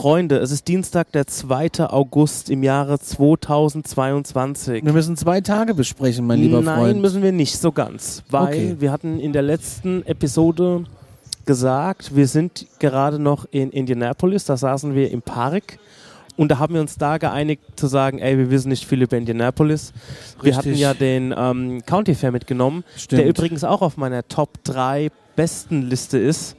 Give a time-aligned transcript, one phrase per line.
[0.00, 1.86] Freunde, es ist Dienstag, der 2.
[1.90, 4.82] August im Jahre 2022.
[4.82, 7.02] Wir müssen zwei Tage besprechen, mein lieber Nein, Freund.
[7.02, 8.76] müssen wir nicht so ganz, weil Okay.
[8.78, 10.84] wir hatten in der letzten Episode
[11.44, 15.78] gesagt, wir sind gerade noch in Indianapolis, da saßen wir im Park
[16.38, 19.18] und da haben wir uns da geeinigt zu sagen, ey, wir wissen nicht viel über
[19.18, 19.92] Indianapolis.
[20.40, 20.56] Wir Richtig.
[20.56, 23.20] hatten ja den ähm, County Fair mitgenommen, Stimmt.
[23.20, 26.56] der übrigens auch auf meiner Top 3 besten Liste ist.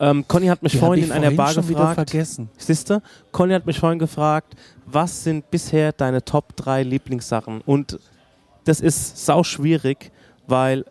[0.00, 2.10] Ähm, Conny hat mich Die vorhin in einer vorhin Bar schon wieder gefragt.
[2.10, 2.48] vergessen.
[2.56, 3.02] Siehste,
[3.32, 4.54] Conny hat mich vorhin gefragt,
[4.86, 7.60] was sind bisher deine Top 3 Lieblingssachen?
[7.66, 7.98] Und
[8.64, 10.12] das ist sau schwierig,
[10.46, 10.84] weil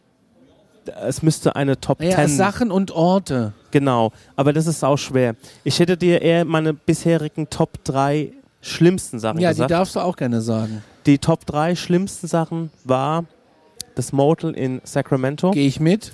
[1.05, 3.53] es müsste eine Top Ja, 10 Sachen und Orte.
[3.71, 5.35] Genau, aber das ist sau schwer.
[5.63, 8.31] Ich hätte dir eher meine bisherigen Top 3
[8.61, 9.71] schlimmsten Sachen Ja, die gesagt.
[9.71, 10.83] darfst du auch gerne sagen.
[11.05, 13.25] Die Top 3 schlimmsten Sachen war
[13.95, 16.11] das Motel in Sacramento, Gehe ich mit?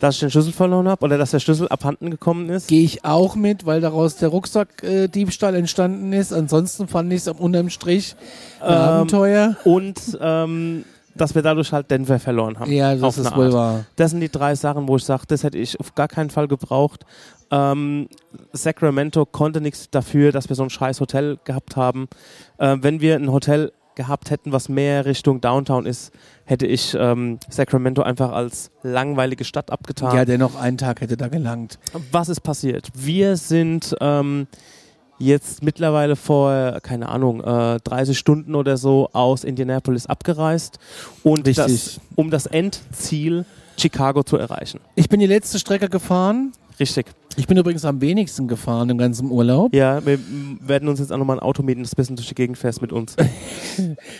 [0.00, 2.68] Dass ich den Schlüssel verloren habe oder dass der Schlüssel abhanden gekommen ist.
[2.68, 6.32] Gehe ich auch mit, weil daraus der Rucksackdiebstahl entstanden ist.
[6.32, 8.14] Ansonsten fand ich es unterm Strich
[8.62, 9.56] Ähm, Abenteuer.
[9.64, 12.70] Und ähm, dass wir dadurch halt Denver verloren haben.
[12.70, 13.52] Ja, das ist wohl Art.
[13.54, 13.84] wahr.
[13.96, 16.46] Das sind die drei Sachen, wo ich sage, das hätte ich auf gar keinen Fall
[16.46, 17.04] gebraucht.
[17.50, 18.08] Ähm,
[18.52, 22.08] Sacramento konnte nichts dafür, dass wir so ein scheiß Hotel gehabt haben.
[22.58, 26.12] Äh, wenn wir ein Hotel gehabt hätten, was mehr Richtung Downtown ist,
[26.46, 30.16] hätte ich ähm, Sacramento einfach als langweilige Stadt abgetan.
[30.16, 31.78] Ja, dennoch einen Tag hätte da gelangt.
[32.10, 32.88] Was ist passiert?
[32.94, 34.46] Wir sind ähm,
[35.18, 40.78] jetzt mittlerweile vor, keine Ahnung, äh, 30 Stunden oder so aus Indianapolis abgereist
[41.24, 43.44] und das, um das Endziel
[43.76, 44.80] Chicago zu erreichen.
[44.94, 46.52] Ich bin die letzte Strecke gefahren.
[46.80, 47.06] Richtig.
[47.36, 49.72] Ich bin übrigens am wenigsten gefahren im ganzen Urlaub.
[49.74, 50.18] Ja, wir
[50.60, 52.92] werden uns jetzt auch nochmal ein Auto mieten, das bisschen durch die Gegend fährst mit
[52.92, 53.14] uns.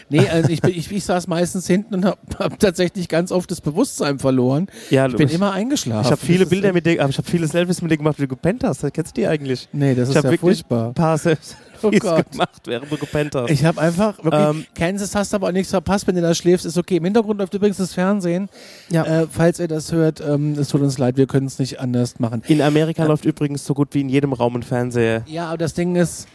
[0.08, 3.50] Nee, also ich, bin, ich, ich saß meistens hinten und habe hab tatsächlich ganz oft
[3.50, 4.69] das Bewusstsein verloren.
[4.88, 6.04] Ja, Ich bin immer eingeschlafen.
[6.06, 8.22] ich habe viele Das Bilder mit dir, ich habe viele Selfies mit dir gemacht, wie
[8.22, 8.82] du gepennt hast.
[8.92, 9.69] Kennst du die eigentlich?
[9.72, 10.88] Nee, das ich ist ja wirklich furchtbar.
[10.88, 12.31] ein paar Selfies Oh Gott.
[12.33, 13.50] gemacht, während du gepennt hast.
[13.50, 16.66] Ich habe einfach, wirklich, Ähm, Kansas hast aber auch nichts verpasst, wenn du da schläfst,
[16.66, 16.97] ist okay.
[16.97, 18.49] Im Hintergrund läuft übrigens das Fernsehen.
[18.91, 19.05] Ja.
[19.05, 22.19] Äh, falls ihr das hört, ähm, es tut uns leid, wir können es nicht anders
[22.21, 22.43] machen.
[22.49, 25.22] in Amerika läuft übrigens so gut wie in jedem Raum ein Fernseher.
[25.27, 26.27] Ja, aber das Ding ist,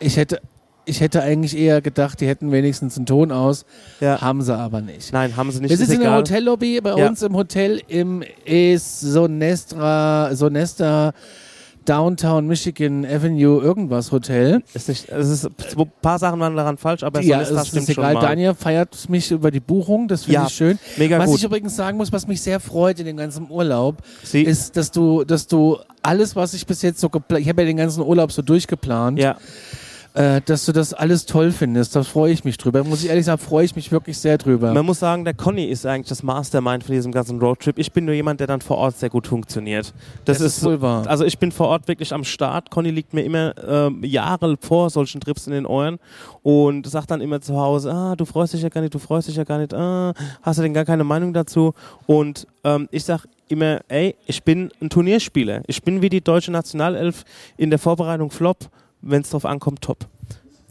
[0.00, 0.40] ich hätte,
[0.84, 3.64] ich hätte eigentlich eher gedacht, die hätten wenigstens einen Ton aus.
[4.00, 4.20] Ja.
[4.20, 5.12] Haben sie aber nicht.
[5.12, 5.70] Nein, haben sie nicht.
[5.70, 6.16] Wir sitzen in der.
[6.16, 7.06] Hotellobby, bei Ja.
[7.06, 11.12] uns im Hotel im ist Sonestra, Sonesta
[11.84, 14.62] Downtown Michigan Avenue irgendwas Hotel.
[14.74, 17.88] Ist nicht, es ist, ein paar Sachen waren daran falsch, aber ja, Sonesta es stimmt
[17.88, 18.14] ist schon egal.
[18.14, 18.20] mal.
[18.20, 20.78] Daniel feiert mich über die Buchung, das finde Ja, ich schön.
[20.96, 21.38] Mega was gut.
[21.38, 24.90] ich übrigens sagen muss, was mich sehr freut in dem ganzen Urlaub, Sie, ist, dass
[24.90, 28.02] du, dass du alles, was ich bis jetzt so geplant, ich habe ja den ganzen
[28.02, 29.36] Urlaub so durchgeplant, ja,
[30.14, 31.96] äh, dass du das alles toll findest.
[31.96, 32.84] Da freue ich mich drüber.
[32.84, 34.72] Muss ich ehrlich sagen, freue ich mich wirklich sehr drüber.
[34.72, 37.78] man muss sagen, der Conny ist eigentlich das Mastermind von diesem ganzen Roadtrip.
[37.78, 39.94] Ich bin nur jemand, der dann vor Ort sehr gut funktioniert.
[40.24, 41.06] Das, Das ist wohl wahr.
[41.06, 42.70] Also ich bin vor Ort wirklich am Start.
[42.70, 45.98] Conny liegt mir immer ähm, Jahre vor solchen Trips in den Ohren
[46.42, 49.28] und sagt dann immer zu Hause, ah, du freust dich ja gar nicht, du freust
[49.28, 50.12] dich ja gar nicht, ah,
[50.42, 51.72] hast du denn gar keine Meinung dazu?
[52.06, 55.62] Und ähm, ich sag immer, ey, ich bin ein Turnierspieler.
[55.66, 57.24] Ich bin wie die deutsche Nationalelf
[57.56, 58.68] in der Vorbereitung Flop,
[59.02, 60.08] wenn es drauf ankommt, top.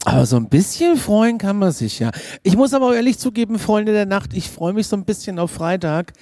[0.04, 2.10] Aber so ein bisschen freuen kann man sich ja.
[2.42, 5.38] Ich muss aber auch ehrlich zugeben, Freunde der Nacht, ich freue mich so ein bisschen
[5.38, 6.12] auf Freitag,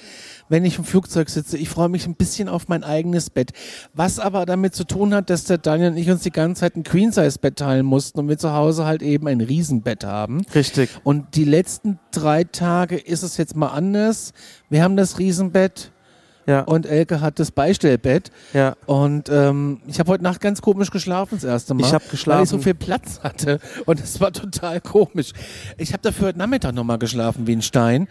[0.50, 1.56] wenn ich im Flugzeug sitze.
[1.56, 3.53] Ich freue mich ein bisschen auf mein eigenes Bett.
[3.94, 6.76] Was aber damit zu tun hat, dass der Daniel und ich uns die ganze Zeit
[6.76, 10.44] ein Queen-Size-Bett teilen mussten und wir zu Hause halt eben ein Riesenbett haben.
[10.54, 10.91] Richtig.
[11.03, 14.32] Und die letzten drei Tage ist es jetzt mal anders.
[14.69, 15.91] Wir haben das Riesenbett
[16.46, 18.30] Ja, und Elke hat das Beistellbett.
[18.54, 18.74] ja.
[18.86, 21.86] Und ähm, ich habe heute Nacht ganz komisch geschlafen das erste Mal.
[21.86, 22.42] Ich habe Weil geschlafen.
[22.44, 23.60] ich so viel Platz hatte.
[23.87, 25.32] Und es war total komisch.
[25.78, 28.08] Ich habe dafür heute Nachmittag nochmal geschlafen wie ein Stein.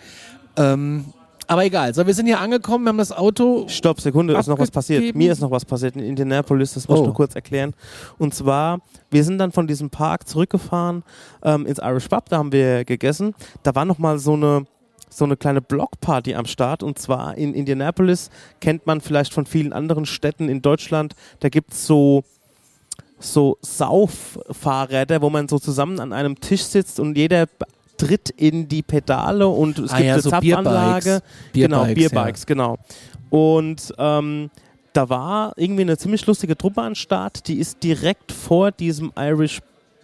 [0.55, 1.05] Ähm,
[1.47, 1.95] aber egal.
[1.95, 3.65] So, wir sind hier angekommen, wir haben das Auto.
[3.67, 5.15] Stopp, Sekunde, ist noch was passiert.
[5.15, 7.05] Mir ist noch was passiert in Indianapolis, das muss ich Oh.
[7.07, 7.73] nur kurz erklären.
[8.19, 11.01] Und zwar, wir sind dann von diesem Park zurückgefahren
[11.43, 13.33] ähm, ins Irish Pub, da haben wir gegessen.
[13.63, 14.65] Da war nochmal so eine,
[15.09, 16.83] so eine kleine Blockparty am Start.
[16.83, 18.29] Und zwar in Indianapolis,
[18.61, 22.23] kennt man vielleicht von vielen anderen Städten in Deutschland, da gibt es so
[23.21, 27.47] so Sauffahrräder, wo man so zusammen an einem Tisch sitzt und jeder
[27.97, 31.21] tritt in die Pedale und es Ah gibt ja, eine so Zapfanlage.
[31.53, 32.77] genau, Bierbikes, Bierbikes, genau.
[33.29, 34.49] Und ähm,
[34.93, 39.59] da war irgendwie eine ziemlich lustige Truppe an Start, die ist direkt vor diesem Irish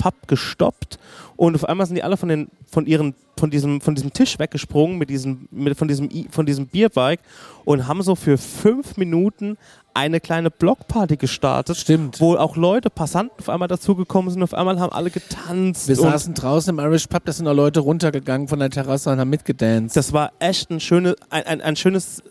[0.06, 1.00] Pub gestoppt
[1.36, 4.38] und auf einmal sind die alle von, den, von, ihren, von, diesem, von diesem Tisch
[4.38, 7.22] weggesprungen mit diesem, mit, von, diesem, von diesem Bierbike
[7.64, 9.58] und haben so für fünf Minuten
[9.96, 12.22] eine kleine Blockparty gestartet, Stimmt.
[12.22, 15.88] wo auch Leute, Passanten auf einmal dazugekommen sind, auf einmal haben alle getanzt.
[15.88, 19.20] Wir saßen draußen im Irish Pub, da sind auch Leute runtergegangen von der Terrasse und
[19.20, 19.98] haben mitgedanced.
[19.98, 22.22] Das war echt ein, schöne, ein, ein, ein, schönes,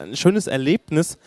[0.00, 1.18] ein schönes Erlebnis.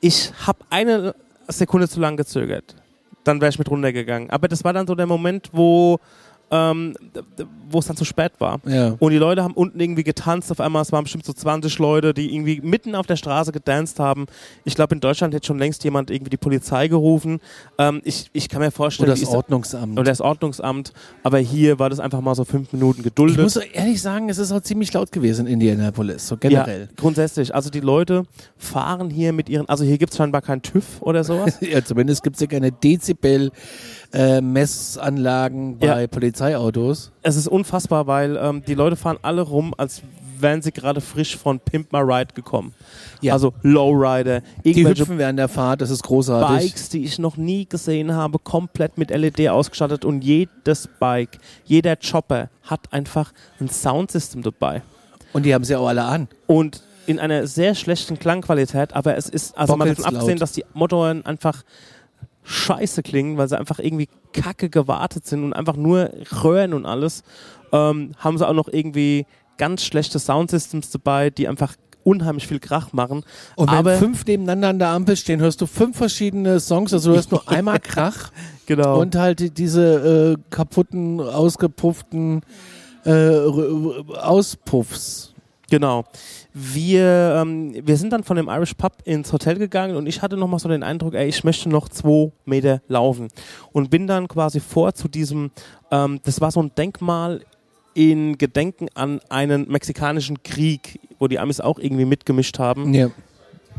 [0.00, 1.16] Ich habe eine
[1.48, 2.76] Sekunde zu lang gezögert.
[3.24, 4.30] Dann wäre ich mit runtergegangen.
[4.30, 5.98] Aber das war dann so der Moment, wo
[6.52, 6.94] ähm,
[7.70, 8.60] wo es dann zu spät war.
[8.66, 8.94] Ja.
[8.98, 10.50] Und die Leute haben unten irgendwie getanzt.
[10.52, 13.98] Auf einmal, es waren bestimmt so 20 Leute, die irgendwie mitten auf der Straße gedanced
[13.98, 14.26] haben.
[14.64, 17.40] Ich glaube, in Deutschland hätte schon längst jemand irgendwie die Polizei gerufen.
[17.78, 19.98] Ähm, ich, ich kann mir vorstellen, Oder das Ordnungsamt.
[19.98, 20.92] oder das Ordnungsamt.
[21.22, 23.40] Aber hier war das einfach mal so fünf Minuten ich geduldet.
[23.40, 26.82] muss ehrlich sagen, es ist auch ziemlich laut gewesen in Indianapolis, so generell.
[26.82, 27.54] Ja, grundsätzlich.
[27.54, 28.24] Also die Leute
[28.58, 31.58] fahren hier mit ihren, also hier gibt es scheinbar keinen TÜV oder sowas.
[31.72, 32.72] Ja, zumindest gibt es ja keine
[34.12, 36.06] Dezibel-Messanlagen bei Ja.
[36.06, 37.12] Polizeiautos.
[37.22, 40.02] es ist unfassbar, weil ähm, die Leute fahren alle rum, als
[40.38, 42.74] wären sie gerade frisch von Pimp My Ride gekommen.
[43.20, 43.32] Ja.
[43.34, 46.72] Also Lowrider, Die hüpfen während der Fahrt, das ist großartig.
[46.72, 51.94] Bikes, die ich noch nie gesehen habe, komplett mit LED ausgestattet und jedes Bike, jeder
[51.96, 54.82] Chopper hat einfach ein Soundsystem dabei.
[55.32, 56.28] Und die haben sie auch alle an.
[56.48, 60.64] Und in einer sehr schlechten Klangqualität, aber es ist, also mal davon abgesehen, dass die
[60.74, 61.62] Motoren einfach
[62.44, 66.10] scheiße klingen, weil sie einfach irgendwie kacke gewartet sind und einfach nur
[66.44, 67.22] röhren und alles,
[67.72, 69.26] ähm, haben sie auch noch irgendwie
[69.58, 71.74] ganz schlechte Soundsystems dabei, die einfach
[72.04, 73.22] unheimlich viel Krach machen.
[73.54, 77.10] Und wenn aber fünf nebeneinander an der Ampel stehen, hörst du fünf verschiedene Songs, also
[77.10, 78.32] du hörst nur einmal Krach
[78.66, 79.00] genau.
[79.00, 82.40] und halt die- diese äh, kaputten, ausgepufften
[83.04, 83.36] äh,
[84.20, 85.31] Auspuffs.
[85.72, 86.04] Genau.
[86.52, 90.36] Wir, ähm, wir sind dann von dem Irish Pub ins Hotel gegangen und ich hatte
[90.36, 93.28] nochmal so den Eindruck, ey, ich möchte noch zwei Meter laufen.
[93.72, 95.50] Und bin dann quasi vor zu diesem,
[95.90, 97.40] ähm, das war so ein Denkmal
[97.94, 102.92] in Gedenken an einen mexikanischen Krieg, wo die Amis auch irgendwie mitgemischt haben.
[102.92, 103.08] Ja.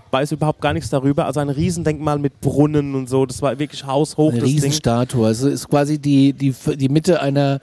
[0.09, 1.27] Weiß überhaupt gar nichts darüber.
[1.27, 3.27] Also ein Riesendenkmal mit Brunnen und so.
[3.27, 4.41] Das war wirklich haushoch, Eine.
[4.41, 5.27] Riesenstatue.
[5.27, 7.59] Also ist quasi die, die, die Mitte einer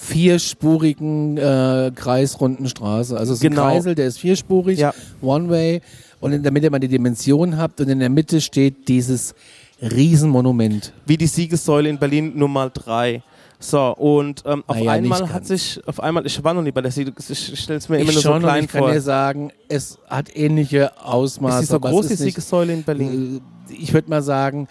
[0.00, 3.16] vierspurigen äh, kreisrunden Straße.
[3.16, 3.64] Also es ist Genau.
[3.64, 4.94] ein Kreisel, der ist vierspurig, Ja.
[5.20, 5.80] One-Way.
[6.20, 9.34] Und in der Mitte man die Dimension habt und in der Mitte steht dieses
[9.80, 10.92] Riesenmonument.
[11.06, 13.22] wie die Siegessäule in Berlin Nummer 3.
[13.60, 16.70] So, und ähm, auf ja, nicht einmal hat sich, auf einmal, ich war noch nie
[16.70, 18.92] bei der Siegessäule, ich stelle es mir immer ich nur so klein ich kann vor.
[18.92, 21.62] dir sagen, es hat ähnliche Ausmaße.
[21.62, 23.40] Ist die so groß, die Siegessäule in Berlin?
[23.68, 24.68] Äh, Ich würde mal sagen,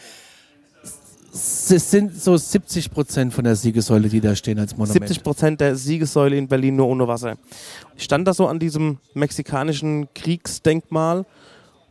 [1.38, 5.08] es sind so 70 Prozent von der Siegessäule, die da stehen als Monument.
[5.08, 7.38] 70 Prozent der Siegessäule in Berlin nur ohne Wasser.
[7.96, 11.26] Ich stand da so an diesem mexikanischen Kriegsdenkmal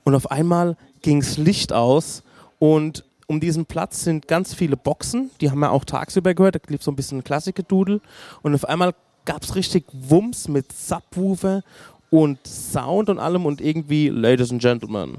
[0.05, 2.23] und auf einmal ging's Licht aus
[2.59, 6.61] und um diesen Platz sind ganz viele Boxen, die haben wir auch tagsüber gehört, da
[6.69, 8.01] lief so ein bisschen Klassikgedudel
[8.43, 8.95] und auf einmal
[9.25, 11.63] gab's richtig Wumms mit Subwoofer
[12.11, 15.19] und Sound und allem und irgendwie, Ladies and Gentlemen,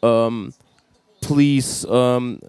[0.00, 0.52] um,
[1.20, 2.40] please um,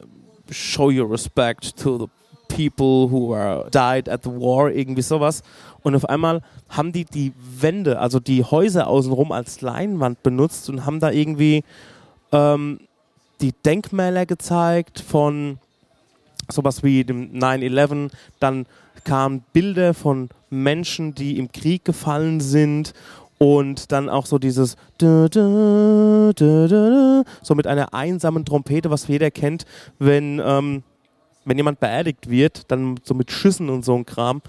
[0.52, 2.08] show your respect to the
[2.48, 5.44] people who are died at the war, irgendwie sowas.
[5.84, 10.86] Und auf einmal haben die die Wände, also die Häuser außenrum als Leinwand benutzt und
[10.86, 11.64] haben da irgendwie
[12.32, 12.80] ähm,
[13.42, 15.60] die Denkmäler gezeigt von
[16.50, 18.12] sowas wie dem 9-11.
[18.40, 18.66] Dann
[19.04, 22.94] kamen Bilder von Menschen, die im Krieg gefallen sind.
[23.38, 25.30] Und dann auch so dieses so
[27.56, 29.66] mit einer einsamen Trompete, was jeder kennt,
[30.00, 30.84] wenn, ähm,
[31.44, 34.42] wenn jemand beerdigt wird, dann so mit Schüssen und so ein Kram.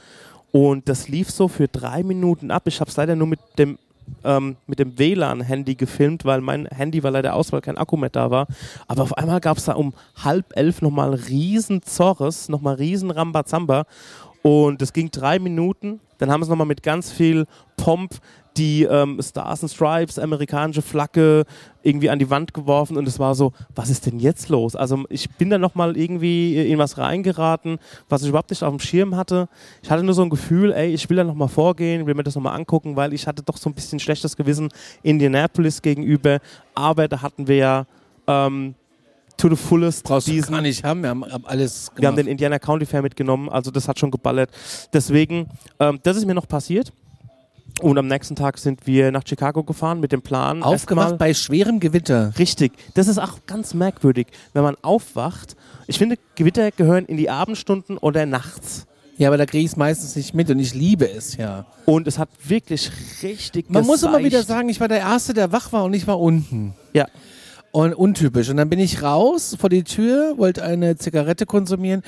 [0.52, 2.62] Und das lief so für drei Minuten ab.
[2.66, 3.78] Ich habe es leider nur mit dem
[4.24, 8.30] ähm, dem WLAN-Handy gefilmt, weil mein Handy war leider aus, weil kein Akku mehr da
[8.30, 8.46] war.
[8.86, 13.84] Aber auf einmal gab es da um halb elf nochmal riesen Zorres, nochmal riesen Rambazamba.
[14.42, 16.00] Und es ging drei Minuten.
[16.18, 18.14] Dann haben sie nochmal mit ganz viel Pomp
[18.56, 21.44] die ähm, Stars and Stripes, amerikanische Flagge
[21.82, 24.74] irgendwie an die Wand geworfen und es war so, was ist denn jetzt los?
[24.74, 28.80] Also ich bin da nochmal irgendwie in was reingeraten, was ich überhaupt nicht auf dem
[28.80, 29.48] Schirm hatte.
[29.82, 32.34] Ich hatte nur so ein Gefühl, ey, ich will da nochmal vorgehen, will mir das
[32.34, 34.68] nochmal angucken, weil ich hatte doch so ein bisschen schlechtes Gewissen
[35.02, 36.38] Indianapolis gegenüber,
[36.74, 37.86] aber da hatten wir ja
[38.26, 38.74] ähm,
[39.36, 42.00] to the fullest Brauchst du diesen gar nicht haben, wir haben haben alles gemacht.
[42.00, 44.50] wir haben den Indiana County Fair mitgenommen, also das hat schon geballert.
[44.92, 45.48] Deswegen,
[45.78, 46.92] ähm, das ist mir noch passiert.
[47.82, 50.62] Und am nächsten Tag sind wir nach Chicago gefahren mit dem Plan.
[50.62, 52.32] Aufgemacht bei schwerem Gewitter.
[52.38, 52.72] Richtig.
[52.94, 55.56] Das ist auch ganz merkwürdig, wenn man aufwacht.
[55.86, 58.86] Ich finde, Gewitter gehören in die Abendstunden oder nachts.
[59.18, 61.64] Ja, aber da kriege ich es meistens nicht mit und ich liebe es ja.
[61.86, 62.90] Und es hat wirklich
[63.22, 66.06] richtig Man muss immer wieder sagen, ich war der Erste, der wach war und ich
[66.06, 66.74] war unten.
[66.92, 67.06] Ja.
[67.72, 68.48] Und untypisch.
[68.48, 72.02] Und dann bin ich raus vor die Tür, wollte eine Zigarette konsumieren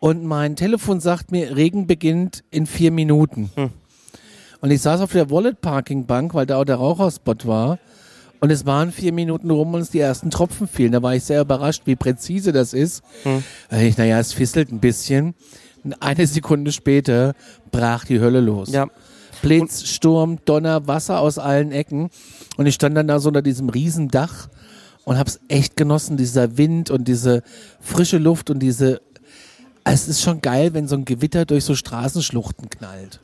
[0.00, 3.50] und mein Telefon sagt mir, Regen beginnt in vier Minuten.
[3.54, 3.70] Hm.
[4.64, 7.78] Und ich saß auf der Wallet-Parking-Bank, weil da auch der Raucherspot war.
[8.40, 10.92] Und es waren vier Minuten rum und uns die ersten Tropfen fielen.
[10.92, 13.02] Da war ich sehr überrascht, wie präzise das ist.
[13.24, 13.44] Hm.
[13.78, 15.34] Ich, naja, es fisselt ein bisschen.
[15.84, 17.34] Und eine Sekunde später
[17.72, 18.72] brach die Hölle los.
[18.72, 18.86] Ja.
[19.42, 22.08] Blitz, Sturm, Donner, Wasser aus allen Ecken.
[22.56, 24.48] Und ich stand dann da so unter diesem Riesendach
[25.04, 27.42] und hab's echt genossen, dieser Wind und diese
[27.80, 29.02] frische Luft und diese
[29.84, 33.20] Es ist schon geil, wenn so ein Gewitter durch so Straßenschluchten knallt.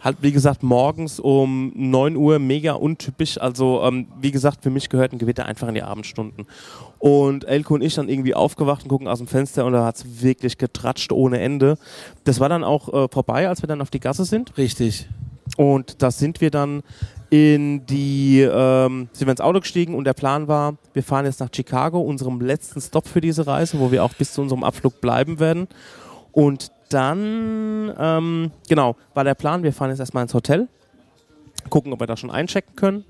[0.00, 3.38] Halt, wie gesagt, morgens um 9 Uhr mega untypisch.
[3.38, 6.46] Also, ähm, wie gesagt, für mich gehört ein Gewitter einfach in die Abendstunden.
[6.98, 9.96] Und Elko und ich dann irgendwie aufgewacht und gucken aus dem Fenster und da hat
[9.96, 11.76] es wirklich getratscht ohne Ende.
[12.24, 14.56] Das war dann auch äh, vorbei, als wir dann auf die Gasse sind.
[14.56, 15.06] Richtig.
[15.56, 16.82] Und da sind wir dann
[17.30, 21.40] in die, ähm, sind wir ins Auto gestiegen und der Plan war, wir fahren jetzt
[21.40, 25.00] nach Chicago, unserem letzten Stop für diese Reise, wo wir auch bis zu unserem Abflug
[25.00, 25.68] bleiben werden.
[26.32, 30.68] Und dann, ähm, genau, war der Plan, wir fahren jetzt erstmal ins Hotel,
[31.70, 33.04] gucken, ob wir da schon einchecken können.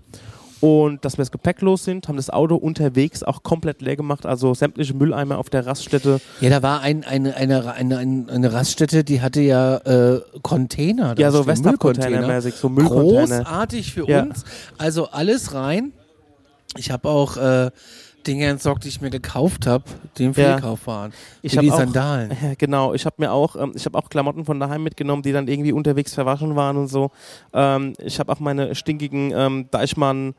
[0.61, 4.27] Und dass wir das Gepäck los sind, haben das Auto unterwegs auch komplett leer gemacht,
[4.27, 6.21] also sämtliche Mülleimer auf der Raststätte.
[6.43, 11.15] Ja, da war ein, eine, eine, eine, eine, eine Raststätte, die hatte ja äh, Container.
[11.17, 13.39] Ja, so Western-Container-mäßig, so Müllcontainer.
[13.39, 14.25] Großartig für Ja.
[14.25, 14.45] uns.
[14.77, 15.93] Also alles rein.
[16.77, 17.71] Ich habe auch äh,
[18.27, 19.85] Dinge entsorgt, die ich mir gekauft habe,
[20.19, 20.53] die im Ja.
[20.55, 21.13] Fehlkauf waren.
[21.43, 22.31] Ich die auch- Sandalen.
[22.59, 25.49] Genau, ich habe mir auch, ähm, ich habe auch Klamotten von daheim mitgenommen, die dann
[25.49, 27.11] irgendwie unterwegs verwaschen waren und so.
[27.53, 30.35] Ähm, ich habe auch meine stinkigen ähm, Deichmann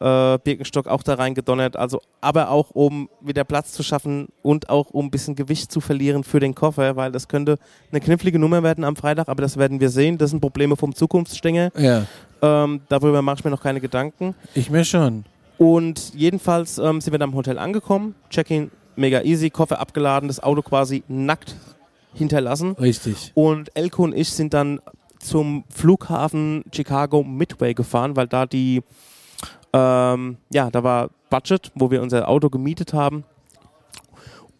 [0.00, 1.76] äh, Birkenstock auch da reingedonnert.
[1.76, 5.80] Also, aber auch um wieder Platz zu schaffen und auch um ein bisschen Gewicht zu
[5.80, 7.58] verlieren für den Koffer, weil das könnte
[7.92, 10.18] eine knifflige Nummer werden am Freitag, aber das werden wir sehen.
[10.18, 11.70] Das sind Probleme vom Zukunftsstänger.
[11.78, 12.06] Ja,
[12.42, 14.34] Ähm, darüber mache ich mir noch keine Gedanken.
[14.54, 15.24] ich mir schon.
[15.58, 18.14] Und jedenfalls ähm, sind wir dann im Hotel angekommen.
[18.30, 21.54] Check-in mega easy, Koffer abgeladen, das Auto quasi nackt
[22.12, 22.72] hinterlassen.
[22.72, 23.32] Richtig.
[23.34, 24.80] Und Elko und ich sind dann
[25.18, 28.82] zum Flughafen Chicago Midway gefahren, weil da die,
[29.72, 33.24] ähm, ja, da war Budget, wo wir unser Auto gemietet haben.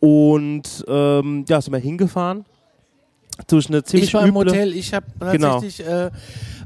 [0.01, 2.45] Und ähm, ja, sind wir hingefahren.
[3.49, 5.53] Durch eine ziemlich Ich war im üble- Hotel, ich habe Genau.
[5.61, 6.11] tatsächlich äh,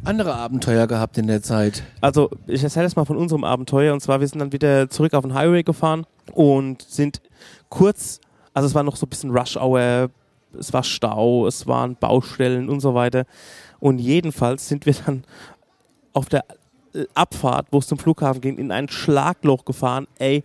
[0.04, 1.82] andere Abenteuer gehabt in der Zeit.
[2.00, 3.92] Also, ich erzähle jetzt mal von unserem Abenteuer.
[3.92, 7.20] Und zwar, wir sind dann wieder zurück auf den Highway gefahren und sind
[7.68, 8.20] kurz,
[8.54, 10.10] also es war noch so ein bisschen Rush Hour,
[10.58, 13.24] es war Stau, es waren Baustellen und so weiter.
[13.80, 15.24] Und jedenfalls sind wir dann
[16.12, 16.44] auf der
[16.94, 20.06] äh, Abfahrt, wo es zum Flughafen ging, in ein Schlagloch gefahren.
[20.18, 20.42] Ey,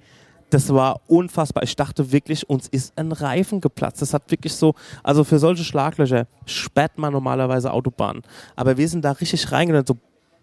[0.53, 1.63] das war unfassbar.
[1.63, 4.01] Ich dachte wirklich, uns ist ein Reifen geplatzt.
[4.01, 8.21] Das hat wirklich so, also für solche Schlaglöcher sperrt man normalerweise Autobahnen.
[8.55, 9.97] Aber wir sind da richtig reingegangen, so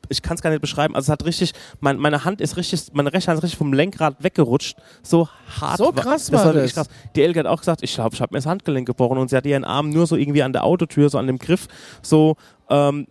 [0.08, 0.96] ich kann es gar nicht beschreiben.
[0.96, 3.72] Also es hat richtig, mein, meine Hand ist richtig, meine rechte Hand ist richtig vom
[3.72, 4.76] Lenkrad weggerutscht.
[5.02, 5.28] So
[5.60, 5.78] hart.
[5.78, 6.88] So krass war war wirklich das.
[6.88, 6.96] krass.
[7.14, 9.36] Die Elke hat auch gesagt, ich glaube, ich habe mir das Handgelenk gebrochen und sie
[9.36, 11.68] hat ihren Arm nur so irgendwie an der Autotür, so an dem Griff,
[12.02, 12.36] so,
[12.68, 13.06] ähm,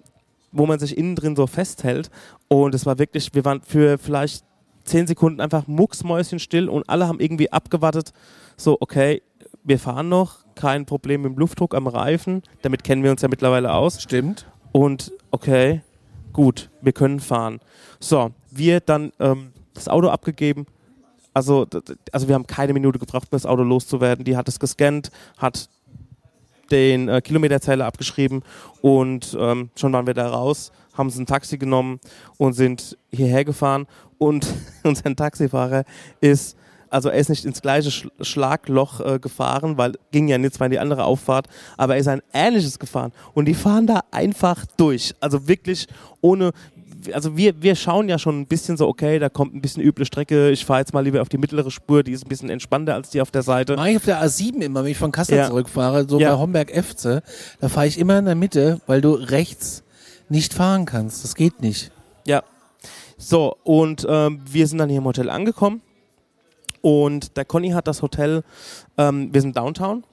[0.52, 2.10] wo man sich innen drin so festhält.
[2.50, 4.44] Und es war wirklich, wir waren für vielleicht
[4.90, 8.12] zehn Sekunden einfach mucksmäuschenstill und alle haben irgendwie abgewartet,
[8.58, 9.22] so, okay,
[9.64, 13.30] wir fahren noch, kein Problem mit dem Luftdruck am Reifen, damit kennen wir uns ja
[13.30, 14.02] mittlerweile aus.
[14.02, 14.46] Stimmt.
[14.72, 15.82] Und okay,
[16.34, 17.60] gut, wir können fahren.
[18.00, 20.66] So, wir dann ähm, das Auto abgegeben.
[21.34, 21.66] Also,
[22.12, 24.26] also wir haben keine Minute gebraucht, um das Auto loszuwerden.
[24.26, 25.70] Die hat es gescannt, hat
[26.72, 28.42] den äh, Kilometerzähler abgeschrieben
[28.82, 32.00] und ähm, schon waren wir da raus, haben uns ein Taxi genommen
[32.38, 33.88] und sind hierher gefahren.
[34.18, 34.48] Und
[34.84, 35.86] unser Taxifahrer
[36.20, 36.58] ist,
[36.90, 40.66] also er ist nicht ins gleiche Sch Schlagloch äh, gefahren, weil ging ja nicht zwar
[40.66, 41.48] in die andere Auffahrt,
[41.78, 43.12] aber er ist ein ähnliches gefahren.
[43.34, 45.14] Und die fahren da einfach durch.
[45.20, 45.88] Also wirklich
[46.22, 46.52] ohne.
[47.14, 50.06] Also wir, wir schauen ja schon ein bisschen so, okay, da kommt ein bisschen üble
[50.06, 52.94] Strecke, ich fahre jetzt mal lieber auf die mittlere Spur, die ist ein bisschen entspannter
[52.96, 53.76] als die auf der Seite.
[53.76, 55.48] Mache ich auf der A7 immer, wenn ich von Kassel Ja.
[55.48, 56.34] zurückfahre, so Ja.
[56.34, 57.24] bei Homberg-Efze,
[57.62, 59.84] da fahre ich immer in der Mitte, weil du rechts
[60.28, 61.24] nicht fahren kannst.
[61.24, 61.92] Das geht nicht.
[62.26, 62.44] Ja.
[63.18, 65.82] So, und ähm, wir sind dann hier im Hotel angekommen.
[66.82, 68.44] Und der Conny hat das Hotel,
[68.98, 70.04] ähm, wir sind Downtown.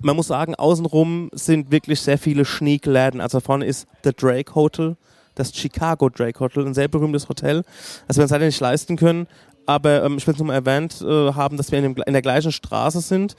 [0.00, 3.20] Man muss sagen, außenrum sind wirklich sehr viele Schneekläden.
[3.20, 4.96] Also vorne ist The Drake Hotel,
[5.34, 7.62] das Chicago Drake Hotel, ein sehr berühmtes Hotel,
[8.08, 9.26] das wir uns leider nicht leisten können.
[9.66, 12.12] Aber ähm, ich will es nur mal erwähnt äh, haben, dass wir in, dem, in
[12.12, 13.34] der gleichen Straße sind.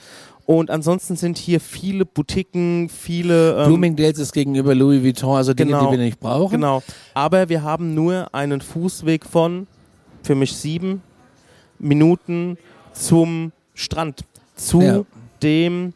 [0.48, 3.58] Und ansonsten sind hier viele Boutiquen, viele...
[3.62, 5.86] Ähm, Bloomingdale's ist gegenüber Louis Vuitton, also Dinge, Genau.
[5.92, 6.52] die wir nicht brauchen.
[6.52, 6.82] Genau.
[7.14, 9.68] Aber wir haben nur einen Fußweg von,
[10.24, 11.02] für mich sieben
[11.80, 12.58] Minuten
[12.94, 14.22] zum Strand.
[14.56, 15.02] Zu Ja.
[15.44, 15.94] dem,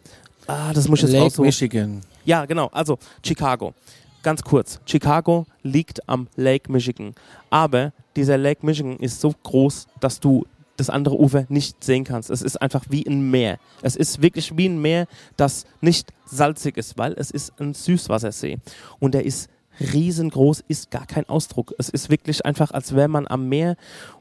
[0.48, 1.46] ah, das muss ich jetzt Lake raussuchen.
[1.46, 2.02] Michigan.
[2.26, 2.68] Ja, genau.
[2.74, 3.74] Also Chicago.
[4.22, 4.80] Ganz kurz.
[4.86, 7.14] Chicago liegt am Lake Michigan.
[7.50, 10.46] Aber dieser Lake Michigan ist so groß, dass du
[10.76, 12.30] das andere Ufer nicht sehen kannst.
[12.30, 13.60] Es ist einfach wie ein Meer.
[13.82, 15.08] Es ist wirklich wie ein Meer,
[15.38, 18.58] das nicht salzig ist, weil es ist ein Süßwassersee.
[19.00, 19.50] Und der ist
[19.80, 21.74] riesengroß, ist gar kein Ausdruck.
[21.78, 23.76] Es ist wirklich einfach, als wäre man am Meer.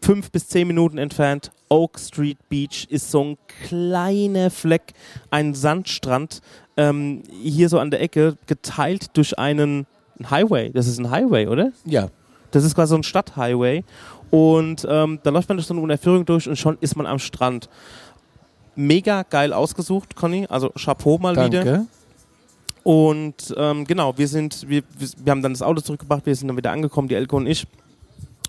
[0.00, 1.52] fünf bis zehn Minuten entfernt.
[1.68, 4.94] Oak Street Beach ist so ein kleiner Fleck,
[5.30, 6.40] ein Sandstrand,
[6.76, 9.86] ähm, hier so an der Ecke, geteilt durch einen
[10.30, 10.70] Highway.
[10.70, 11.72] Das ist ein Highway, oder?
[11.84, 12.08] Ja.
[12.50, 13.84] Das ist quasi so ein Stadthighway.
[14.30, 17.18] Und ähm, da läuft man durch so eine Unterführung durch und schon ist man am
[17.18, 17.68] Strand.
[18.74, 20.46] Mega geil ausgesucht, Conny.
[20.48, 21.64] Also Chapeau mal wieder.
[21.64, 21.86] Danke.
[22.84, 24.82] Und ähm, genau, wir sind, wir,
[25.22, 27.66] wir haben dann das Auto zurückgebracht, wir sind dann wieder angekommen, die Elke und ich.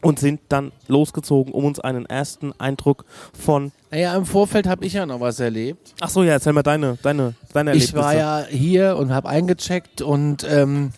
[0.02, 3.06] Und sind dann losgezogen, um uns einen ersten Eindruck
[3.38, 3.72] von.
[3.92, 5.94] Naja, im Vorfeld habe ich ja noch was erlebt.
[6.00, 8.52] Ach so, ja, erzähl mal deine, deine, deine Ich war Erlebnisse.
[8.52, 10.92] ja hier und habe eingecheckt und ähm,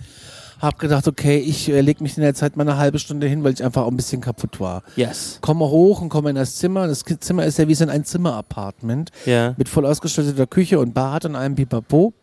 [0.59, 3.43] habe gedacht, okay, ich äh, lege mich in der Zeit mal eine halbe Stunde hin,
[3.43, 4.83] weil ich einfach auch ein bisschen kaputt war.
[4.95, 5.39] Yes.
[5.41, 6.85] Komme hoch und komme in das Zimmer.
[6.87, 9.55] Das Zimmer ist ja wie so ein Einzimmer-Apartment Ja.
[9.57, 12.13] mit voll ausgestatteter Küche und Bad und einem Pipapo.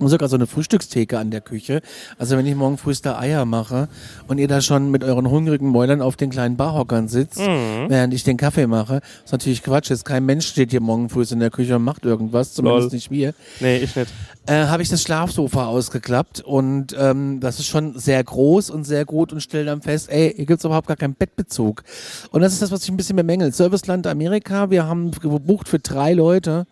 [0.00, 1.80] Und sogar so eine Frühstückstheke an der Küche.
[2.18, 3.88] Also wenn ich morgen früh da Eier mache
[4.26, 7.86] und ihr da schon mit euren hungrigen Mäulern auf den kleinen Barhockern sitzt, Mhm.
[7.88, 9.90] während ich den Kaffee mache, ist natürlich Quatsch.
[9.90, 12.94] Jetzt kein Mensch steht hier morgen früh in der Küche und macht irgendwas, zumindest Lol.
[12.96, 13.34] nicht wir.
[13.60, 14.10] Nee, ich nicht.
[14.46, 19.04] Äh, habe ich das Schlafsofa ausgeklappt und ähm, das ist schon sehr groß und sehr
[19.04, 21.84] gut und stelle dann fest, ey, hier gibt's überhaupt gar keinen Bettbezug.
[22.32, 23.54] Und das ist das, was ich ein bisschen bemängelt.
[23.54, 26.66] Serviceland Amerika, wir haben gebucht für drei Leute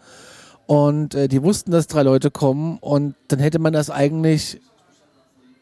[0.70, 4.60] und äh, die wussten, dass drei Leute kommen und dann hätte man das eigentlich,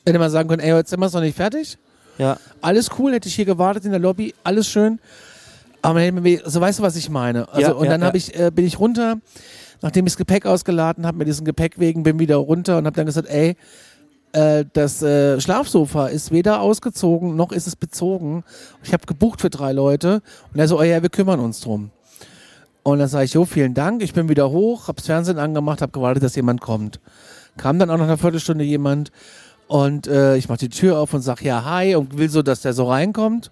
[0.04, 1.78] hätte man sagen können, ey, jetzt sind wir noch nicht fertig.
[2.18, 2.36] Ja.
[2.60, 5.00] Alles cool, hätte ich hier gewartet in der Lobby, alles schön.
[5.80, 7.48] Aber man hätte mir, so weißt du, was ich meine.
[7.48, 8.14] Also, Ja, und ja, dann ja.
[8.14, 9.16] ich, äh, bin ich runter,
[9.80, 12.96] nachdem ich das Gepäck ausgeladen habe, mit diesem Gepäck wegen, bin wieder runter und habe
[12.96, 13.56] dann gesagt, ey,
[14.32, 18.44] äh, das äh, Schlafsofa ist weder ausgezogen noch ist es bezogen.
[18.82, 20.20] Ich habe gebucht für drei Leute
[20.52, 21.92] und er so, oh ja, wir kümmern uns drum.
[22.88, 25.92] Und dann sage ich, jo, vielen Dank, ich bin wieder hoch, hab's Fernsehen angemacht, hab
[25.92, 27.01] gewartet, dass jemand kommt.
[27.59, 29.12] Kam dann auch nach einer Viertelstunde jemand
[29.66, 32.62] und äh, ich mache die Tür auf und sag ja hi und will so, dass
[32.62, 33.51] der so reinkommt.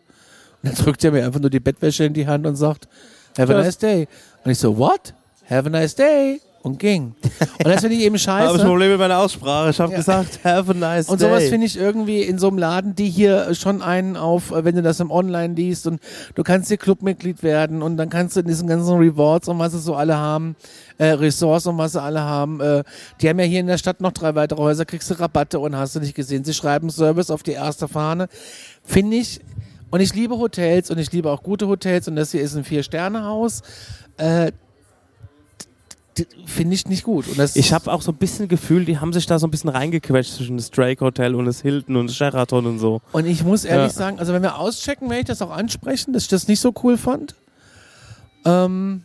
[0.62, 2.88] Und dann drückt er mir einfach nur die Bettwäsche in die Hand und sagt,
[3.36, 4.08] have a nice day.
[4.42, 5.12] Und ich so, what?
[5.50, 6.40] Have a nice day.
[6.66, 7.14] Und ging.
[7.58, 8.48] Und das finde ich eben scheiße.
[8.48, 9.70] Habe ich Probleme mit meiner Aussprache.
[9.70, 9.98] Ich habe Ja.
[9.98, 11.28] gesagt, have a nice Und day.
[11.28, 14.74] sowas finde ich irgendwie in so einem Laden, die hier schon einen auf, äh, wenn
[14.74, 16.00] du das im Online liest und
[16.34, 19.74] du kannst hier Clubmitglied werden und dann kannst du in diesen ganzen Rewards und was
[19.74, 20.56] sie so alle haben,
[20.98, 22.82] äh, Ressorts und was sie alle haben, äh,
[23.20, 25.76] die haben ja hier in der Stadt noch drei weitere Häuser, kriegst du Rabatte und
[25.76, 26.42] hast du nicht gesehen.
[26.42, 28.26] Sie schreiben Service auf die erste Fahne.
[28.82, 29.40] Finde ich,
[29.90, 32.64] und ich liebe Hotels und ich liebe auch gute Hotels und das hier ist ein
[32.64, 33.62] Vier-Sterne-Haus.
[34.16, 34.50] Äh,
[36.46, 37.28] Finde ich nicht gut.
[37.28, 39.50] Und das Ich habe auch so ein bisschen Gefühl, die haben sich da so ein
[39.50, 43.00] bisschen reingequetscht zwischen das Drake Hotel und das Hilton und das Sheraton und so.
[43.12, 43.98] Und ich muss ehrlich Ja.
[43.98, 46.72] sagen, also wenn wir auschecken, werde ich das auch ansprechen, dass ich das nicht so
[46.82, 47.34] cool fand.
[48.44, 49.02] Ähm,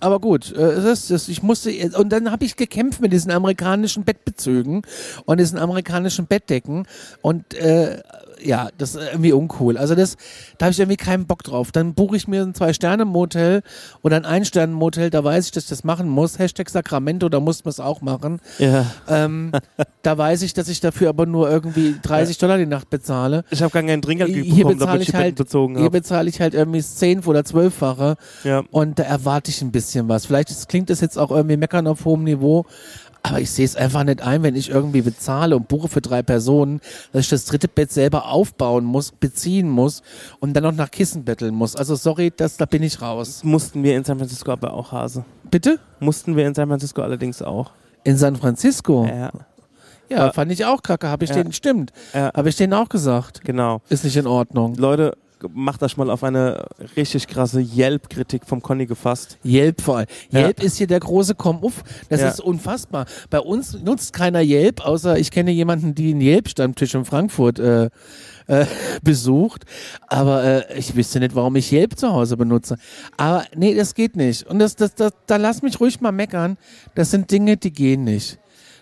[0.00, 4.04] aber gut, äh, ist, es, ich musste und dann habe ich gekämpft mit diesen amerikanischen
[4.04, 4.82] Bettbezügen
[5.26, 6.86] und diesen amerikanischen Bettdecken
[7.20, 8.02] und äh,
[8.42, 9.76] ja, das ist irgendwie uncool.
[9.76, 10.16] Also das,
[10.58, 11.72] da habe ich irgendwie keinen Bock drauf.
[11.72, 13.62] Dann buche ich mir ein Zwei-Sterne-Motel
[14.02, 16.38] oder ein Ein-Sterne-Motel, da weiß ich, dass ich das machen muss.
[16.38, 18.40] Hashtag Sacramento, da muss man es auch machen.
[18.58, 18.86] Ja.
[19.08, 19.52] Ähm,
[20.02, 23.44] da weiß ich, dass ich dafür aber nur irgendwie 30 Dollar die Nacht bezahle.
[23.50, 26.28] Ich habe gar kein Trinkgeld Hier bekommen, bezahle damit ich ich halt, bezogen hier bezahle
[26.28, 28.62] ich halt irgendwie das zehn- oder zwölffache Ja.
[28.70, 30.26] und da erwarte ich ein bisschen was.
[30.26, 32.64] Vielleicht ist, klingt das jetzt auch irgendwie meckern auf hohem Niveau,
[33.22, 36.22] aber ich sehe es einfach nicht ein, wenn ich irgendwie bezahle und buche für drei
[36.22, 36.80] Personen,
[37.12, 40.02] dass ich das dritte Bett selber aufbauen muss, beziehen muss
[40.40, 41.76] und dann noch nach Kissen betteln muss.
[41.76, 43.42] Also sorry, das, da bin ich raus.
[43.44, 45.24] Mussten wir in San Francisco aber auch, Hase.
[45.50, 45.78] Bitte?
[45.98, 47.70] Mussten wir in San Francisco allerdings auch.
[48.04, 49.04] In San Francisco?
[49.06, 49.30] Ja,
[50.08, 51.36] Ja, fand ich auch kacke, habe ich Ja.
[51.36, 53.42] denen, stimmt, ja habe ich denen auch gesagt.
[53.44, 53.80] genau.
[53.90, 54.74] Ist nicht in Ordnung.
[54.76, 55.16] Leute,
[55.52, 59.38] macht euch mal auf eine richtig krasse Yelp-Kritik vom Conny gefasst.
[59.44, 60.06] Yelp vor allem.
[60.30, 60.40] Ja.
[60.40, 61.82] Yelp ist hier der große Komm-Uff.
[62.08, 62.28] Das Ja.
[62.28, 63.06] ist unfassbar.
[63.30, 67.90] Bei uns nutzt keiner Yelp, außer ich kenne jemanden, die einen Yelp-Stammtisch in Frankfurt äh,
[68.46, 68.66] äh,
[69.02, 69.64] besucht.
[70.08, 72.76] Aber äh, ich wüsste nicht, warum ich Yelp zu Hause benutze.
[73.16, 74.44] Aber nee, das geht nicht.
[74.44, 76.56] Und das, das, das, da lass mich ruhig mal meckern.
[76.94, 78.38] Das sind Dinge, die gehen nicht.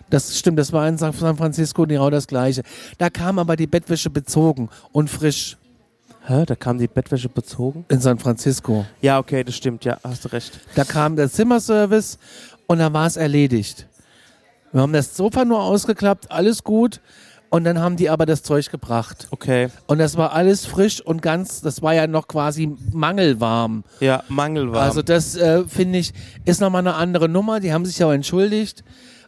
[0.09, 2.63] Das stimmt, das war in San San Francisco genau das Gleiche.
[2.97, 5.57] Da kam aber die Bettwäsche bezogen und frisch
[6.25, 6.45] Hä?
[6.45, 7.85] Da kam die Bettwäsche bezogen?
[7.89, 8.85] in San Francisco.
[9.01, 10.59] Ja, okay, das stimmt, ja, hast du recht.
[10.75, 12.17] Da kam der Zimmerservice
[12.67, 13.87] und dann war es erledigt.
[14.71, 17.01] Wir haben das Sofa nur ausgeklappt, alles gut.
[17.51, 19.27] Und dann haben die aber das Zeug gebracht.
[19.31, 19.69] Okay.
[19.87, 23.83] Und das war alles frisch und ganz, das war ja noch quasi mangelwarm.
[23.99, 24.83] Ja, Mangelware.
[24.83, 26.13] Also das äh, finde ich,
[26.45, 27.59] ist nochmal eine andere Nummer.
[27.59, 28.83] Die haben sich ja entschuldigt.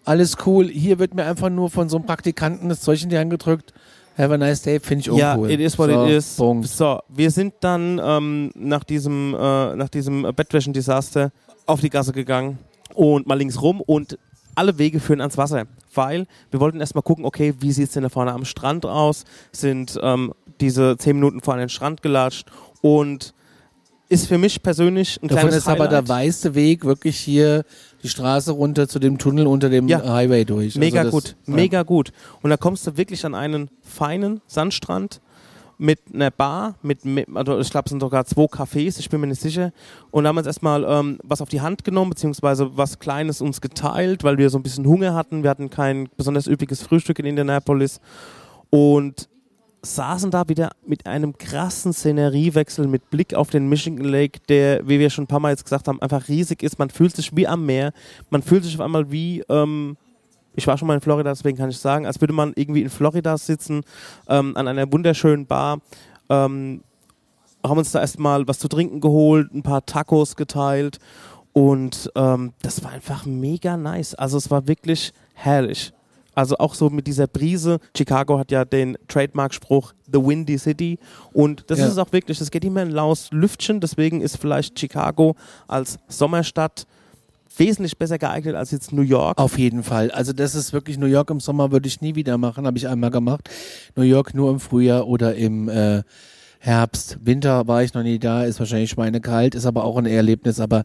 [0.06, 0.68] Alles cool.
[0.68, 3.74] Hier wird mir einfach nur von so einem Praktikanten das Zeug in die Hand gedrückt.
[4.18, 5.52] Have a nice day, finde ich ja, uncool.
[5.52, 6.36] it is what so, it is.
[6.36, 6.68] Punkt.
[6.68, 11.32] So, wir sind dann ähm, nach diesem, äh, nach diesem Bettwäschen-Desaster
[11.66, 12.60] auf die Gasse gegangen
[12.94, 14.18] und mal links rum und
[14.56, 18.04] alle Wege führen ans Wasser, weil wir wollten erstmal gucken, okay, wie sieht es denn
[18.04, 19.24] da vorne am Strand aus?
[19.52, 22.48] Sind ähm, diese zehn Minuten vor an den Strand gelatscht
[22.82, 23.34] und
[24.10, 26.10] ist für mich persönlich ein Davon kleines ist aber der Highlight.
[26.10, 27.64] weiße Weg wirklich hier
[28.04, 30.04] die Straße runter zu dem Tunnel unter dem Ja.
[30.04, 30.76] Highway durch.
[30.76, 31.54] Mega Also das- gut, ja.
[31.54, 32.12] mega gut.
[32.42, 35.22] Und da kommst du wirklich an einen feinen Sandstrand
[35.78, 39.20] mit einer Bar, mit, mit also ich glaube, es sind sogar zwei Cafés, ich bin
[39.20, 39.72] mir nicht sicher.
[40.12, 43.42] Und da haben wir uns erstmal ähm, was auf die Hand genommen, beziehungsweise was Kleines
[43.42, 45.42] uns geteilt, weil wir so ein bisschen Hunger hatten.
[45.42, 48.00] Wir hatten kein besonders üppiges Frühstück in Indianapolis.
[48.70, 49.28] Und
[49.84, 55.00] saßen da wieder mit einem krassen Szeneriewechsel mit Blick auf den Michigan Lake, der, wie
[55.00, 56.78] wir schon ein paar Mal jetzt gesagt haben, einfach riesig ist.
[56.78, 57.92] Man fühlt sich wie am Meer.
[58.30, 59.98] Man fühlt sich auf einmal wie, ähm,
[60.56, 62.90] ich war schon mal in Florida, deswegen kann ich sagen, als würde man irgendwie in
[62.90, 63.82] Florida sitzen,
[64.28, 65.80] ähm, an einer wunderschönen Bar.
[66.30, 66.84] Ähm,
[67.64, 70.98] haben uns da erstmal was zu trinken geholt, ein paar Tacos geteilt
[71.54, 74.16] und ähm, das war einfach mega nice.
[74.16, 75.94] Also es war wirklich herrlich.
[76.34, 77.80] Also auch so mit dieser Brise.
[77.96, 80.98] Chicago hat ja den Trademark-Spruch The Windy City
[81.34, 81.88] und das Ja.
[81.88, 82.40] ist auch wirklich.
[82.40, 85.36] Es geht immer ein laues Lüftchen, deswegen ist vielleicht Chicago
[85.68, 86.86] als Sommerstadt
[87.58, 89.38] wesentlich besser geeignet als jetzt New York.
[89.38, 90.10] Auf jeden Fall.
[90.12, 92.88] Also das ist wirklich New York im Sommer würde ich nie wieder machen, habe ich
[92.88, 93.50] einmal gemacht.
[93.96, 96.04] New York nur im Frühjahr oder im äh,
[96.60, 97.18] Herbst.
[97.24, 100.84] Winter war ich noch nie da, ist wahrscheinlich schweinekalt, ist aber auch ein Erlebnis, aber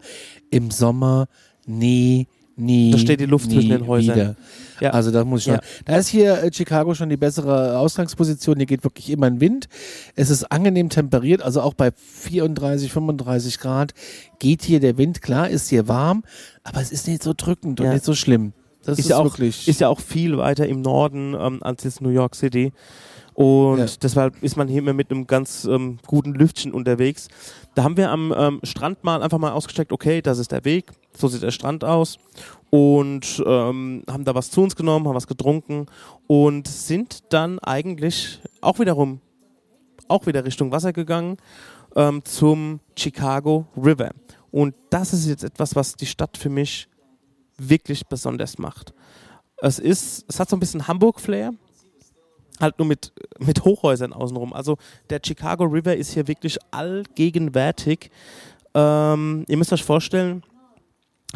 [0.50, 1.26] im Sommer
[1.66, 2.26] nie,
[2.56, 2.90] nie.
[2.90, 4.36] Da steht die Luft zwischen den Häusern.
[4.80, 4.90] Ja.
[4.90, 5.54] Also da muss ich schon.
[5.54, 5.60] Ja.
[5.84, 8.56] Da ist hier äh, Chicago schon die bessere Ausgangsposition.
[8.56, 9.68] Hier geht wirklich immer ein Wind.
[10.14, 13.94] Es ist angenehm temperiert, also auch bei 34, 35 Grad
[14.38, 15.22] geht hier der Wind.
[15.22, 16.24] Klar, ist hier warm,
[16.64, 17.92] aber es ist nicht so drückend und Ja.
[17.92, 18.52] nicht so schlimm.
[18.84, 22.00] Das ist, ist ja, auch, ist ja auch viel weiter im Norden ähm, als jetzt
[22.00, 22.72] New York City.
[23.34, 23.86] Und Ja.
[24.00, 27.28] deshalb ist man hier immer mit einem ganz ähm, guten Lüftchen unterwegs.
[27.74, 30.86] Da haben wir am ähm, Strand mal einfach mal ausgesteckt, okay, das ist der Weg,
[31.16, 32.18] so sieht der Strand aus.
[32.70, 35.86] Und ähm, haben da was zu uns genommen, haben was getrunken
[36.26, 39.20] und sind dann eigentlich auch wiederum,
[40.08, 41.36] auch wieder Richtung Wasser gegangen
[41.94, 44.10] ähm, zum Chicago River.
[44.50, 46.88] Und das ist jetzt etwas, was die Stadt für mich
[47.58, 48.92] wirklich besonders macht.
[49.58, 51.52] Es ist, es hat so ein bisschen Hamburg-Flair,
[52.60, 54.52] halt nur mit, mit Hochhäusern außenrum.
[54.52, 54.76] Also
[55.10, 58.10] der Chicago River ist hier wirklich allgegenwärtig.
[58.74, 60.42] Ähm, ihr müsst euch vorstellen,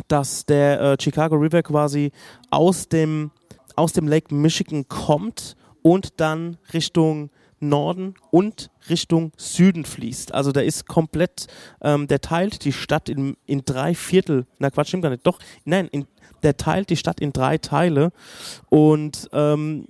[0.09, 2.13] dass der äh, Chicago River quasi
[2.51, 3.31] aus dem,
[3.77, 10.33] aus dem Lake Michigan kommt und dann Richtung Norden und Richtung Süden fließt.
[10.33, 11.47] Also der ist komplett,
[11.83, 14.47] ähm, der teilt die Stadt in, in drei Viertel.
[14.59, 15.27] Na Quatsch, stimmt gar nicht.
[15.27, 16.07] Doch, nein, in,
[16.43, 18.13] der teilt die Stadt in drei Teile
[18.71, 19.87] und ähm,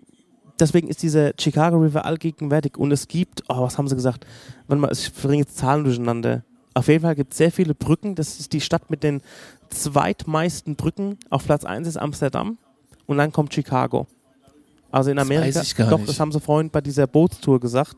[0.58, 4.26] deswegen ist dieser Chicago River allgegenwärtig und es gibt, oh, was haben sie gesagt?
[4.66, 6.44] Warte mal, ich bringe jetzt Zahlen durcheinander.
[6.74, 8.14] Auf jeden Fall gibt es sehr viele Brücken.
[8.14, 9.22] Das ist die Stadt mit den
[9.70, 11.18] zweitmeisten Brücken.
[11.30, 12.58] Auf Platz 1 ist Amsterdam
[13.06, 14.06] und dann kommt Chicago.
[14.90, 16.08] Also in Das Amerika, weiß ich gar doch, nicht.
[16.08, 17.96] das haben sie vorhin bei dieser Bootstour gesagt.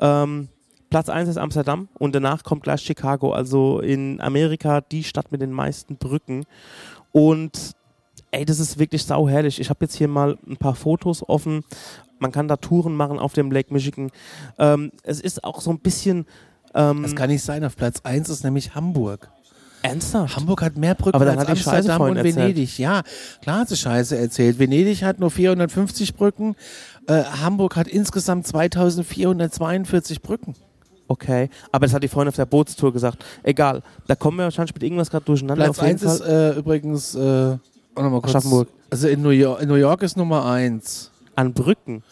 [0.00, 0.48] Ähm,
[0.90, 3.32] Platz 1 ist Amsterdam und danach kommt gleich Chicago.
[3.32, 6.44] Also in Amerika die Stadt mit den meisten Brücken.
[7.12, 7.72] Und
[8.30, 9.60] ey, das ist wirklich sauherrlich.
[9.60, 11.64] Ich habe jetzt hier mal ein paar Fotos offen.
[12.18, 14.10] Man kann da Touren machen auf dem Lake Michigan.
[14.58, 16.26] Ähm, es ist auch so ein bisschen
[16.74, 17.64] ähm, das kann nicht sein.
[17.64, 19.30] Auf Platz 1 ist nämlich Hamburg.
[19.82, 20.36] Ernsthaft.
[20.36, 22.36] Hamburg hat mehr Brücken Aber dann als hat die Scheiße Amsterdam vorhin und erzählt.
[22.56, 22.78] Venedig.
[22.78, 23.02] Ja,
[23.40, 24.58] klar hat sie Scheiße erzählt.
[24.58, 26.56] Venedig hat nur 450 Brücken.
[27.06, 30.54] Äh, Hamburg hat insgesamt 2442 Brücken.
[31.08, 33.24] Okay, aber das hat die Freundin auf der Bootstour gesagt.
[33.42, 35.64] Egal, da kommen wir wahrscheinlich mit irgendwas gerade durcheinander.
[35.64, 37.58] Platz auf jeden 1 ist äh, übrigens äh,
[37.94, 38.24] kurz.
[38.24, 38.68] Aschaffenburg.
[38.88, 41.10] Also in New, York, in New York ist Nummer 1.
[41.34, 42.02] an Brücken.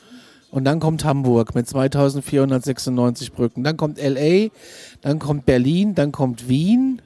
[0.50, 3.62] Und dann kommt Hamburg mit 2496 Brücken.
[3.62, 4.48] Dann kommt LA,
[5.00, 7.00] dann kommt Berlin, dann kommt Wien,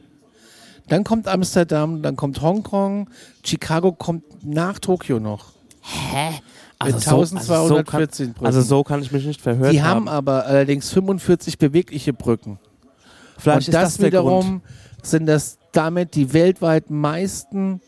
[0.89, 3.09] dann kommt Amsterdam, dann kommt Hongkong.
[3.45, 5.53] Chicago kommt nach Tokio noch.
[5.81, 6.31] Hä?
[6.85, 8.47] Mit Also so, also, so 1214 kann, Brücken.
[8.47, 10.09] also so kann ich mich nicht verhört Die haben haben.
[10.09, 12.59] aber allerdings 45 bewegliche Brücken.
[13.39, 14.63] Vielleicht Und ist das, das der wiederum Grund.
[15.03, 17.81] sind das damit die weltweit meisten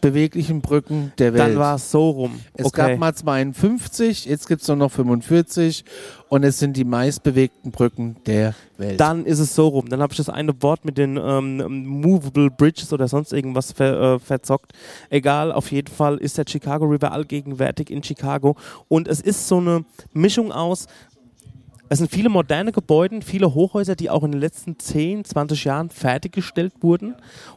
[0.00, 1.54] beweglichen Brücken der Welt.
[1.54, 2.40] Dann war es so rum.
[2.54, 2.90] es okay.
[2.90, 5.84] gab mal 52, jetzt gibt es nur noch 45
[6.28, 9.00] und es sind die meistbewegten Brücken der Welt.
[9.00, 9.88] Dann ist es so rum.
[9.88, 14.14] Dann habe ich das eine Wort mit den ähm, Movable Bridges oder sonst irgendwas ver,
[14.14, 14.72] äh, verzockt.
[15.10, 18.56] Egal, auf jeden Fall ist der Chicago River allgegenwärtig in Chicago.
[18.88, 20.86] Und es ist so eine Mischung aus.
[21.88, 25.90] Es sind viele moderne Gebäude, viele Hochhäuser, die auch in den letzten 10, 20 Jahren
[25.90, 27.14] fertiggestellt wurden.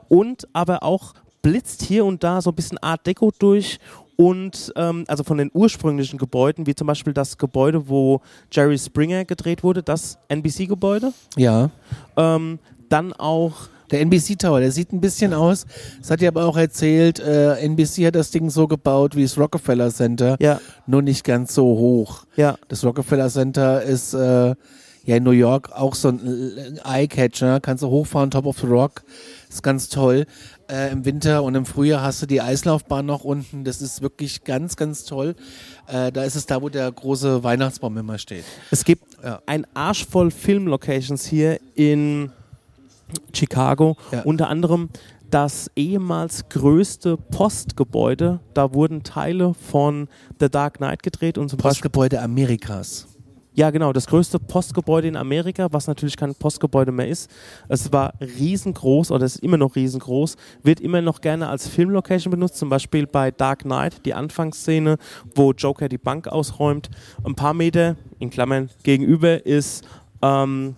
[0.08, 3.80] Und aber auch blitzt hier und da so ein bisschen Art Deco durch.
[4.16, 8.20] Und ähm, also von den ursprünglichen Gebäuden, wie zum Beispiel das Gebäude, wo
[8.52, 11.14] Jerry Springer gedreht wurde, das NBC-Gebäude.
[11.38, 11.70] ja.
[12.18, 13.54] Ähm, dann auch,
[13.92, 15.66] Der NBC Tower, der sieht ein bisschen aus.
[16.00, 19.38] Das hat ihr aber auch erzählt, äh, NBC hat das Ding so gebaut wie das
[19.38, 22.26] Rockefeller Center, ja, nur nicht ganz so hoch.
[22.36, 24.50] ja, Das Rockefeller Center ist äh,
[25.06, 26.20] ja in New York auch so ein
[26.58, 27.60] äh, Eye-Catcher.
[27.62, 29.04] Kannst du hochfahren, Top of the Rock.
[29.50, 30.26] Ist ganz toll.
[30.70, 33.64] Äh, Im Winter und im Frühjahr hast du die Eislaufbahn noch unten.
[33.64, 35.36] Das ist wirklich ganz, ganz toll.
[35.88, 38.44] Äh, da ist es da, wo der große Weihnachtsbaum immer steht.
[38.70, 39.42] es gibt Ja.
[39.48, 42.32] ein Arsch voll Filmlocations hier in
[43.34, 43.98] Chicago.
[44.12, 44.22] Ja.
[44.22, 44.90] Unter anderem
[45.32, 48.40] das ehemals größte Postgebäude.
[48.54, 50.08] Da wurden Teile von
[50.40, 53.08] The Dark Knight gedreht und zum Beispiel Postgebäude Amerikas.
[53.60, 57.30] Ja, genau, das größte Postgebäude in Amerika, was natürlich kein Postgebäude mehr ist.
[57.68, 62.56] Es war riesengroß oder ist immer noch riesengroß, wird immer noch gerne als Filmlocation benutzt,
[62.56, 64.98] zum Beispiel bei Dark Knight, die Anfangsszene,
[65.36, 66.90] wo Joker die Bank ausräumt.
[67.26, 69.84] Ein paar Meter, in Klammern, gegenüber ist
[70.22, 70.78] ähm,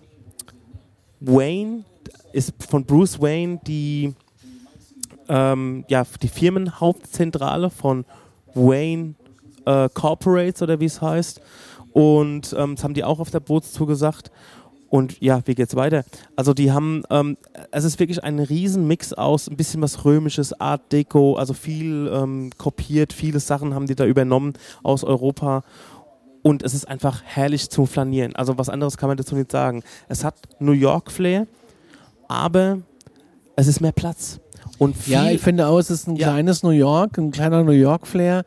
[1.20, 1.84] Wayne,
[2.32, 4.12] ist von Bruce Wayne die,
[5.28, 8.04] ähm, ja, die Firmenhauptzentrale von
[8.54, 9.14] Wayne
[9.66, 11.40] äh, Corporates oder wie es heißt.
[11.92, 14.30] Und ähm, das haben die auch auf der Bootstour gesagt.
[14.88, 16.04] Und ja, wie geht's weiter?
[16.36, 17.38] Also die haben, ähm,
[17.70, 22.50] es ist wirklich ein Riesenmix aus ein bisschen was Römisches, Art Deco, also viel ähm,
[22.58, 24.52] kopiert, viele Sachen haben die da übernommen
[24.82, 25.64] aus Europa.
[26.42, 28.36] Und es ist einfach herrlich zum Flanieren.
[28.36, 29.82] Also was anderes kann man dazu nicht sagen.
[30.08, 31.46] Es hat New York Flair,
[32.28, 32.78] aber
[33.56, 34.40] es ist mehr Platz.
[34.78, 36.28] Und viel, Ja, ich finde auch, es ist ein Ja.
[36.32, 38.44] kleines New York, ein kleiner New York-Flair.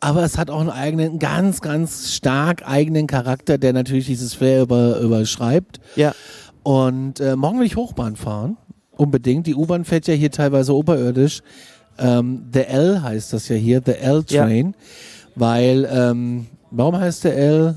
[0.00, 4.62] Aber es hat auch einen eigenen, ganz, ganz stark eigenen Charakter, der natürlich dieses Flair
[4.62, 5.80] über, überschreibt.
[5.96, 6.14] ja,
[6.62, 8.56] Und äh, morgen will ich Hochbahn fahren.
[8.92, 9.46] Unbedingt.
[9.46, 11.40] Die U-Bahn fährt ja hier teilweise oberirdisch.
[11.98, 14.74] Ähm, The L heißt das ja hier, The L-Train.
[15.34, 17.76] Weil, ähm, warum heißt der L?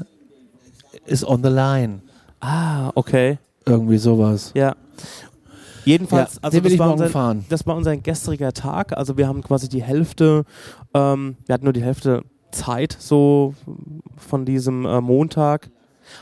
[1.06, 2.02] Ist on the line.
[2.40, 4.52] ah, okay, Irgendwie sowas.
[4.56, 4.76] ja.
[5.84, 7.44] Jedenfalls, ja, also das war, unser, fahren.
[7.50, 8.96] das war unser gestriger Tag.
[8.96, 10.44] Also wir haben quasi die Hälfte,
[10.94, 13.54] ähm, wir hatten nur die Hälfte Zeit so
[14.18, 15.70] von diesem äh, Montag.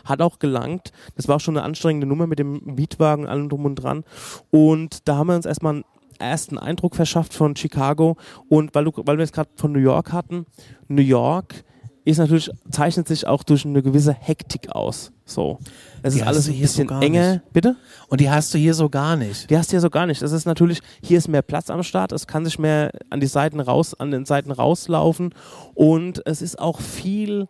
[0.06, 0.92] Hat auch gelangt.
[1.16, 4.04] Das war auch schon eine anstrengende Nummer mit dem Mietwagen und allem drum und dran.
[4.52, 5.86] Und da haben wir uns erstmal einen
[6.20, 8.18] ersten Eindruck verschafft von Chicago.
[8.50, 10.46] Und weil, du, weil wir es gerade von New York hatten,
[10.88, 11.64] New York
[12.06, 15.12] ist natürlich, zeichnet sich auch durch eine gewisse Hektik aus.
[15.26, 15.60] So.
[16.04, 17.32] Es Die ist alles ein hier so bisschen gar enger.
[17.34, 17.54] nicht.
[17.54, 17.76] Bitte?
[18.08, 19.50] Und die hast du hier so gar nicht.
[19.50, 20.22] Die hast du ja so gar nicht.
[20.22, 23.28] Das ist natürlich, hier ist mehr Platz am Start, es kann sich mehr an die
[23.28, 25.34] Seiten raus, an den Seiten rauslaufen
[25.74, 27.48] und es ist auch viel,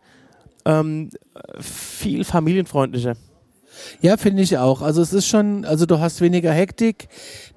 [0.66, 1.10] ähm,
[1.60, 3.16] viel familienfreundlicher.
[4.02, 4.82] Ja, finde ich auch.
[4.82, 7.08] Also es ist schon, also du hast weniger Hektik.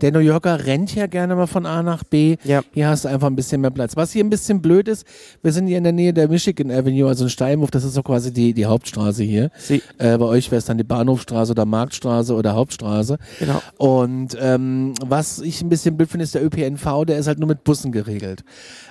[0.01, 2.37] Der New Yorker rennt ja gerne mal von A nach B.
[2.45, 2.63] Ja.
[2.73, 3.97] Hier hast du einfach ein bisschen mehr Platz.
[3.97, 5.05] Was hier ein bisschen blöd ist,
[5.43, 8.03] wir sind hier in der Nähe der Michigan Avenue, also in Steinwurf, das ist so
[8.03, 9.51] quasi die, die Hauptstraße hier.
[9.59, 13.19] Sie, Äh, bei euch wäre es dann die Bahnhofstraße oder Marktstraße oder Hauptstraße.
[13.39, 13.61] genau.
[13.79, 17.49] Und ähm, was ich ein bisschen blöd finde, ist der ÖPNV, der ist halt nur
[17.49, 18.45] mit Bussen geregelt.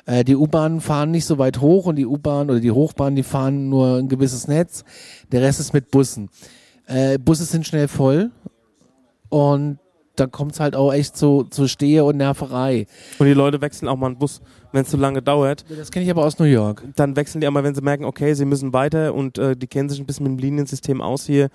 [0.05, 3.23] Äh, die U-Bahnen fahren nicht so weit hoch und die U-Bahn oder die Hochbahn, die
[3.23, 4.83] fahren nur ein gewisses Netz.
[5.31, 6.29] Der Rest ist mit Bussen.
[6.91, 8.31] Äh, Busse sind schnell voll
[9.29, 9.79] und
[10.17, 12.85] da kommt es halt auch echt zu, zu Stehe und Nerverei.
[13.17, 14.41] Und die Leute wechseln auch mal einen Bus,
[14.73, 15.63] wenn es zu lange dauert.
[15.69, 16.83] Das kenne ich aber aus New York.
[16.97, 19.67] Dann wechseln die auch mal, wenn sie merken, okay, sie müssen weiter und äh, die
[19.67, 21.45] kennen sich ein bisschen mit dem Liniensystem aus hier,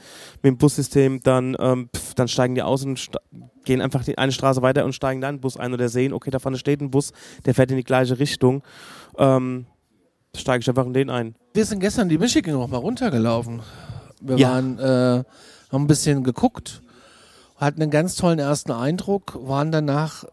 [0.42, 3.20] mit dem Bussystem, dann, ähm, pff, dann steigen die aus und sta-
[3.66, 6.30] gehen einfach die eine Straße weiter und steigen dann einen Bus ein oder sehen, okay,
[6.30, 7.12] da vorne steht ein Bus,
[7.44, 8.62] der fährt in die gleiche Richtung.
[9.18, 9.66] Ähm,
[10.34, 11.34] steige ich einfach in den ein.
[11.52, 13.60] Wir sind gestern die Michigan noch mal runtergelaufen.
[14.28, 14.50] Wir Ja.
[14.50, 15.24] waren, äh,
[15.72, 16.82] haben ein bisschen geguckt,
[17.58, 20.24] hatten einen ganz tollen ersten Eindruck, waren danach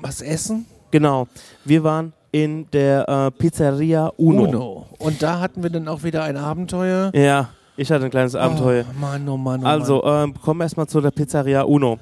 [0.00, 0.66] was essen.
[0.90, 1.28] Genau.
[1.64, 4.44] Wir waren in der äh, Pizzeria Uno.
[4.44, 4.86] Uno.
[4.98, 7.10] Und da hatten wir dann auch wieder ein Abenteuer.
[7.14, 8.84] Ja, ich hatte ein kleines Abenteuer.
[8.90, 11.98] Oh Mann, oh Mann, oh also, ähm, kommen wir erstmal zu der Pizzeria Uno.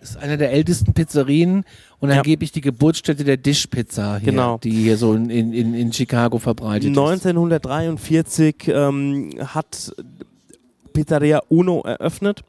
[0.00, 1.64] Das ist eine der ältesten Pizzerien
[2.00, 2.16] und Ja.
[2.18, 4.58] angeblich die Geburtsstätte der Dish-Pizza hier, Genau.
[4.58, 6.98] die hier so in, in, in Chicago verbreitet ist.
[6.98, 9.92] 1943 ähm, hat
[10.92, 12.42] Pizzeria Uno eröffnet.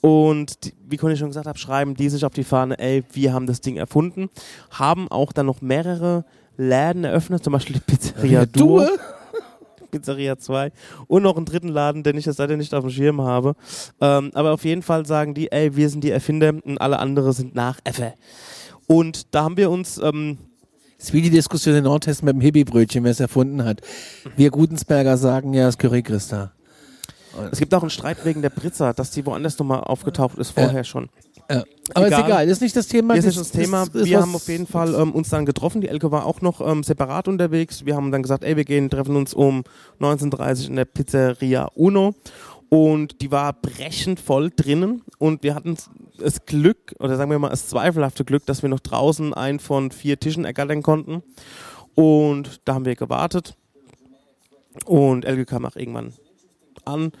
[0.00, 3.32] Und die, wie Conny schon gesagt hat, schreiben die sich auf die Fahne, ey, wir
[3.32, 4.28] haben das Ding erfunden.
[4.70, 6.24] Haben auch dann noch mehrere
[6.56, 8.80] Läden eröffnet, zum Beispiel die Pizzeria Duo.
[8.80, 8.88] Duo?
[9.90, 10.72] Pizzeria 2
[11.06, 13.54] und noch einen dritten Laden, den ich jetzt leider nicht auf dem Schirm habe.
[14.00, 17.32] Ähm, aber auf jeden Fall sagen die, ey, wir sind die Erfinder und alle anderen
[17.32, 18.14] sind Nachäffer.
[18.86, 20.38] Und da haben wir uns, ähm,
[20.98, 23.80] Das ist wie die Diskussion in Nordhessen mit dem Hibi-Brötchen, wer es erfunden hat.
[24.36, 26.52] Wir Gutensberger sagen ja, das Curry Christa.
[27.52, 30.84] es gibt auch einen Streit wegen der Pizza, dass die woanders nochmal aufgetaucht ist, vorher
[30.84, 31.08] schon.
[31.50, 31.62] Ja.
[31.94, 32.20] Aber Egal.
[32.20, 33.14] ist egal, das ist nicht das Thema.
[33.14, 33.82] Hier ist nicht das Thema.
[33.84, 35.80] ist- ist wir was- haben auf jeden Fall ähm, uns dann getroffen.
[35.80, 37.84] Die Elke war auch noch ähm, separat unterwegs.
[37.84, 39.62] Wir haben dann gesagt, ey, wir gehen, treffen uns um
[40.00, 42.14] 19.30 in der Pizzeria Uno.
[42.68, 45.02] Und die war brechend voll drinnen.
[45.18, 45.76] Und wir hatten
[46.18, 49.90] das Glück, oder sagen wir mal das zweifelhafte Glück, dass wir noch draußen einen von
[49.90, 51.22] vier Tischen ergattern konnten.
[51.94, 53.56] Und da haben wir gewartet.
[54.84, 56.12] Und Elke kam auch irgendwann
[56.84, 57.12] an.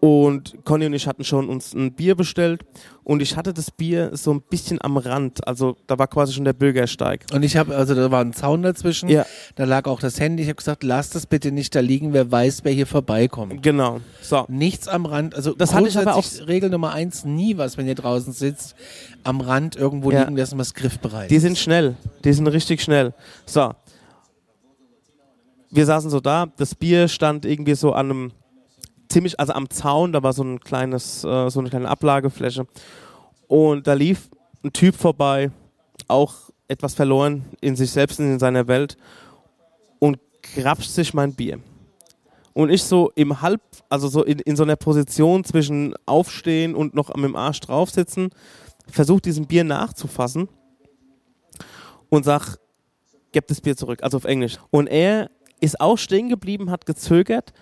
[0.00, 2.62] Und Conny und ich hatten schon uns ein Bier bestellt.
[3.04, 5.46] Und ich hatte das Bier so ein bisschen am Rand.
[5.48, 7.24] Also da war quasi schon der Bürgersteig.
[7.32, 9.24] Und ich habe, also da war ein Zaun dazwischen, Ja.
[9.54, 10.42] da lag auch das Handy.
[10.42, 13.62] Ich habe gesagt, lass das bitte nicht da liegen, wer weiß, wer hier vorbeikommt.
[13.62, 14.00] Genau.
[14.20, 14.44] So.
[14.48, 17.86] Nichts am Rand, also Das hatte ich aber grundsätzlich Regel Nummer eins, nie was, wenn
[17.86, 18.74] ihr draußen sitzt,
[19.22, 20.20] am Rand irgendwo Ja.
[20.24, 21.96] liegen lassen, was griffbereit Die sind schnell.
[22.24, 23.14] Die sind richtig schnell.
[23.46, 23.72] So.
[25.70, 26.46] Wir saßen so da.
[26.56, 28.32] Das Bier stand irgendwie so an einem
[29.14, 30.12] ziemlich, also am Zaun.
[30.12, 32.66] Da war so ein kleines, äh, so eine kleine Ablagefläche.
[33.46, 34.28] Und da lief
[34.62, 35.50] ein Typ vorbei,
[36.08, 36.34] auch
[36.68, 38.96] etwas verloren in sich selbst und in seiner Welt
[39.98, 40.18] und
[40.54, 41.60] grapscht sich mein Bier.
[42.54, 46.94] Und ich so im Halb, also so in, in so einer Position zwischen Aufstehen und
[46.94, 48.30] noch mit dem Arsch drauf sitzen,
[48.88, 50.48] versucht diesem Bier nachzufassen
[52.08, 52.58] und sag,
[53.32, 54.58] gib das Bier zurück, also auf Englisch.
[54.70, 57.52] Und er ist auch stehen geblieben, hat gezögert,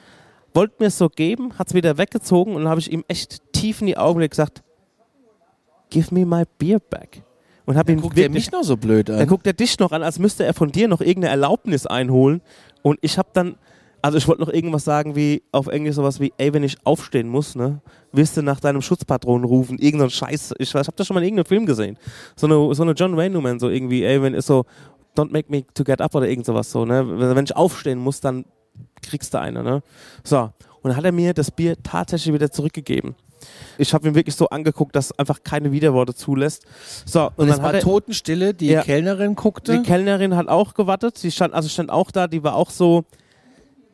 [0.54, 3.40] wollte mir es so geben, hat es wieder weggezogen und dann habe ich ihm echt
[3.52, 4.62] tief in die Augen gesagt,
[5.90, 7.22] give me my beer back.
[7.64, 9.18] Und habe ihm Guckt wirklich mich noch so blöd an?
[9.18, 12.42] dann guckt er dich noch an, als müsste er von dir noch irgendeine Erlaubnis einholen.
[12.82, 13.54] Und ich habe dann,
[14.02, 17.28] also ich wollte noch irgendwas sagen wie auf Englisch sowas wie, ey, wenn ich aufstehen
[17.28, 20.54] muss, ne, wirst du nach deinem Schutzpatron rufen, irgendein Scheiß.
[20.58, 21.96] Ich, weiß, ich habe das schon mal in irgendeinem Film gesehen.
[22.34, 24.64] So eine, so eine John Wayne Nummer, so irgendwie, ey, wenn ist so,
[25.16, 27.36] don't make me to get up oder irgend sowas so, ne.
[27.36, 28.44] Wenn ich aufstehen muss, dann
[29.02, 29.82] kriegst du eine, ne.
[30.24, 30.50] So.
[30.82, 33.14] Und dann hat er mir das Bier tatsächlich wieder zurückgegeben.
[33.78, 36.64] Ich habe ihn wirklich so angeguckt, dass einfach keine Widerworte zulässt.
[37.04, 38.82] So, und, und es dann war er, Totenstille, die Ja.
[38.82, 39.78] Kellnerin guckte.
[39.78, 41.18] die Kellnerin hat auch gewartet.
[41.18, 42.26] Sie stand, also stand auch da.
[42.26, 43.04] Die war auch so.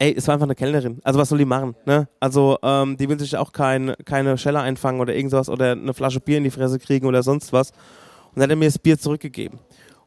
[0.01, 1.01] Ey, es war einfach eine Kellnerin.
[1.03, 1.75] Also was soll die machen?
[1.85, 2.09] Ne?
[2.21, 6.21] Also ähm, die will sich auch kein, keine Schelle einfangen oder irgendwas oder eine Flasche
[6.21, 7.71] Bier in die Fresse kriegen oder sonst was.
[7.71, 9.59] Und dann hat er mir das Bier zurückgegeben.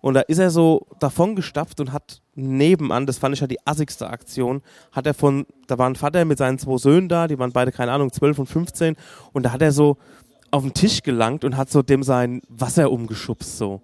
[0.02, 3.60] Und da ist er so davon gestapft und hat nebenan, das fand ich ja die
[3.66, 4.62] assigste Aktion,
[4.92, 7.72] hat er von, da war ein Vater mit seinen zwei Söhnen da, die waren beide,
[7.72, 8.96] keine Ahnung, 12 und 15.
[9.32, 9.98] Und da hat er so
[10.50, 13.82] auf den Tisch gelangt und hat so dem sein Wasser umgeschubst so.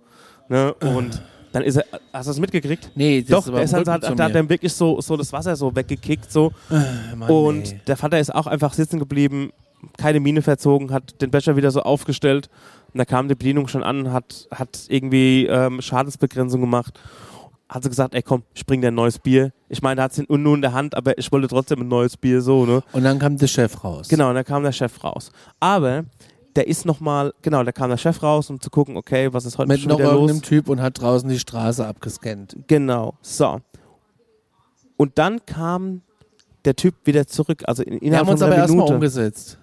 [0.49, 0.73] Ne?
[0.73, 2.91] Und dann ist er, hast du das mitgekriegt?
[2.95, 4.29] nee, das Doch, der ist halt, zu hat, hat mir.
[4.29, 6.51] dann wirklich so, so das Wasser so weggekickt so.
[6.69, 7.81] Äh, Mann, und nee.
[7.87, 9.51] der Vater ist auch einfach sitzen geblieben,
[9.97, 12.49] keine Miene verzogen, hat den Becher wieder so aufgestellt.
[12.97, 16.99] Und da kam die Bedienung schon an, hat, hat irgendwie ähm, Schadensbegrenzung gemacht.
[17.69, 19.53] Hat sie gesagt, ey komm, ich bring dir ein neues Bier.
[19.69, 22.17] Ich meine, er hat es nur in der Hand, aber ich wollte trotzdem ein neues
[22.17, 22.81] Bier so, ne?
[22.93, 24.07] Und dann kam der Chef raus.
[24.07, 25.31] Genau, und dann kam der Chef raus.
[25.59, 26.05] Aber
[26.55, 29.59] der ist nochmal, genau, da kam der Chef raus, um zu gucken, okay, was ist
[29.59, 30.21] heute Mit schon noch wieder los?
[30.21, 32.57] irgendeinem Typ und hat draußen die Straße abgescannt.
[32.65, 33.61] Genau, so.
[34.95, 36.01] Und dann kam
[36.65, 39.59] der Typ wieder zurück, also in, Wir innerhalb haben uns aber erstmal umgesetzt.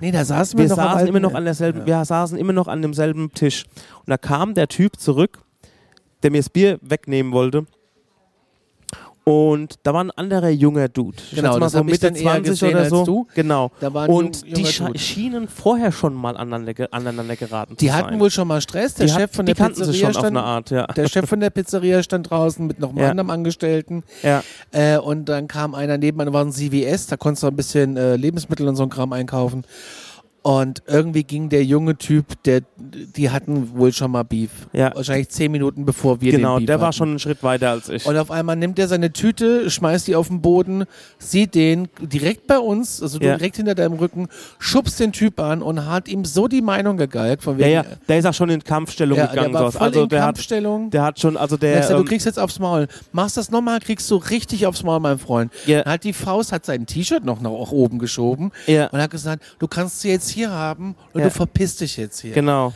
[0.00, 2.68] Nee, da saßen wir, Wir noch saßen immer noch an derselben, wir saßen immer noch
[2.68, 3.64] an demselben Tisch.
[4.00, 5.42] Und da kam der Typ zurück,
[6.22, 7.66] der mir das Bier wegnehmen wollte.
[9.24, 11.16] Und da war ein anderer junger Dude.
[11.30, 13.26] Ich Genau, mal das so Mitte dann eher 20 gesehen oder so.
[13.34, 13.70] Genau.
[14.08, 14.98] Und die Dude.
[14.98, 18.20] schienen vorher schon mal aneinander, aneinander geraten Die zu hatten sein.
[18.20, 18.94] wohl schon mal Stress.
[18.94, 20.86] Der die Chef hat, von die der Pizzeria stand, Art, ja.
[20.88, 23.10] der Chef von der Pizzeria stand draußen mit noch einem Ja.
[23.10, 24.02] anderen Angestellten.
[24.24, 24.42] ja.
[24.72, 27.96] Äh, und dann kam einer nebenan, da war ein CVS, da konntest du ein bisschen
[27.96, 29.64] äh, Lebensmittel und so ein Kram einkaufen.
[30.42, 34.50] Und irgendwie ging der junge Typ, der die hatten wohl schon mal Beef.
[34.72, 34.92] Ja.
[34.94, 36.96] Wahrscheinlich zehn Minuten bevor wir Genau, den Beef der war hatten.
[36.96, 38.04] schon einen Schritt weiter als ich.
[38.06, 40.84] Und auf einmal nimmt er seine Tüte, schmeißt die auf den Boden,
[41.18, 43.36] sieht den direkt bei uns, also du Ja.
[43.36, 44.26] direkt hinter deinem Rücken,
[44.58, 47.84] schubst den Typ an und hat ihm so die Meinung gegeigt, von ja, wegen, ja,
[48.08, 49.52] der ist auch schon in Kampfstellung ja, gegangen.
[49.52, 50.90] der war voll also in der hat, Kampfstellung.
[50.90, 52.88] der hat schon, also Der sagt, du ähm, kriegst jetzt aufs Maul.
[53.12, 55.52] Machst das nochmal, kriegst du richtig aufs Maul, mein Freund.
[55.66, 55.84] Ja.
[55.84, 58.88] Hat die Faust, hat sein T-Shirt noch nach oben geschoben Ja.
[58.88, 61.26] und hat gesagt, du kannst sie jetzt hier haben und Ja.
[61.28, 62.32] du verpisst dich jetzt hier.
[62.32, 62.72] genau.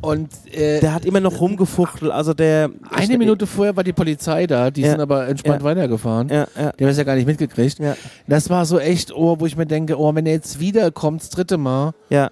[0.00, 2.70] Und äh, Der hat immer noch rumgefuchtelt, also der...
[2.92, 4.90] eine Minute vorher war die Polizei da, die Ja.
[4.92, 5.64] sind aber entspannt Ja.
[5.64, 6.28] weitergefahren.
[6.28, 6.70] Ja, ja.
[6.72, 7.80] Die haben das ja gar nicht mitgekriegt.
[7.80, 7.96] Ja.
[8.28, 11.30] Das war so echt, oh, wo ich mir denke, oh, wenn er jetzt wiederkommt, das
[11.30, 11.94] dritte Mal.
[12.10, 12.30] Ja.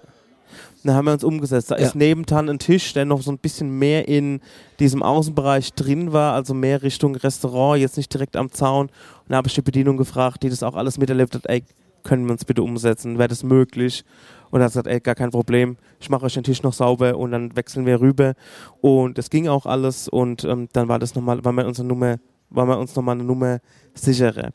[0.85, 1.69] Dann haben wir uns umgesetzt.
[1.69, 4.39] Da ist nebendran ein Tisch, der noch so ein bisschen mehr in
[4.79, 8.85] diesem Außenbereich drin war, also mehr Richtung Restaurant, jetzt nicht direkt am Zaun.
[8.85, 8.91] Und
[9.27, 11.65] da habe ich die Bedienung gefragt, die das auch alles miterlebt hat, ey,
[12.03, 13.17] können wir uns bitte umsetzen?
[13.17, 14.05] Wäre das möglich?
[14.51, 17.17] Und er hat gesagt, ey, gar kein Problem, ich mache euch den Tisch noch sauber
[17.17, 18.33] und dann wechseln wir rüber.
[18.81, 22.17] Und es ging auch alles und ähm, dann war das nochmal, war mir unsere Nummer,
[22.49, 23.59] war mir uns nochmal eine Nummer
[23.93, 24.51] sicherer.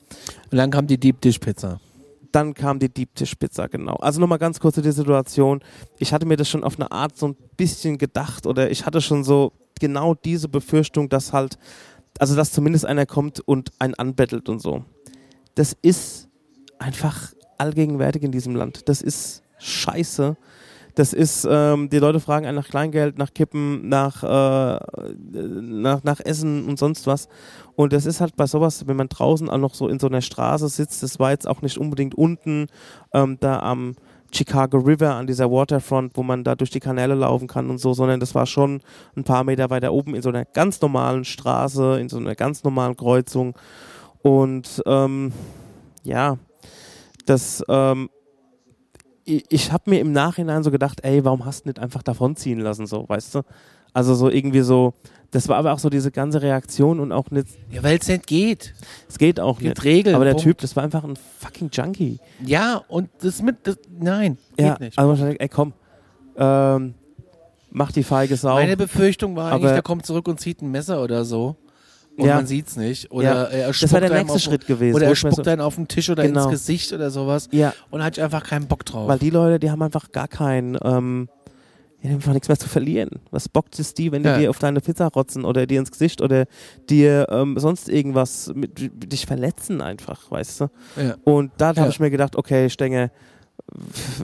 [0.51, 1.81] Und dann kam die Deep Dish Pizza.
[2.31, 3.97] Dann kam die Deep Dish Pizza, genau.
[3.97, 5.61] Also nochmal ganz kurz zu der Situation.
[5.99, 9.01] Ich hatte mir das schon auf eine Art so ein bisschen gedacht oder ich hatte
[9.03, 11.59] schon so genau diese Befürchtung, dass halt,
[12.19, 14.85] also dass zumindest einer kommt und einen anbettelt und so.
[15.55, 16.29] Das ist
[16.79, 18.89] einfach allgegenwärtig in diesem Land.
[18.89, 20.37] Das ist scheiße.
[20.95, 24.79] Das ist, ähm, die Leute fragen einen nach Kleingeld, nach Kippen, nach, äh,
[25.33, 27.29] nach, nach Essen und sonst was.
[27.77, 30.21] Und das ist halt bei sowas, wenn man draußen auch noch so in so einer
[30.21, 32.67] Straße sitzt, das war jetzt auch nicht unbedingt unten
[33.15, 33.95] ähm, da am
[34.35, 37.93] Chicago River, an dieser Waterfront, wo man da durch die Kanäle laufen kann und so,
[37.93, 38.81] sondern das war schon
[39.17, 42.65] ein paar Meter weiter oben in so einer ganz normalen Straße, in so einer ganz
[42.65, 43.55] normalen Kreuzung.
[44.23, 45.33] Und ähm,
[46.03, 46.39] ja,
[47.27, 48.09] das, ähm,
[49.25, 52.61] ich, ich habe mir im Nachhinein so gedacht, ey, warum hast du nicht einfach davonziehen
[52.61, 53.43] lassen, so, weißt du?
[53.95, 54.95] Also so irgendwie so,
[55.33, 58.27] das war aber auch so diese ganze Reaktion und auch nicht, Ja, weil es nicht
[58.27, 58.75] geht.
[59.09, 59.85] es geht auch Gibt nicht.
[59.85, 60.15] Regeln.
[60.17, 60.45] Aber der Punkt.
[60.45, 62.19] Typ, das war einfach ein fucking Junkie.
[62.45, 64.99] Ja, und das mit, das, nein, geht Ja, nicht.
[64.99, 65.75] also wahrscheinlich, ey, komm,
[66.37, 66.95] ähm,
[67.71, 68.55] mach die feige Sau.
[68.55, 71.57] Meine Befürchtung war eigentlich, der kommt zurück und zieht ein Messer oder so.
[72.17, 72.37] Und Ja.
[72.37, 73.11] man sieht's nicht.
[73.11, 73.45] Oder Ja.
[73.45, 74.95] er das wäre der nächste auf, Schritt gewesen.
[74.97, 76.43] Oder er spuckt so, einen auf den Tisch oder Genau.
[76.45, 77.49] ins Gesicht oder sowas.
[77.53, 79.09] ja, Und hat einfach keinen Bock drauf.
[79.09, 81.29] weil die Leute, die haben einfach gar keinen, ähm,
[82.03, 83.09] die haben einfach nichts mehr zu verlieren.
[83.31, 86.21] Was bockt es die, wenn die dir auf deine Pizza rotzen oder dir ins Gesicht
[86.21, 86.45] oder
[86.91, 90.67] dir ähm, sonst irgendwas mit, dich verletzen einfach, weißt du?
[90.97, 91.15] ja.
[91.25, 93.11] Und da habe ich mir gedacht, okay, Stenge,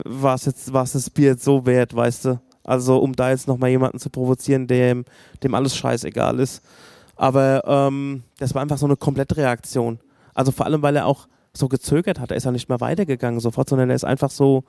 [0.05, 2.39] war es jetzt, war's das Bier jetzt so wert, weißt du?
[2.63, 5.05] Also, um da jetzt nochmal jemanden zu provozieren, dem,
[5.41, 6.61] dem alles scheißegal ist.
[7.19, 9.99] Aber ähm, das war einfach so eine komplette Reaktion.
[10.33, 12.31] Also vor allem, weil er auch so gezögert hat.
[12.31, 14.63] Er ist ja nicht mehr weitergegangen sofort, sondern er ist einfach so.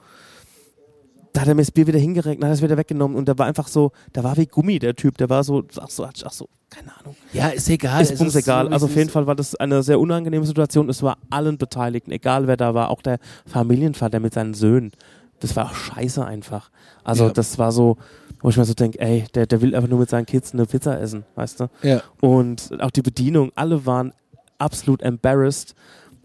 [1.33, 3.47] Da hat er mir das Bier wieder hingeregnet, hat es wieder weggenommen und der war
[3.47, 5.17] einfach so, der war wie Gummi, der Typ.
[5.19, 7.15] Der war so, ach so, ach so, keine Ahnung.
[7.33, 8.03] ja, ist egal.
[8.03, 8.67] Ist bums egal.
[8.67, 9.11] so, also auf jeden.
[9.11, 10.89] Fall war das eine sehr unangenehme Situation.
[10.89, 14.91] Es war allen Beteiligten, egal wer da war, auch der Familienvater mit seinen Söhnen.
[15.39, 16.71] Das war auch scheiße einfach.
[17.05, 17.31] Also Ja.
[17.33, 17.97] das war so,
[18.43, 20.67] wo ich mir so denke, ey, der, der will einfach nur mit seinen Kids eine
[20.67, 21.69] Pizza essen, weißt du?
[21.83, 22.03] Ja.
[22.21, 24.13] Und auch die Bedienung, alle waren
[24.59, 25.75] absolut embarrassed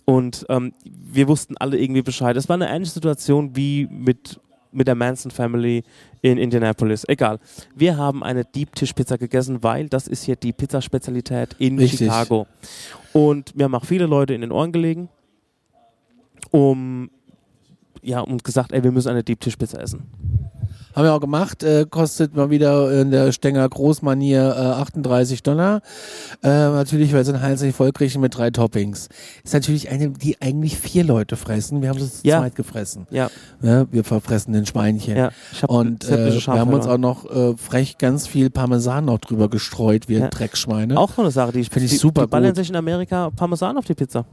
[0.06, 2.38] und ähm, wir wussten alle irgendwie Bescheid.
[2.38, 4.40] Es war eine ähnliche Situation wie mit,
[4.72, 5.84] mit der Manson Family
[6.22, 7.06] in Indianapolis.
[7.08, 7.40] Egal.
[7.76, 12.00] Wir haben eine Deep Tisch Pizza gegessen, weil das ist hier die Pizzaspezialität in Richtig.
[12.00, 12.46] Chicago.
[13.14, 15.10] Und mir haben auch viele Leute in den Ohren gelegen,
[16.52, 17.10] um
[18.02, 20.04] ja, und gesagt, ey, wir müssen eine Deep Tisch Pizza essen.
[20.96, 25.82] Haben wir auch gemacht, äh, kostet mal wieder in der Stenger Großmanier äh, 38 Dollar.
[26.42, 29.10] Äh, natürlich, weil es ein Heinz Vollkriegen mit drei Toppings.
[29.44, 31.82] Ist natürlich eine, die eigentlich vier Leute fressen.
[31.82, 32.40] Wir haben es zu Ja.
[32.40, 33.08] zweit gefressen.
[33.10, 33.30] Ja,
[33.62, 35.18] Ja, wir verfressen den Schweinchen.
[35.18, 35.32] ja.
[35.52, 39.20] Ich hab Und äh, wir haben uns auch noch äh, frech ganz viel Parmesan noch
[39.20, 40.30] drüber gestreut, wie Ja.
[40.30, 40.98] Dreckschweine.
[40.98, 42.56] Auch so eine Sache, die ich Find ich die, super Die ballern gut.
[42.56, 44.26] sich in Amerika Parmesan auf die Pizza.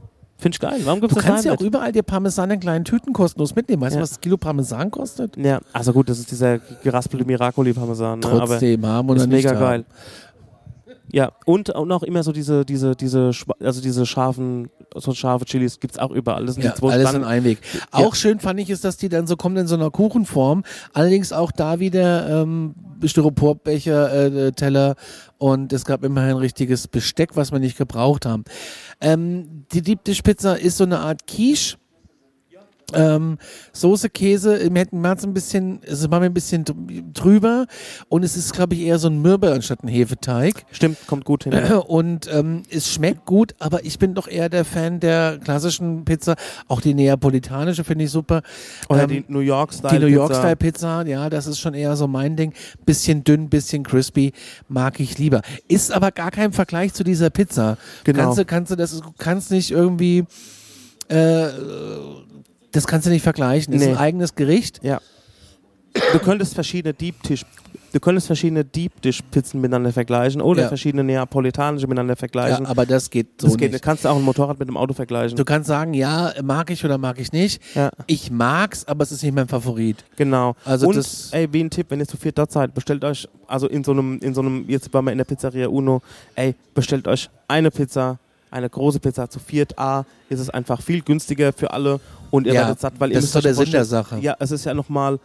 [0.43, 0.81] Finde ich geil.
[0.83, 1.67] Warum gibt du es kannst das ja auch mit?
[1.67, 3.81] überall dir Parmesan in kleinen Tüten kostenlos mitnehmen.
[3.81, 4.03] Weißt du, Ja.
[4.03, 5.37] was das Kilo Parmesan kostet?
[5.37, 8.19] Ja, also gut, das ist dieser geraspelte Miracoli-Parmesan.
[8.19, 8.27] Ne?
[8.27, 9.59] Aber Trotzdem haben oder ist nicht mega haben.
[9.59, 9.85] geil.
[11.11, 13.29] Ja, und, und auch immer so diese, diese, diese,
[13.59, 16.45] also diese scharfen, so scharfe Chilis gibt es auch überall.
[16.47, 17.21] Das sind Ja, alles Stangen.
[17.21, 17.59] in einem Weg.
[17.91, 20.63] Auch schön fand ich ist, dass die dann so kommen in so einer Kuchenform.
[20.91, 22.73] Allerdings auch da wieder ähm,
[23.05, 24.95] Styroporbecher, äh, Teller
[25.37, 28.43] und es gab immerhin richtiges Besteck, was wir nicht gebraucht haben.
[29.03, 31.75] Ähm, die Dish Pizza ist so eine Art Quiche.
[32.93, 33.37] Ähm,
[33.71, 36.65] Soße, Käse, mir hat ein bisschen, es war mir ein bisschen
[37.13, 37.65] drüber
[38.09, 40.65] und es ist, glaube ich, eher so ein Mürbe anstatt ein Hefeteig.
[40.71, 41.53] Stimmt, kommt gut hin.
[41.53, 46.35] Und ähm, es schmeckt gut, aber ich bin doch eher der Fan der klassischen Pizza.
[46.67, 48.41] Auch die neapolitanische finde ich super.
[48.89, 49.93] Oder Ähm, die New York-Style.
[49.93, 52.53] die New York Style Pizza, ja, das ist schon eher so mein Ding.
[52.85, 54.33] Bisschen dünn, bisschen crispy,
[54.67, 55.41] mag ich lieber.
[55.67, 57.77] Ist aber gar kein Vergleich zu dieser Pizza.
[58.03, 58.23] Genau.
[58.23, 60.25] Kannst du, kannst du, das kannst nicht irgendwie,
[61.09, 61.47] äh,
[62.73, 63.73] das kannst du nicht vergleichen.
[63.73, 63.91] Ist Nee.
[63.91, 64.81] ein eigenes Gericht.
[64.83, 64.99] Ja.
[66.11, 67.45] Du könntest verschiedene Deep Tisch,
[67.91, 70.67] du könntest verschiedene Deep Dish Pizzen miteinander vergleichen oder Ja.
[70.67, 72.65] verschiedene neapolitanische miteinander Ja, vergleichen.
[72.65, 73.83] aber das geht so das geht, nicht.
[73.83, 75.37] kannst du auch ein Motorrad mit einem Auto vergleichen.
[75.37, 77.61] Du kannst sagen, ja, mag ich oder mag ich nicht.
[77.75, 80.03] ja, Ich mag's, aber es ist nicht mein Favorit.
[80.15, 80.55] genau.
[80.65, 83.27] Also Und das- ey, wie ein Tipp, wenn ihr zu viert dort seid, bestellt euch,
[83.45, 86.01] also in so einem, in so einem, jetzt waren wir in der Pizzeria Uno,
[86.33, 88.17] ey, bestellt euch eine Pizza,
[88.49, 89.77] eine große Pizza zu viert.
[89.77, 91.99] A, ist es einfach viel günstiger für alle
[92.33, 94.17] und ihr Ja, werdet satt, weil ihr das müsst ist doch der Sinn der Sache.
[94.19, 95.19] Ja, es ist ja nochmal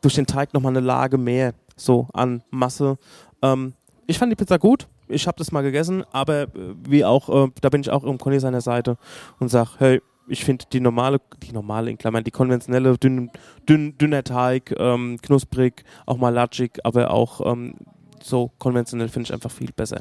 [0.00, 2.96] durch den Teig nochmal eine Lage mehr so an Masse.
[3.42, 3.74] Ähm,
[4.06, 4.88] ich fand die Pizza gut.
[5.06, 6.48] Ich habe das mal gegessen, aber äh,
[6.88, 8.96] wie auch, äh, da bin ich auch um Conny seiner Seite
[9.40, 13.30] und sag, hey, ich finde die normale, die normale in Klammern, die konventionelle, dünn,
[13.68, 17.74] dünn, dünner Teig, ähm, knusprig, auch mal latschig, aber auch ähm,
[18.22, 20.00] so konventionell finde ich einfach viel besser.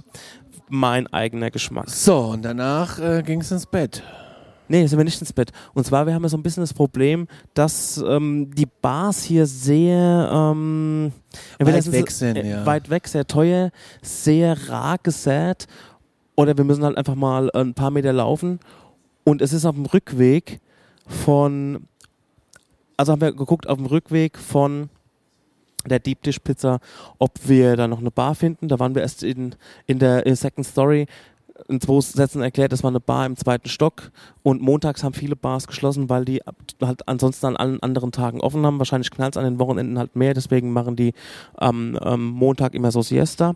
[0.70, 1.90] Mein eigener Geschmack.
[1.90, 4.02] So, und danach äh, ging's ins Bett.
[4.74, 5.52] Nee, sind wir nicht ins Bett.
[5.76, 9.46] Und zwar, wir haben ja so ein bisschen das Problem, dass ähm, die Bars hier
[9.46, 11.12] sehr ähm,
[11.60, 12.66] Weit weg sind, äh, ja.
[12.66, 13.70] Weit weg, sehr teuer,
[14.02, 15.68] sehr rar gesät.
[16.36, 18.60] Oder wir müssen halt einfach mal ein paar Meter laufen.
[19.24, 20.60] Und es ist auf dem Rückweg
[21.06, 21.84] von,
[22.98, 24.90] also haben wir geguckt, auf dem Rückweg von
[25.86, 26.80] der Deep Dish Pizza,
[27.20, 28.70] ob wir da noch eine Bar finden.
[28.70, 29.54] Da waren wir erst in,
[29.86, 31.06] in der Second Story
[31.68, 34.12] in zwei Sätzen erklärt, das war eine Bar im zweiten Stock
[34.44, 36.42] und montags haben viele Bars geschlossen, weil die
[36.82, 38.80] halt ansonsten an allen anderen Tagen offen haben.
[38.80, 41.14] Wahrscheinlich knallt es an den Wochenenden halt mehr, deswegen machen die
[41.56, 43.56] am ähm, Montag immer so Siesta.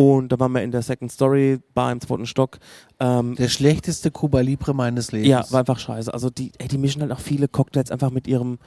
[0.00, 2.58] Und da waren wir in der Second Story Bar im zweiten Stock.
[3.00, 5.28] Ähm, Der schlechteste Cuba Libre meines Lebens.
[5.28, 6.14] ja, war einfach scheiße.
[6.14, 8.58] Also die, ey, die mischen halt auch viele Cocktails einfach mit ihrem,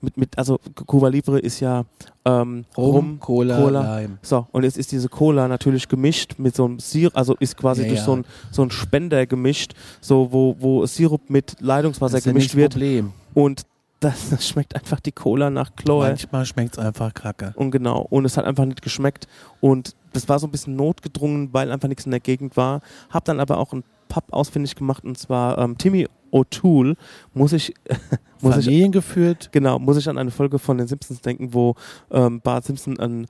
[0.00, 1.84] mit, mit, also Cuba Libre ist ja
[2.24, 4.00] ähm, Rum, Cola, Cola.
[4.00, 4.18] Lime.
[4.22, 7.82] So, und jetzt ist diese Cola natürlich gemischt mit so einem Sirup, also ist quasi
[7.82, 8.04] Ja, durch ja.
[8.06, 12.32] so ein so ein Spender gemischt, so wo, wo Sirup mit Leitungswasser Das ist ja
[12.32, 13.12] gemischt nicht wird Problem.
[13.34, 13.62] und
[14.00, 16.04] das, das schmeckt einfach die Cola nach Chlor.
[16.08, 17.52] Manchmal schmeckt's einfach kacke.
[17.54, 19.28] Und genau, und es hat einfach nicht geschmeckt
[19.60, 22.80] und das war so ein bisschen notgedrungen, weil einfach nichts in der Gegend war.
[23.10, 26.96] Hab dann aber auch einen Pub ausfindig gemacht und zwar ähm, Timmy O'Toole,
[27.34, 27.74] muss ich,
[28.40, 29.50] muss ich Familiengeführt.
[29.52, 31.74] Genau, muss ich an eine Folge von den Simpsons denken, wo
[32.10, 33.26] ähm, Bart Simpson ein,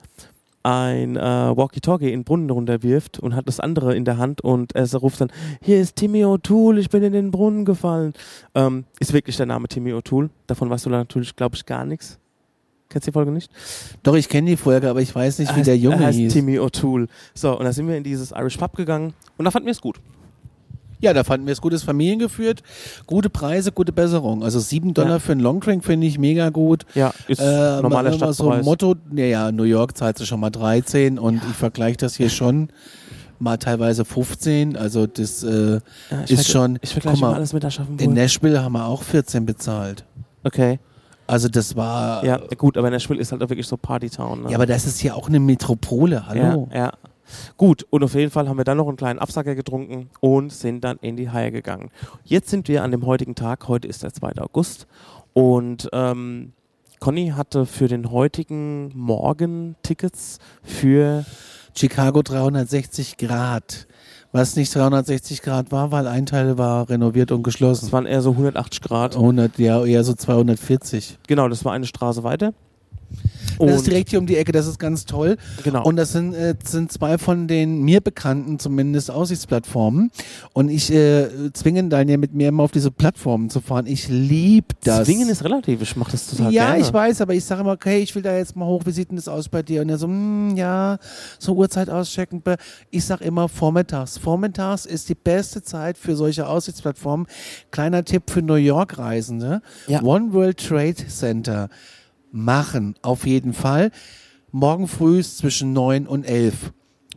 [0.62, 4.74] ein äh, Walkie-Talkie in den Brunnen runterwirft und hat das andere in der Hand und
[4.74, 8.12] er ruft dann, hier ist Timmy O'Toole, ich bin in den Brunnen gefallen.
[8.54, 10.30] Ähm, ist wirklich der Name Timmy O'Toole.
[10.46, 12.18] Davon weißt du natürlich, glaube ich, gar nichts.
[12.90, 13.50] Kennst du die Folge nicht?
[14.02, 16.18] Doch, ich kenne die Folge, aber ich weiß nicht, wie Er der heißt- Junge heißt
[16.18, 16.32] hieß.
[16.34, 17.06] Timmy O'Toole.
[17.34, 19.80] So, und da sind wir in dieses Irish Pub gegangen und da fanden wir es
[19.80, 19.96] gut.
[21.02, 22.62] Ja, da fanden wir es gutes Familiengeführt.
[23.06, 24.42] Gute Preise, gute Besserung.
[24.42, 25.18] Also sieben Dollar Ja.
[25.18, 26.84] für einen Longdrink finde ich mega gut.
[26.94, 28.64] Ja, ist Äh, normaler immer so Stadtpreis.
[28.66, 32.68] Motto, naja, New York zahlt sie schon mal 13 und ich vergleiche das hier schon
[33.38, 34.76] mal teilweise 15.
[34.76, 35.80] Also das äh,
[36.10, 38.06] ja, ist schon, Ich vergleiche mal, alles mit Aschaffenburg.
[38.06, 40.04] in Nashville haben wir auch 14 bezahlt.
[40.44, 40.80] Okay.
[41.30, 44.42] Also das war, Ja, gut, aber Nashville ist halt auch wirklich so Partytown.
[44.42, 44.50] Ne?
[44.50, 46.68] ja, aber das ist ja auch eine Metropole, hallo.
[46.72, 46.92] Ja, ja.
[47.56, 50.82] Gut, und auf jeden Fall haben wir dann noch einen kleinen Absacker getrunken und sind
[50.82, 51.90] dann in die Haie gegangen.
[52.24, 54.38] Jetzt sind wir an dem heutigen Tag, heute ist der 2.
[54.38, 54.88] August
[55.32, 56.52] und ähm,
[56.98, 61.24] Conny hatte für den heutigen Morgen Tickets für,
[61.74, 63.86] Chicago 360 Grad.
[64.32, 67.90] Was nicht 360 Grad war, weil ein Teil war renoviert und das geschlossen.
[67.92, 69.16] waren eher so 180 Grad.
[69.16, 71.18] 100, ja, eher so 240.
[71.26, 72.52] Genau, das war eine Straße weiter.
[73.58, 75.36] Das ist direkt hier um die Ecke, das ist ganz toll.
[75.64, 75.84] Genau.
[75.84, 80.10] Und das sind, äh, sind zwei von den mir bekannten zumindest Aussichtsplattformen.
[80.52, 83.86] Und ich äh, zwinge Daniel mit mir immer auf diese Plattformen zu fahren.
[83.86, 85.06] Ich lieb das.
[85.06, 86.80] Zwingen ist relativ, ich mache das total ja, gerne.
[86.80, 89.10] ich weiß, aber ich sage immer, okay, ich will da jetzt mal hoch, wie sieht
[89.10, 89.82] denn das aus bei dir?
[89.82, 90.98] Und er so, hm, ja,
[91.38, 92.42] so Uhrzeit auschecken.
[92.90, 94.18] Ich sage immer vormittags.
[94.18, 97.26] Vormittags ist die beste Zeit für solche Aussichtsplattformen.
[97.70, 99.62] Kleiner Tipp für New York Reisende.
[99.86, 100.02] Ja.
[100.02, 101.68] One World Trade Center
[102.32, 103.90] machen, auf jeden Fall.
[104.52, 106.72] Morgen früh ist zwischen 9 und 11.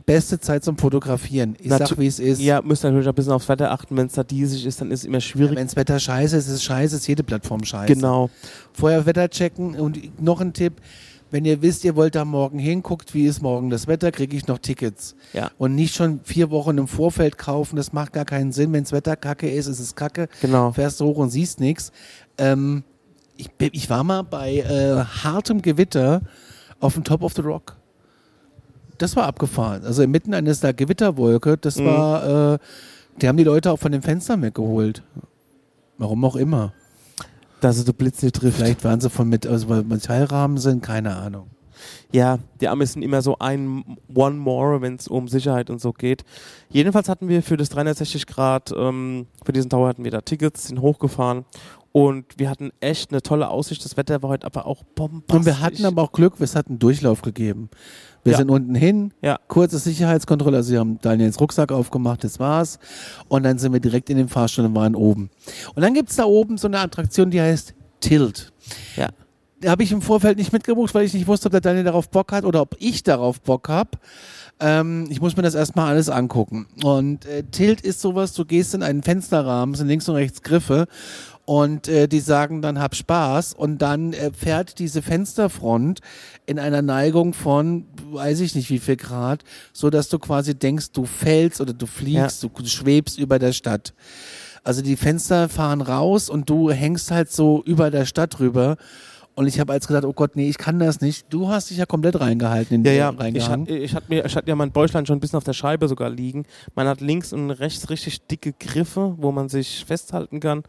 [0.05, 1.55] Beste Zeit zum Fotografieren.
[1.59, 2.41] Ich Natu- sag, wie es ist.
[2.41, 4.99] Ja, müsst natürlich ein bisschen aufs Wetter achten, wenn es da diesig ist, dann ist
[4.99, 5.55] es immer schwierig.
[5.55, 7.93] Wenn das Wetter scheiße ist, ist es scheiße, ist jede Plattform scheiße.
[7.95, 8.30] Genau.
[8.74, 10.74] Vorher Wetter checken und noch ein Tipp.
[11.32, 14.36] Wenn ihr wisst, ihr wollt da morgen hin, guckt, wie ist morgen das Wetter, kriege
[14.38, 15.16] ich noch Tickets.
[15.32, 15.49] Ja.
[15.57, 18.72] Und nicht schon vier Wochen im Vorfeld kaufen, das macht gar keinen Sinn.
[18.74, 20.28] Wenn das Wetter kacke ist, ist es kacke.
[20.41, 20.74] Genau.
[20.74, 21.91] Fährst du hoch und siehst nichts.
[22.38, 22.84] Ähm,
[23.38, 26.21] ich, ich war mal bei äh, hartem Gewitter
[26.79, 27.75] auf dem Top of the Rock.
[28.97, 29.84] Das war abgefahren.
[29.84, 31.86] Also inmitten eines der Gewitterwolke, das Mhm.
[31.86, 32.57] war, äh,
[33.21, 35.03] die haben die Leute auch von den Fenstern weggeholt.
[35.97, 36.73] Warum auch immer.
[37.61, 38.57] Dass es der Blitz nicht trifft.
[38.57, 41.47] Vielleicht waren sie von mit, also weil Metallrahmen sind, keine Ahnung.
[42.11, 45.91] Ja, die Amis sind immer so ein One More, wenn es um Sicherheit und so
[45.91, 46.23] geht.
[46.69, 50.67] Jedenfalls hatten wir für das 360 Grad, ähm, für diesen Tower hatten wir da Tickets,
[50.67, 51.45] sind hochgefahren
[51.93, 53.85] und wir hatten echt eine tolle Aussicht.
[53.85, 55.35] Das Wetter war heute aber auch bombastisch.
[55.37, 57.69] Und wir hatten aber auch Glück, es hat einen Durchlauf gegeben.
[58.23, 58.37] Wir Ja.
[58.39, 59.37] sind unten hin, Ja.
[59.47, 62.79] kurze Sicherheitskontrolle, also sie haben Daniels Rucksack aufgemacht, das war's.
[63.29, 65.29] Und dann sind wir direkt in den Fahrstuhl und waren oben.
[65.75, 68.51] Und dann gibt's da oben so eine Attraktion, die heißt Tilt.
[68.97, 69.09] Ja.
[69.61, 72.09] Die habe ich im Vorfeld nicht mitgebucht, weil ich nicht wusste, ob der Daniel darauf
[72.09, 73.91] Bock hat oder ob ich darauf Bock habe.
[74.59, 76.67] Ähm, ich muss mir das erstmal alles angucken.
[76.83, 80.85] Und äh, Tilt ist sowas, du gehst in einen Fensterrahmen, sind links und rechts Griffe
[81.45, 85.99] und äh, die sagen dann hab Spaß und dann äh, fährt diese Fensterfront
[86.45, 90.91] in einer Neigung von weiß ich nicht wie viel Grad, so dass du quasi denkst,
[90.91, 93.93] du fällst oder du fliegst, du schwebst über der Stadt.
[94.63, 98.77] Also die Fenster fahren raus und du hängst halt so über der Stadt rüber.
[99.36, 101.25] Und ich habe als gedacht, oh Gott, nee, ich kann das nicht.
[101.34, 102.75] Du hast dich ja komplett reingehalten.
[102.75, 103.65] In Ja, die- ja, ich reingehangen.
[103.65, 105.88] hatte ich hat mir, ich hatte ja mein Bäuchlein schon ein bisschen auf der Scheibe
[105.88, 106.45] sogar liegen.
[106.75, 110.61] Man hat links und rechts richtig dicke Griffe, wo man sich festhalten kann.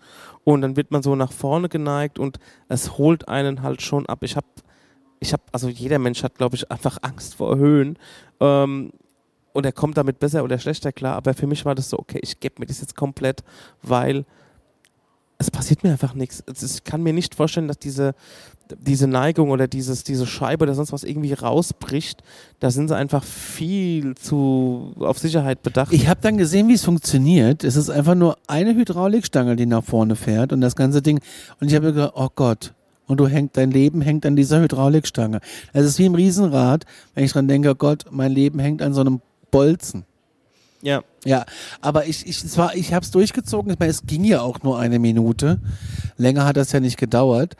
[0.44, 2.38] Und dann wird man so nach vorne geneigt und
[2.68, 4.22] es holt einen halt schon ab.
[4.22, 4.46] Ich habe,
[5.20, 7.98] ich habe, also jeder Mensch hat, glaube ich, einfach Angst vor Höhen.
[8.40, 8.92] Ähm,
[9.52, 11.16] und er kommt damit besser oder schlechter klar.
[11.16, 13.44] Aber für mich war das so, okay, ich gebe mir das jetzt komplett,
[13.82, 14.24] weil
[15.44, 16.42] es passiert mir einfach nichts.
[16.46, 18.14] Es Ich kann mir nicht vorstellen, dass diese,
[18.78, 22.22] diese Neigung oder dieses, diese Scheibe oder sonst was irgendwie rausbricht.
[22.60, 25.92] Da sind sie einfach viel zu auf Sicherheit bedacht.
[25.92, 27.62] Ich habe dann gesehen, wie es funktioniert.
[27.62, 31.20] Es ist einfach nur eine Hydraulikstange, die nach vorne fährt und das ganze Ding.
[31.60, 32.72] Und ich habe gedacht, oh Gott.
[33.06, 35.40] Und du hängt, dein Leben hängt an dieser Hydraulikstange.
[35.74, 38.94] Das ist wie im Riesenrad, wenn ich dran denke, oh Gott, mein Leben hängt an
[38.94, 39.20] so einem
[39.50, 40.06] Bolzen.
[40.84, 41.44] Ja, Ja,
[41.80, 43.72] aber ich, ich, es war, ich habe es durchgezogen.
[43.72, 45.60] Ich meine, es ging ja auch nur eine Minute.
[46.16, 47.56] Länger hat das ja nicht gedauert.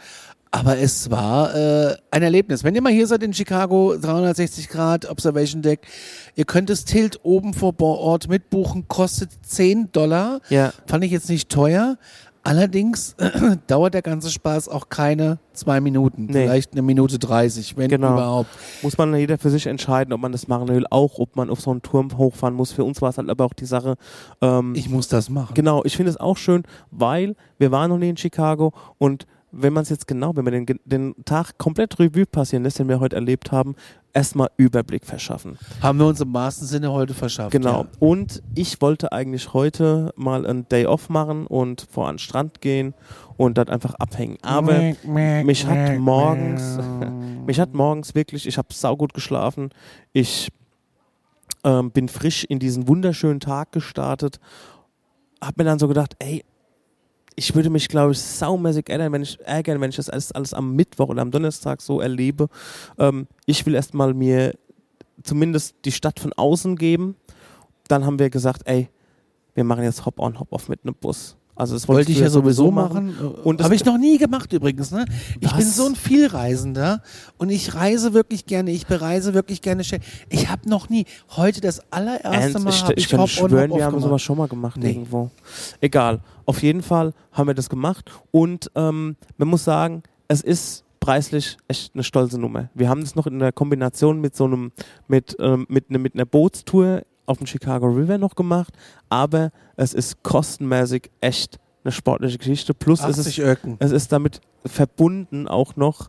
[0.50, 2.62] Aber es war äh, ein Erlebnis.
[2.62, 5.80] Wenn ihr mal hier seid in Chicago, 360 Grad Observation Deck,
[6.36, 10.40] ihr könnt das Tilt oben vor Ort mitbuchen, kostet 10 Dollar.
[10.50, 10.72] ja.
[10.86, 11.98] Fand ich jetzt nicht teuer.
[12.46, 13.16] Allerdings
[13.66, 16.44] dauert der ganze Spaß auch keine zwei Minuten, Nee.
[16.44, 18.12] vielleicht eine Minute 30, wenn Genau.
[18.12, 18.50] überhaupt.
[18.82, 21.60] Muss man jeder für sich entscheiden, ob man das machen will, auch ob man auf
[21.62, 22.70] so einen Turm hochfahren muss.
[22.72, 23.94] Für uns war es halt aber auch die Sache.
[24.42, 25.54] Ähm, Ich muss das machen.
[25.54, 29.26] Genau, ich finde es auch schön, weil wir waren noch nie in Chicago und
[29.56, 32.88] wenn man es jetzt genau, wenn man den, den Tag komplett Revue passieren lässt, den
[32.88, 33.74] wir heute erlebt haben,
[34.14, 35.58] erstmal Überblick verschaffen.
[35.82, 37.50] Haben wir uns im wahrsten Sinne heute verschafft.
[37.50, 37.82] Genau.
[37.82, 37.88] Ja.
[37.98, 42.60] Und ich wollte eigentlich heute mal einen Day off machen und vor an den Strand
[42.60, 42.94] gehen
[43.36, 44.38] und dort einfach abhängen.
[44.42, 46.78] Aber mich hat morgens,
[47.46, 49.70] mich hat morgens wirklich, ich habe saugut geschlafen.
[50.12, 50.50] Ich
[51.64, 54.38] ähm, bin frisch in diesen wunderschönen Tag gestartet.
[55.40, 56.44] Hab mir dann so gedacht, ey,
[57.36, 60.54] ich würde mich, glaube ich, saumäßig ärgern, wenn ich, ärgern, wenn ich das alles, alles
[60.54, 62.48] am Mittwoch oder am Donnerstag so erlebe.
[62.98, 64.54] Ähm, ich will erstmal mir
[65.22, 67.16] zumindest die Stadt von außen geben.
[67.88, 68.88] Dann haben wir gesagt, ey,
[69.54, 71.36] wir machen jetzt Hop-on, Hop-off mit einem Bus.
[71.56, 73.14] Also das Wollte ich ja sowieso machen.
[73.16, 73.62] machen.
[73.62, 74.90] Habe ich noch nie gemacht übrigens.
[74.90, 75.04] Ne?
[75.40, 77.00] Ich bin so ein Vielreisender
[77.38, 78.72] und ich reise wirklich gerne.
[78.72, 79.84] Ich bereise wirklich gerne.
[79.84, 80.00] schnell.
[80.30, 81.04] Ich habe noch nie,
[81.36, 84.76] heute das allererste Mal ich, ich ich kann schwören, wir haben sowas schon mal gemacht
[84.78, 84.90] Nee.
[84.90, 85.30] irgendwo.
[85.80, 86.20] Egal.
[86.46, 91.56] Auf jeden Fall haben wir das gemacht und ähm, man muss sagen, es ist preislich
[91.68, 92.70] echt eine stolze Nummer.
[92.74, 94.72] Wir haben das noch in der Kombination mit so einem,
[95.06, 98.74] mit, ähm, mit, ne, mit einer Bootstour auf dem Chicago River noch gemacht,
[99.08, 102.74] aber es ist kostenmäßig echt eine sportliche Geschichte.
[102.74, 103.76] Plus es ist 80 Öcken.
[103.78, 106.08] es ist damit verbunden auch noch,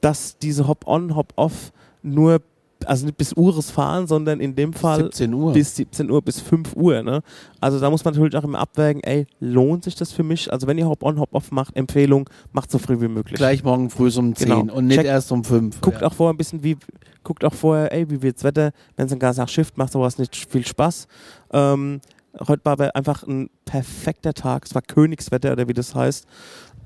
[0.00, 1.72] dass diese Hop-on, Hop-off
[2.02, 2.40] nur,
[2.84, 5.52] also nicht bis Ures fahren, sondern in dem Fall 17 Uhr.
[5.52, 7.02] bis 17 Uhr, bis 5 Uhr.
[7.02, 7.22] Ne?
[7.60, 10.52] Also da muss man natürlich auch immer abwägen, ey, lohnt sich das für mich?
[10.52, 13.36] Also wenn ihr Hop-on, Hop-off macht, Empfehlung, macht so früh wie möglich.
[13.36, 14.72] Gleich morgen früh um 10 Genau.
[14.74, 15.80] und nicht Check- erst um 5.
[15.80, 16.06] Guckt ja.
[16.06, 16.76] auch vorher ein bisschen, wie,
[17.24, 18.70] guckt auch vorher, ey, wie wird's Wetter?
[18.96, 21.06] Wenn es ein ganzer Tag Shift macht, sowas nicht viel Spaß.
[21.52, 22.00] Ähm,
[22.46, 24.64] heute war aber einfach ein perfekter Tag.
[24.66, 26.26] Es war Königswetter oder wie das heißt.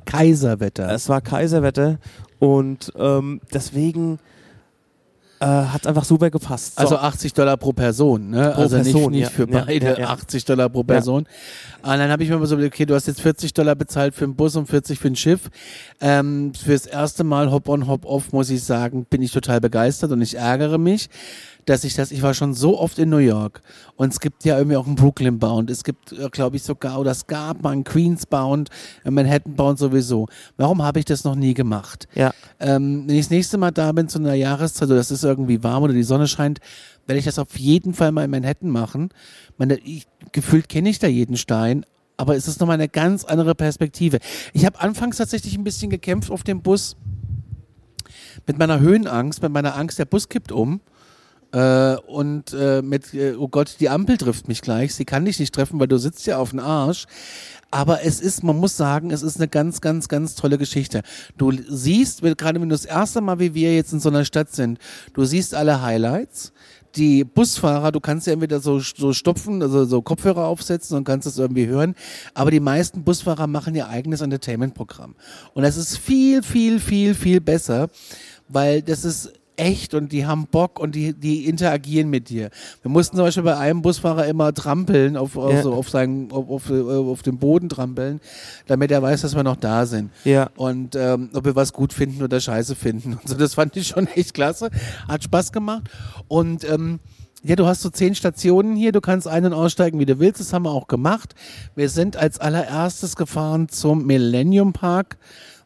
[0.04, 0.90] Kaiserwetter.
[0.92, 1.98] Es war Kaiserwetter
[2.38, 4.18] und ähm, deswegen
[5.42, 6.76] äh, hat einfach super gepasst.
[6.76, 6.82] So.
[6.82, 8.52] Also 80 Dollar pro Person, ne?
[8.54, 9.28] Pro also nicht, Person, nicht ja.
[9.30, 10.08] für beide ja, ja.
[10.10, 11.26] 80 Dollar pro Person.
[11.82, 14.14] Und dann habe ich mir mal so überlegt, okay, du hast jetzt 40 Dollar bezahlt
[14.14, 15.50] für einen Bus und 40 für ein Schiff.
[16.00, 20.36] Ähm, fürs erste Mal Hop-on, Hop-off, muss ich sagen, bin ich total begeistert und ich
[20.36, 21.08] ärgere mich,
[21.64, 23.62] dass ich das, ich war schon so oft in New York
[23.96, 26.98] und es gibt ja irgendwie auch einen Brooklyn Bound, es gibt, äh, glaube ich, sogar,
[26.98, 28.70] oder es gab mal einen Queens Bound,
[29.04, 30.26] einen Manhattan Bound sowieso.
[30.56, 32.08] Warum habe ich das noch nie gemacht?
[32.14, 32.32] Ja.
[32.58, 35.62] Ähm, wenn ich das nächste Mal da bin zu einer Jahreszeit, oder es ist irgendwie
[35.62, 36.58] warm oder die Sonne scheint,
[37.06, 39.10] werde ich das auf jeden Fall mal in Manhattan machen.
[39.58, 41.84] Meine, ich, gefühlt kenne ich da jeden Stein,
[42.16, 44.18] aber es ist nochmal eine ganz andere Perspektive.
[44.52, 46.96] Ich habe anfangs tatsächlich ein bisschen gekämpft auf dem Bus
[48.46, 50.80] mit meiner Höhenangst, mit meiner Angst, der Bus kippt um.
[51.52, 54.94] Äh, und äh, mit, äh, oh Gott, die Ampel trifft mich gleich.
[54.94, 57.06] Sie kann dich nicht treffen, weil du sitzt ja auf dem Arsch.
[57.70, 61.02] Aber es ist, man muss sagen, es ist eine ganz, ganz, ganz tolle Geschichte.
[61.38, 64.54] Du siehst, gerade wenn du das erste Mal, wie wir jetzt in so einer Stadt
[64.54, 64.78] sind,
[65.14, 66.52] du siehst alle Highlights
[66.96, 71.26] die Busfahrer, du kannst ja entweder so, so stopfen, also so Kopfhörer aufsetzen und kannst
[71.26, 71.94] es irgendwie hören,
[72.34, 75.14] aber die meisten Busfahrer machen ihr eigenes Entertainment-Programm.
[75.54, 77.88] Und das ist viel, viel, viel, viel besser,
[78.48, 82.50] weil das ist echt und die haben Bock und die, die interagieren mit dir.
[82.82, 85.42] Wir mussten zum Beispiel bei einem Busfahrer immer trampeln, auf, ja.
[85.42, 88.20] also auf, seinen, auf, auf, auf dem Boden trampeln,
[88.66, 90.10] damit er weiß, dass wir noch da sind.
[90.24, 90.50] Ja.
[90.56, 93.14] Und ähm, ob wir was gut finden oder scheiße finden.
[93.14, 94.70] Und so, das fand ich schon echt klasse.
[95.08, 95.84] Hat Spaß gemacht.
[96.28, 97.00] Und ähm,
[97.44, 100.40] ja, du hast so zehn Stationen hier, du kannst ein- und aussteigen, wie du willst.
[100.40, 101.34] Das haben wir auch gemacht.
[101.74, 105.18] Wir sind als allererstes gefahren zum Millennium Park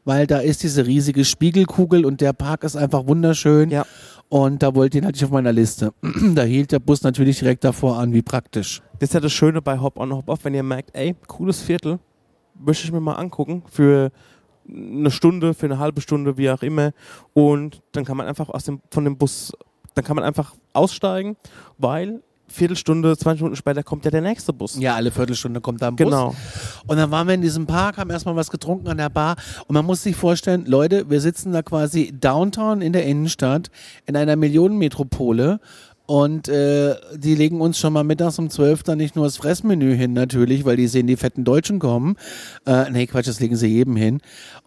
[0.07, 3.71] weil da ist diese riesige Spiegelkugel und der Park ist einfach wunderschön.
[3.71, 3.85] Ja.
[4.29, 5.93] Und da wollte ich ihn halt nicht auf meiner Liste.
[6.35, 8.83] da hielt der Bus natürlich direkt davor an, wie praktisch.
[9.01, 11.61] Das ist ja das Schöne bei Hop on Hop off, wenn ihr merkt, ey, cooles
[11.61, 11.99] Viertel,
[12.55, 14.13] möchte ich mir mal angucken für
[14.69, 16.93] eine Stunde, für eine halbe Stunde, wie auch immer.
[17.35, 19.53] Und dann kann man einfach aus dem, von dem Bus,
[19.95, 21.37] dann kann man einfach aussteigen,
[21.79, 24.79] weil Viertelstunde, 20 Minuten später kommt ja der nächste Bus.
[24.79, 26.05] Ja, alle Viertelstunde kommt da ein Bus.
[26.05, 26.35] Genau.
[26.87, 29.37] Und dann waren wir in diesem Park, haben erstmal was getrunken an der Bar
[29.67, 33.71] und man muss sich vorstellen, Leute, wir sitzen da quasi downtown in der Innenstadt
[34.07, 35.61] in einer Millionenmetropole
[36.07, 39.95] und äh, die legen uns schon mal mittags um 12 dann nicht nur das Fressmenü
[39.97, 42.17] hin, natürlich, weil die sehen, die fetten Deutschen kommen.
[42.65, 44.21] Äh, nee, Quatsch, das legen sie jedem hin.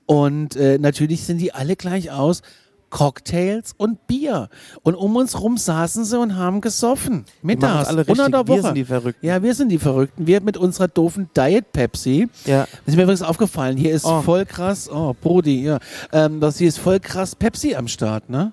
[0.05, 2.41] Und äh, natürlich sind die alle gleich aus.
[2.89, 4.49] Cocktails und Bier.
[4.83, 7.25] Und um uns rum saßen sie und haben gesoffen.
[7.41, 8.19] Mittags, alle richtig.
[8.19, 8.57] unter der Woche.
[8.57, 9.25] Wir sind die Verrückten.
[9.25, 10.27] Ja, wir sind die Verrückten.
[10.27, 12.27] Wir mit unserer doofen Diet Pepsi.
[12.45, 12.61] Ja.
[12.61, 13.77] Das ist mir übrigens aufgefallen.
[13.77, 14.21] Hier ist Oh.
[14.21, 15.79] voll krass, oh, Brody, ja.
[16.11, 18.51] Ähm, das hier ist voll krass Pepsi am Start, ne?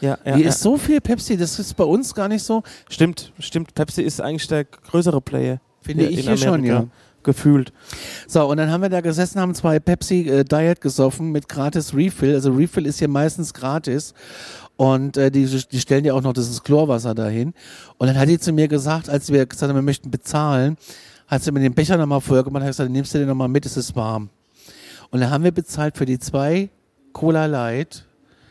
[0.00, 0.48] Ja, ja, Hier ja.
[0.50, 2.62] ist so viel Pepsi, das ist bei uns gar nicht so.
[2.90, 3.74] Stimmt, stimmt.
[3.74, 5.58] Pepsi ist eigentlich der größere Player.
[5.80, 6.74] Finde ich hier schon, Amerika.
[6.80, 6.86] ja.
[7.26, 7.72] Gefühlt.
[8.28, 11.92] So, und dann haben wir da gesessen, haben zwei Pepsi äh, Diet gesoffen mit gratis
[11.92, 12.32] Refill.
[12.34, 14.14] Also Refill ist hier meistens gratis.
[14.76, 17.52] Und äh, die, die stellen ja auch noch dieses Chlorwasser dahin.
[17.98, 20.76] Und dann hat die zu mir gesagt, als wir gesagt haben, wir möchten bezahlen,
[21.26, 23.66] hat sie mir den Becher nochmal vorher gemacht, hat gesagt, nimmst du den nochmal mit,
[23.66, 24.28] es ist warm.
[25.10, 26.70] Und dann haben wir bezahlt für die zwei
[27.12, 28.05] Cola Light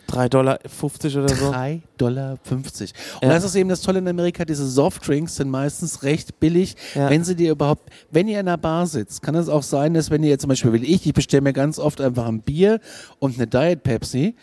[0.10, 1.52] 3,50 Dollar oder so.
[1.52, 2.32] 3,50 Dollar.
[2.52, 2.84] Und
[3.22, 3.30] Ja.
[3.30, 7.10] das ist eben das Tolle in Amerika, diese Softdrinks sind meistens recht billig, Ja.
[7.10, 10.10] wenn sie dir überhaupt, wenn ihr in einer Bar sitzt, kann es auch sein, dass
[10.12, 12.80] wenn ihr jetzt zum Beispiel, will ich, ich bestelle mir ganz oft einfach ein Bier
[13.20, 14.36] und eine Diet Pepsi,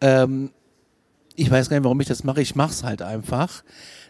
[0.00, 0.50] ähm,
[1.36, 3.64] ich weiß gar nicht, warum ich das mache, ich mache es halt einfach,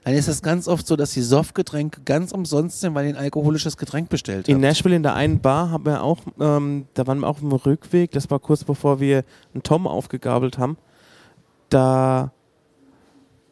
[0.04, 3.16] dann ist es ganz oft so, dass die Softgetränke ganz umsonst sind, weil ihr ein
[3.16, 4.62] alkoholisches Getränk bestellt In habt.
[4.62, 8.10] Nashville in der einen Bar haben wir auch, ähm, da waren wir auch im Rückweg,
[8.10, 9.24] das war kurz bevor wir
[9.54, 10.76] einen Tom aufgegabelt haben.
[11.68, 12.32] Da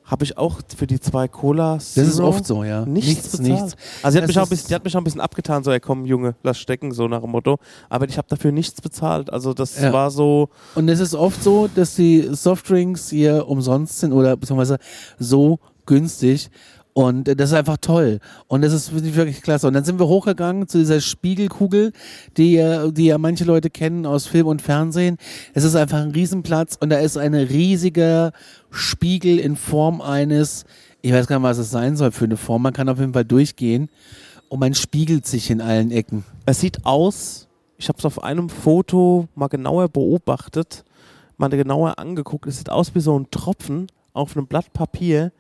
[0.04, 2.84] habe ich auch für die zwei Cola Das ist oft so, ja.
[2.84, 3.76] Nichts, bezahlt.
[4.02, 5.70] Also sie hat, mich auch ein bisschen, die hat mich auch ein bisschen abgetan, so,
[5.70, 7.58] ey komm Junge, lass stecken, so nach dem Motto.
[7.88, 9.32] Aber ich habe dafür nichts bezahlt.
[9.32, 9.92] Also das Ja.
[9.92, 14.78] war so, Und es ist oft so, dass die Softdrinks hier umsonst sind oder beziehungsweise
[15.18, 16.50] so günstig.
[16.94, 18.20] Und äh, das ist einfach toll.
[18.48, 19.66] Und das ist wirklich klasse.
[19.66, 21.92] Und dann sind wir hochgegangen zu dieser Spiegelkugel,
[22.36, 25.18] die, die ja manche Leute kennen aus Film und Fernsehen.
[25.54, 28.32] Es ist einfach ein Riesenplatz und da ist ein riesiger
[28.70, 30.64] Spiegel in Form eines,
[31.00, 32.62] ich weiß gar nicht, was es sein soll für eine Form.
[32.62, 33.88] Man kann auf jeden Fall durchgehen
[34.48, 36.24] und man spiegelt sich in allen Ecken.
[36.44, 40.84] es sieht aus, ich habe es auf einem Foto mal genauer beobachtet,
[41.38, 45.32] mal genauer angeguckt, es sieht aus wie so ein Tropfen auf einem Blatt Papier.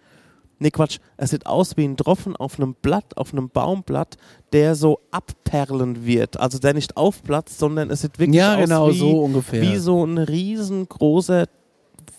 [0.62, 4.16] Nee, Quatsch, es sieht aus wie ein Tropfen auf einem Blatt, auf einem Baumblatt,
[4.52, 6.38] der so abperlen wird.
[6.38, 9.60] Also der nicht aufplatzt, sondern es sieht wirklich Ja, aus genau, wie, so ungefähr.
[9.60, 11.46] wie so ein riesengroßer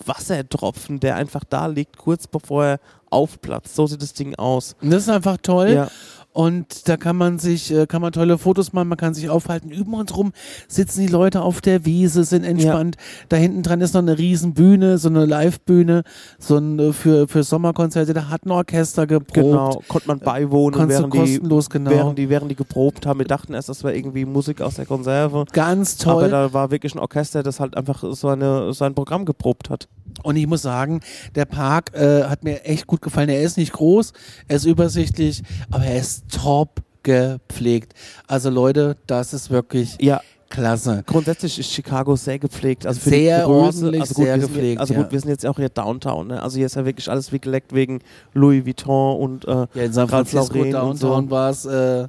[0.06, 2.80] Wassertropfen, der einfach da liegt, kurz bevor er
[3.10, 3.74] aufplatzt.
[3.74, 4.76] So sieht das Ding aus.
[4.82, 5.70] Und das ist einfach toll.
[5.70, 5.90] Ja.
[6.34, 9.70] Und da kann man sich, äh, kann man tolle Fotos machen, man kann sich aufhalten.
[9.70, 10.32] Über uns rum
[10.66, 12.96] sitzen die Leute auf der Wiese, sind entspannt.
[13.28, 16.02] Da hinten dran ist noch eine riesen Bühne, so eine Live-Bühne,
[16.40, 18.14] so ein, äh, für, für Sommerkonzerte.
[18.14, 19.32] Da hat ein Orchester geprobt.
[19.34, 21.90] Genau, konnte man beiwohnen, Konntest während die, kostenlos, genau.
[21.90, 23.20] während, die, während die geprobt haben.
[23.20, 25.44] Wir dachten erst, das wäre irgendwie Musik aus der Konserve.
[25.52, 26.30] Ganz Aber toll.
[26.30, 29.86] da war wirklich ein Orchester, das halt einfach so eine, sein Programm geprobt hat.
[30.22, 31.00] Und ich muss sagen,
[31.34, 33.28] der Park äh, hat mir echt gut gefallen.
[33.28, 34.12] Er ist nicht groß,
[34.48, 37.92] er ist übersichtlich, aber er ist top gepflegt.
[38.26, 41.02] Also Leute, das ist wirklich Ja, klasse.
[41.06, 42.86] grundsätzlich ist Chicago sehr gepflegt.
[42.86, 45.02] Also für Sehr die Größe, ordentlich, also gut, sehr gepflegt, Jetzt, also ja.
[45.02, 46.28] gut, wir sind jetzt auch hier Downtown.
[46.28, 46.42] Ne?
[46.42, 48.00] Also hier ist ja wirklich alles wie geleckt wegen
[48.32, 50.64] Louis Vuitton und äh, Ja, in San Francisco und
[50.96, 51.08] so.
[51.08, 52.08] Downtown war es äh,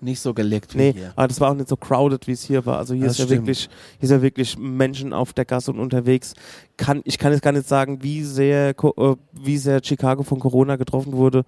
[0.00, 1.12] nicht so geleckt wie Nee, hier.
[1.16, 2.78] aber das war auch nicht so crowded, wie es hier war.
[2.78, 3.42] Also hier Das ist ja stimmt.
[3.42, 3.68] wirklich,
[3.98, 6.34] hier ist ja wirklich Menschen auf der Gasse und unterwegs.
[6.76, 10.76] Kann, ich kann jetzt gar nicht sagen, wie sehr, äh, wie sehr Chicago von Corona
[10.76, 11.44] getroffen wurde,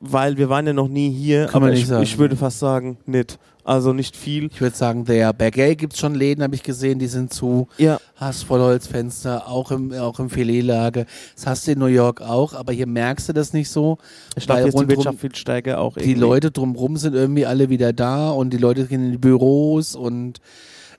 [0.00, 1.46] weil wir waren ja noch nie hier.
[1.46, 3.38] Kann aber man nicht ich, sagen, ich würde fast sagen, nicht.
[3.66, 4.48] Also nicht viel.
[4.52, 7.66] Ich würde sagen, der Bergay gibt es schon Läden, habe ich gesehen, die sind zu.
[7.78, 11.06] Ja, Hast Vollholzfenster, auch im, auch im Filetlage.
[11.34, 13.98] Das hast du in New York auch, aber hier merkst du das nicht so.
[14.36, 16.20] ich glaube, die Wirtschaft viel stärker auch Die irgendwie.
[16.20, 20.40] Leute drumrum sind irgendwie alle wieder da und die Leute gehen in die Büros und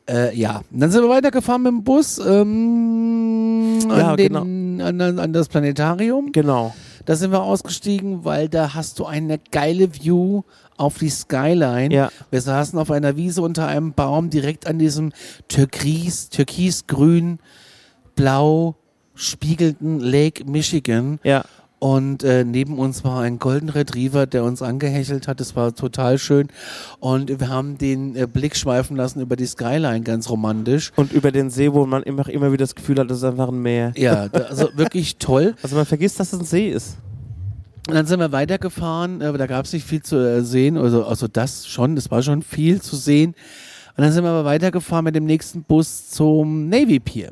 [0.09, 0.61] äh, ja.
[0.69, 4.43] Und dann sind wir weitergefahren mit dem Bus ähm, Ja, an, genau.
[4.43, 6.31] den, an, an das Planetarium.
[6.33, 6.75] Genau.
[7.07, 10.41] Da sind wir ausgestiegen, weil da hast du eine geile View
[10.75, 11.95] auf die Skyline.
[11.95, 12.11] Ja.
[12.31, 15.13] Wir saßen auf einer Wiese unter einem Baum direkt an diesem
[15.47, 17.39] türkis, türkisgrün,
[18.17, 18.75] blau
[19.15, 21.21] spiegelnden Lake Michigan.
[21.23, 21.45] Ja.
[21.79, 25.39] Und äh, neben uns war ein Golden Retriever, der uns angehechelt hat.
[25.39, 26.47] Das war total schön.
[26.99, 30.91] Und wir haben den äh, Blick schweifen lassen über die Skyline, ganz romantisch.
[30.95, 33.49] Und über den See, wo man immer, immer wieder das Gefühl hat, das ist einfach
[33.49, 33.93] ein Meer.
[33.95, 35.55] Ja, da, also wirklich toll.
[35.61, 36.97] Also man vergisst, dass es ein See ist.
[37.87, 41.05] Und dann sind wir weitergefahren, aber da gab es nicht viel zu äh, sehen, also,
[41.05, 43.33] also das schon, es war schon viel zu sehen.
[43.97, 47.31] Und dann sind wir aber weitergefahren mit dem nächsten Bus zum Navy Pier.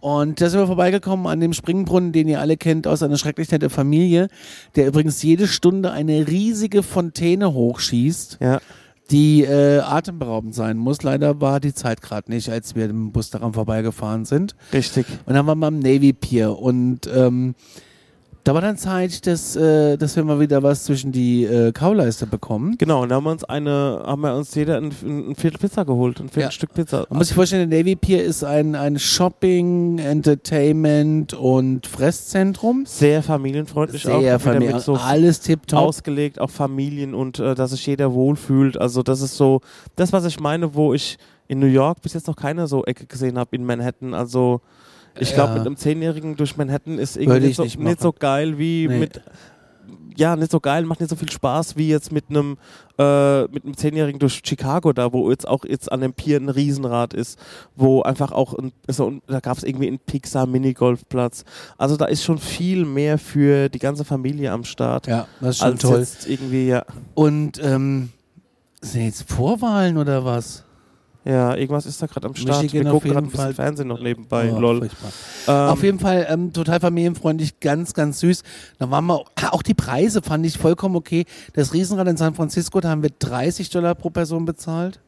[0.00, 3.50] Und da sind wir vorbeigekommen an dem Springbrunnen, den ihr alle kennt aus einer schrecklich
[3.50, 4.28] nette Familie,
[4.76, 8.60] der übrigens jede Stunde eine riesige Fontäne hochschießt, Ja.
[9.10, 11.02] die äh, atemberaubend sein muss.
[11.02, 14.56] Leider war die Zeit gerade nicht, als wir im Bus daran vorbeigefahren sind.
[14.72, 15.04] Richtig.
[15.26, 17.54] Und dann waren wir am Navy Pier und ähm,
[18.46, 22.28] da war dann Zeit, dass, äh, dass wir mal wieder was zwischen die äh, Kauleiste
[22.28, 22.76] bekommen.
[22.78, 25.84] Genau, und da haben wir uns eine, haben wir uns jeder ein, ein Viertel Pizza
[25.84, 26.50] geholt, ein Viertel Ja.
[26.52, 27.06] Stück Pizza.
[27.10, 32.84] Man muss sich vorstellen, der Navy Pier ist ein, ein Shopping, Entertainment und Fresszentrum.
[32.86, 34.20] Sehr familienfreundlich auch.
[34.20, 35.80] Sehr familiär, mit so alles tipptopp.
[35.80, 38.80] ausgelegt auf Familien und äh, dass sich jeder wohlfühlt.
[38.80, 39.60] Also das ist so
[39.96, 41.18] das, was ich meine, wo ich
[41.48, 44.14] in New York bis jetzt noch keine so Ecke gesehen habe in Manhattan.
[44.14, 44.60] Also
[45.18, 45.58] ich glaube, Ja.
[45.58, 48.88] mit einem Zehnjährigen durch Manhattan ist irgendwie ich nicht so, nicht nicht, so geil wie
[48.88, 48.98] Nee.
[48.98, 49.20] mit
[50.18, 52.56] ja, nicht so geil, macht nicht so viel Spaß wie jetzt mit einem
[52.98, 56.48] äh, mit einem Zehnjährigen durch Chicago da, wo jetzt auch jetzt an dem Pier ein
[56.48, 57.38] Riesenrad ist,
[57.74, 61.44] wo einfach auch ein, so, da gab es irgendwie einen Pixar Minigolfplatz.
[61.76, 65.06] Also da ist schon viel mehr für die ganze Familie am Start.
[65.06, 65.98] Ja, das ist schon als toll.
[66.00, 66.84] jetzt irgendwie, ja.
[67.14, 68.08] Und ähm,
[68.80, 70.64] sind jetzt Vorwahlen oder was?
[71.26, 72.62] Ja, irgendwas ist da gerade am Start.
[72.62, 73.54] Michigan Wir gucken gerade ein bisschen Fall.
[73.54, 74.52] Fernsehen noch nebenbei.
[74.54, 74.88] Oh, lol.
[75.48, 78.44] Ähm, Auf jeden Fall ähm, total familienfreundlich, ganz, ganz süß.
[78.78, 81.24] Da waren wir, auch die Preise fand ich vollkommen okay.
[81.54, 85.00] Das Riesenrad in San Francisco, da haben wir 30 Dollar pro Person bezahlt.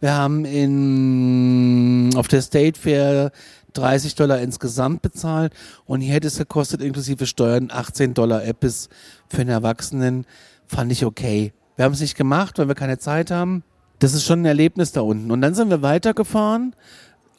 [0.00, 3.32] Wir haben in, auf der State Fair
[3.72, 5.54] 30 Dollar insgesamt bezahlt
[5.86, 8.90] und hier hätte es gekostet, inklusive Steuern, 18 Dollar Epis
[9.28, 10.26] für einen Erwachsenen.
[10.66, 11.54] Fand ich okay.
[11.76, 13.64] Wir haben es nicht gemacht, weil wir keine Zeit haben.
[14.04, 15.30] Das ist schon ein Erlebnis da unten.
[15.30, 16.76] Und dann sind wir weitergefahren,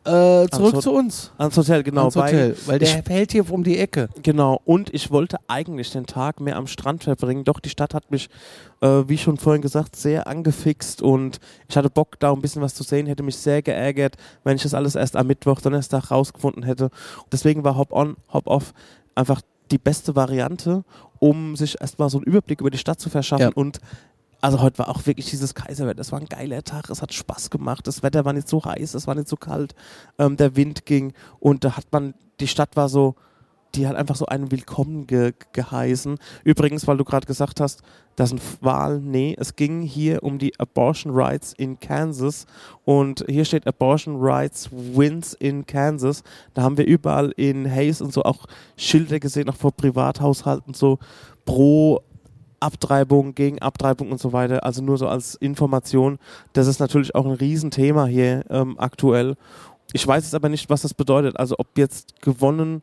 [0.04, 1.32] äh, zurück zu uns.
[1.38, 2.02] ans Hotel, genau.
[2.02, 4.10] ans Hotel, weil der fällt hier um die Ecke.
[4.24, 8.10] Genau, und ich wollte eigentlich den Tag mehr am Strand verbringen, doch die Stadt hat
[8.10, 8.30] mich,
[8.82, 12.74] äh, wie schon vorhin gesagt, sehr angefixt und ich hatte Bock, da ein bisschen was
[12.74, 16.64] zu sehen, hätte mich sehr geärgert, wenn ich das alles erst am Mittwoch, Donnerstag rausgefunden
[16.64, 16.90] hätte.
[17.32, 18.74] Deswegen war Hop-On, Hop-Off
[19.14, 19.42] einfach
[19.72, 20.84] die beste Variante,
[21.20, 23.52] um sich erstmal so einen Überblick über die Stadt zu verschaffen Ja.
[23.56, 23.80] und
[24.46, 26.02] also heute war auch wirklich dieses Kaiserwetter.
[26.02, 27.88] Es war ein geiler Tag, es hat Spaß gemacht.
[27.88, 29.74] Das Wetter war nicht so heiß, es war nicht so kalt.
[30.20, 33.16] Ähm, der Wind ging und da hat man, die Stadt war so,
[33.74, 36.20] die hat einfach so einen Willkommen ge geheißen.
[36.44, 37.82] Übrigens, weil du gerade gesagt hast,
[38.16, 39.10] das sind Wahlen.
[39.10, 42.46] Nee, es ging hier um die Abortion Rights in Kansas.
[42.86, 46.22] Und hier steht Abortion Rights Wins in Kansas.
[46.54, 48.46] Da haben wir überall in Hayes und so auch
[48.78, 51.00] Schilder gesehen, auch vor Privathaushalten, so
[51.46, 52.02] pro
[52.66, 54.64] Abtreibung, gegen Abtreibung und so weiter.
[54.64, 56.18] Also nur so als Information.
[56.54, 59.36] Das ist natürlich auch ein Riesenthema hier ähm, aktuell.
[59.94, 61.38] Ich weiß jetzt aber nicht, was das bedeutet.
[61.38, 62.82] Also ob jetzt gewonnen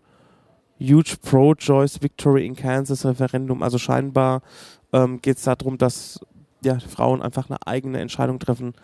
[0.80, 3.62] Huge Pro-Choice Victory in Kansas Referendum.
[3.62, 4.42] Also scheinbar
[4.92, 6.20] ähm, geht es darum, dass
[6.64, 8.74] ja, Frauen einfach eine eigene Entscheidung treffen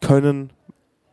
[0.00, 0.50] können,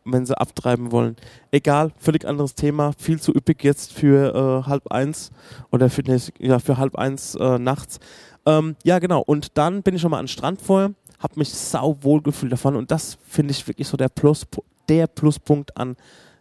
[0.04, 1.16] wenn sie abtreiben wollen.
[1.50, 5.30] Egal, völlig anderes Thema, viel zu üppig jetzt für äh, halb eins
[5.72, 6.02] oder für,
[6.38, 7.98] ja, für halb eins äh, nachts.
[8.46, 9.22] Ähm, ja, genau.
[9.22, 12.76] Und dann bin ich schon mal an Strand vorher, habe mich sau wohl gefühlt davon
[12.76, 14.46] und das finde ich wirklich so der, Plus,
[14.88, 15.96] der Pluspunkt an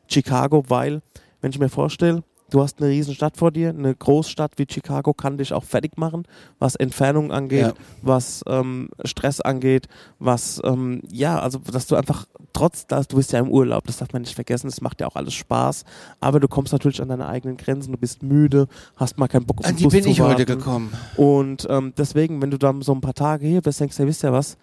[0.07, 1.01] Chicago, weil,
[1.41, 5.13] wenn ich mir vorstelle, Du hast eine riesen Stadt vor dir, eine Großstadt wie Chicago
[5.13, 6.23] kann dich auch fertig machen,
[6.59, 7.73] was Entfernung angeht, Ja.
[8.03, 9.87] was ähm, Stress angeht,
[10.19, 13.97] was, ähm, ja, also dass du einfach, trotz dass du bist ja im Urlaub, das
[13.97, 15.85] darf man nicht vergessen, es macht ja auch alles Spaß,
[16.19, 19.59] aber du kommst natürlich an deine eigenen Grenzen, du bist müde, hast mal keinen Bock
[19.61, 20.59] auf An den die Bus bin zu ich heute warten.
[20.59, 20.93] gekommen.
[21.17, 24.07] Und ähm, deswegen, wenn du dann so ein paar Tage hier bist, denkst du, ja,
[24.09, 24.55] wisst ihr was,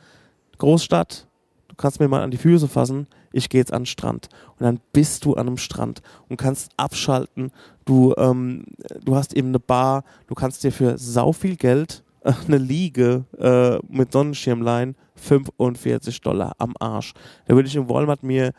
[0.59, 1.27] Großstadt,
[1.67, 4.29] du kannst mir mal an die Füße fassen, ich gehe jetzt an den Strand.
[4.59, 7.51] Und dann bist du an einem Strand und kannst abschalten.
[7.85, 8.65] Du, ähm,
[9.05, 13.25] du hast eben eine Bar, du kannst dir für sau viel Geld äh, eine Liege
[13.39, 17.15] äh, mit Sonnenschirmlein 45 Dollar am Arsch.
[17.47, 18.53] Da würde ich im Walmart mir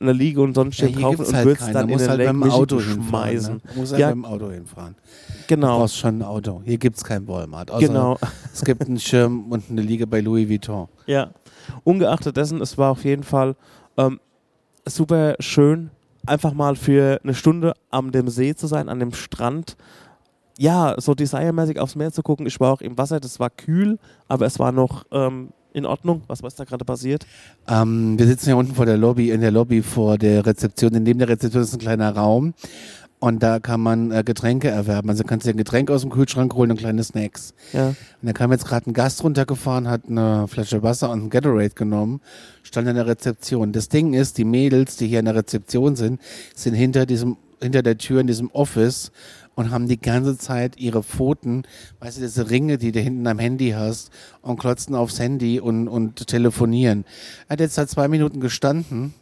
[0.00, 2.18] eine Liege und Sonnenschirm kaufen gibt's und halt würde es dann Da in den halt
[2.18, 3.04] Lake dem Auto hinfahren.
[3.08, 3.54] schmeißen.
[3.54, 3.60] Ne?
[3.72, 4.06] Du musst halt Ja.
[4.08, 4.96] mit dem Auto hinfahren.
[4.96, 6.60] Du Genau, brauchst schon ein Auto.
[6.64, 7.70] Hier gibt es kein Walmart.
[7.70, 8.18] Außer genau.
[8.52, 10.88] Es gibt einen Schirm und eine Liege bei Louis Vuitton.
[11.06, 11.30] Ja,
[11.84, 13.54] ungeachtet dessen, es war auf jeden Fall
[13.96, 14.20] ähm,
[14.86, 15.90] super schön,
[16.26, 19.76] einfach mal für eine Stunde am dem See zu sein, an dem Strand.
[20.58, 22.46] Ja, so desire-mäßig aufs Meer zu gucken.
[22.46, 26.22] Ich war auch im Wasser, das war kühl, aber es war noch ähm, in Ordnung.
[26.26, 27.26] Was was da gerade passiert?
[27.66, 30.92] Ähm, wir sitzen ja unten vor der Lobby, in der Lobby vor der Rezeption.
[30.92, 32.54] Neben der Rezeption ist ein kleiner Raum.
[33.22, 35.08] Und da kann man äh, Getränke erwerben.
[35.08, 37.54] Also kannst du dir ein Getränk aus dem Kühlschrank holen und kleine Snacks.
[37.72, 41.30] Ja, Und da kam jetzt gerade ein Gast runtergefahren, hat eine Flasche Wasser und ein
[41.30, 42.20] Gatorade genommen,
[42.64, 43.70] stand in der Rezeption.
[43.70, 46.20] Das Ding ist, die Mädels, die hier in der Rezeption sind,
[46.56, 49.12] sind hinter diesem, hinter der Tür in diesem Office
[49.54, 51.62] und haben die ganze Zeit ihre Pfoten,
[52.00, 54.10] weißt du, diese Ringe, die du hinten am Handy hast,
[54.40, 57.04] und klotzen aufs Handy und, und telefonieren.
[57.46, 59.14] Er hat jetzt seit zwei Minuten gestanden.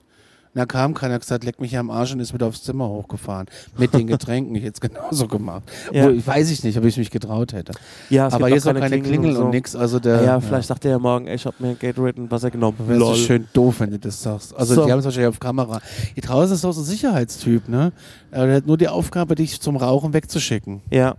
[0.53, 2.89] Und da kam keiner, hat gesagt, leck mich am Arsch und ist wieder aufs Zimmer
[2.89, 3.47] hochgefahren.
[3.79, 4.57] Mit den Getränken.
[4.57, 5.63] Ich hätte es genauso gemacht.
[5.93, 6.07] Ja.
[6.07, 7.73] Wo, ich weiß ich nicht, ob ich mich getraut hätte.
[8.09, 9.49] ja Aber hier ist auch keine Klingel und, so.
[9.49, 9.77] nix.
[9.77, 12.51] Also der, Ja, vielleicht sagt er ja morgen, ey, ich habe mir Gatorade und Wasser
[12.51, 12.77] genommen.
[12.81, 13.17] Wäre so Lol.
[13.17, 14.57] schön doof, wenn du das sagst.
[14.57, 14.85] Also So.
[14.87, 15.81] die haben es wahrscheinlich auf Kamera.
[16.15, 17.93] Hier draußen ist doch so ein Sicherheitstyp, ne?
[18.33, 20.81] Er hat nur die Aufgabe, dich zum Rauchen wegzuschicken.
[20.91, 21.15] Ja.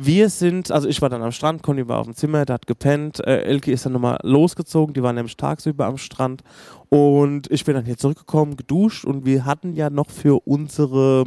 [0.00, 2.68] Wir sind, also ich war dann am Strand, Conny war auf dem Zimmer, der hat
[2.68, 3.18] gepennt.
[3.26, 6.44] Äh, Elke ist dann nochmal losgezogen, die war nämlich tagsüber am Strand.
[6.88, 11.24] Und ich bin dann hier zurückgekommen, geduscht und wir hatten ja noch für unsere,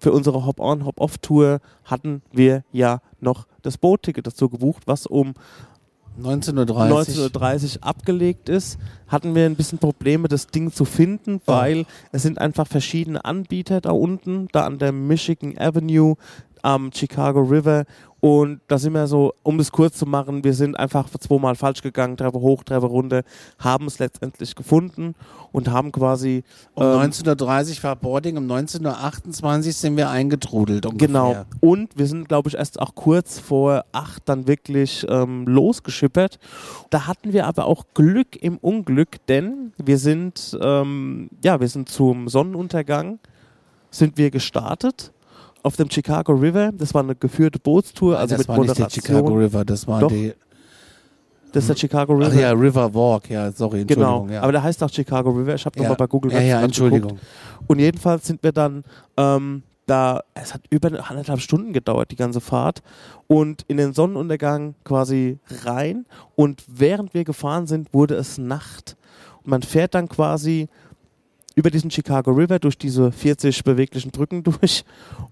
[0.00, 5.34] für unsere Hop-on, Hop-off-Tour hatten wir ja noch das Bootticket dazu gebucht, was um
[6.20, 7.28] 19.30 Uhr.
[7.30, 12.22] 19.30 Uhr abgelegt ist, hatten wir ein bisschen Probleme, das Ding zu finden, weil es
[12.22, 16.16] sind einfach verschiedene Anbieter da unten, da an der Michigan Avenue,
[16.62, 17.84] am Chicago River.
[18.20, 21.82] Und da sind wir so, um es kurz zu machen, wir sind einfach zweimal falsch
[21.82, 23.22] gegangen, Treppe hoch, Treppe runter,
[23.58, 25.14] haben es letztendlich gefunden
[25.52, 26.42] und haben quasi
[26.74, 30.86] Um ähm, 19.30 Uhr war Boarding, um 19.28 Uhr sind wir eingetrudelt.
[30.86, 31.06] Ungefähr.
[31.06, 31.44] Genau.
[31.60, 36.38] Und wir sind, glaube ich, erst auch kurz vor acht dann wirklich ähm, losgeschippert.
[36.90, 41.90] Da hatten wir aber auch Glück im Unglück, denn wir sind, ähm, ja, wir sind
[41.90, 43.18] zum Sonnenuntergang,
[43.90, 45.12] sind wir gestartet
[45.66, 46.70] auf dem Chicago River.
[46.72, 49.04] Das war eine geführte Bootstour, also das mit war nicht der Moderation.
[49.04, 50.32] Chicago River, das war Doch, die.
[51.52, 52.30] Das ist der Chicago River.
[52.32, 54.30] Ach ja, River Walk, ja, sorry, Genau, Entschuldigung.
[54.30, 54.42] ja.
[54.42, 55.54] aber der heißt auch Chicago River.
[55.54, 55.82] Ich habe ja.
[55.82, 57.08] nochmal bei Google Ja, Maps ja, grad Entschuldigung.
[57.10, 57.26] geguckt.
[57.66, 58.84] Und jedenfalls sind wir dann
[59.16, 62.82] ähm, da, es hat über anderthalb Stunden gedauert, die ganze Fahrt.
[63.26, 66.04] Und in den Sonnenuntergang quasi rein.
[66.34, 68.96] Und während wir gefahren sind, wurde es Nacht.
[69.44, 70.68] Und man fährt dann quasi
[71.56, 74.84] über diesen Chicago River durch diese 40 beweglichen Brücken durch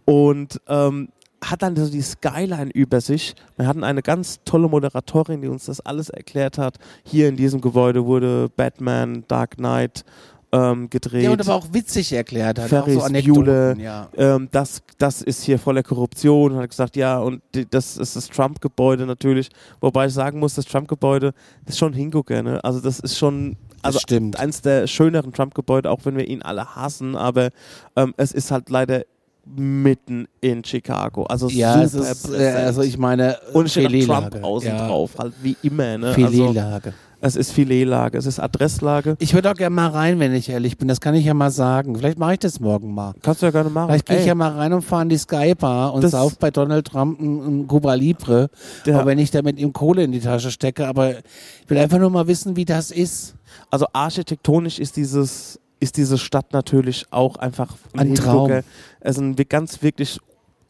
[0.05, 1.11] und ähm,
[1.45, 3.35] hat dann so die Skyline über sich.
[3.57, 6.79] Wir hatten eine ganz tolle Moderatorin, die uns das alles erklärt hat.
[7.05, 10.05] Hier in diesem Gebäude wurde Batman, Dark Knight
[10.53, 11.25] ähm, gedreht.
[11.25, 12.71] Ja, und aber auch witzig erklärt hat.
[12.71, 14.09] Ferris auch so Bueller, ja.
[14.17, 16.53] ähm, das, das ist hier voller Korruption.
[16.53, 19.51] Und hat gesagt, ja, und die, das ist das Trump-Gebäude natürlich.
[19.81, 21.35] Wobei ich sagen muss, das Trump-Gebäude
[21.67, 22.65] ist schon Hingucker, ne?
[22.65, 24.39] Also das ist schon also stimmt.
[24.39, 27.51] eins der schöneren Trump-Gebäude, auch wenn wir ihn alle hassen, aber
[27.97, 29.03] ähm, es ist halt leider
[29.47, 31.25] mitten in Chicago.
[31.25, 32.57] Also Ja, es super ist, äh, präsent.
[32.59, 34.21] also ich meine, und es steht auch.
[34.31, 34.87] Trump außen ja.
[34.89, 35.99] drauf, halt wie immer.
[35.99, 36.07] Ne?
[36.09, 36.95] Also, Filetlage.
[37.21, 39.17] es ist Filetlage, es ist Adresslage.
[39.19, 40.89] Ich würde auch gerne mal rein, wenn ich ehrlich bin.
[40.89, 41.95] Das kann ich ja mal sagen.
[41.97, 43.13] Vielleicht mache ich das morgen mal.
[43.21, 43.89] Kannst du ja gerne machen.
[43.89, 46.39] Vielleicht gehe ich ja mal rein und fahre in die Sky Bar und Das- sauf
[46.39, 48.49] bei Donald Trump ein, Cuba Libre.
[48.87, 48.97] Ja.
[48.97, 50.87] Aber wenn ich da mit ihm Kohle in die Tasche stecke.
[50.89, 51.25] Aber ich
[51.69, 53.35] will einfach nur mal wissen, wie das ist.
[53.71, 58.63] Also architektonisch ist dieses ist diese Stadt natürlich auch einfach Ein Traum.
[59.01, 60.19] Es sind ganz wirklich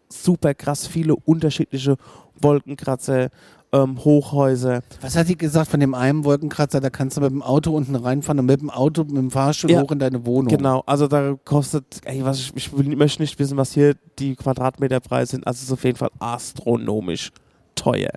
[0.08, 1.96] super krass viele unterschiedliche
[2.40, 3.30] Wolkenkratzer,
[3.72, 4.82] ähm, Hochhäuser.
[5.00, 6.80] Was hat die gesagt von dem einen Wolkenkratzer?
[6.80, 9.70] Da kannst du mit dem Auto unten reinfahren und mit dem Auto, mit dem Fahrstuhl
[9.70, 9.82] Ja.
[9.82, 10.56] hoch in deine Wohnung.
[10.56, 15.32] Genau, also da kostet, ey, was ich, ich möchte nicht wissen, was hier die Quadratmeterpreise
[15.32, 15.46] sind.
[15.46, 17.30] Also es ist auf jeden Fall astronomisch
[17.74, 18.10] teuer.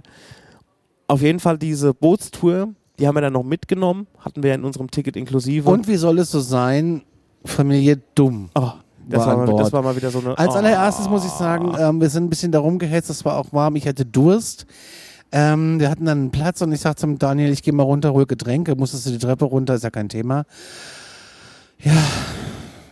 [1.07, 4.89] Auf jeden Fall diese Bootstour, die haben wir dann noch mitgenommen, hatten wir in unserem
[4.91, 5.69] Ticket inklusive.
[5.69, 7.03] Und wie soll es so sein?
[7.45, 8.49] Familie dumm.
[8.55, 8.71] oh,
[9.07, 10.37] Das war mal, das war mal wieder so eine.
[10.37, 10.57] Als Oh.
[10.57, 13.75] allererstes muss ich sagen, ähm, wir sind ein bisschen darum gehetzt, es war auch warm,
[13.75, 14.65] ich hatte Durst.
[15.31, 18.13] Ähm, wir hatten dann einen Platz und ich sagte zum Daniel, ich gehe mal runter,
[18.13, 20.45] hol Getränke, musstest du die Treppe runter, ist ja kein Thema.
[21.79, 21.91] Ja,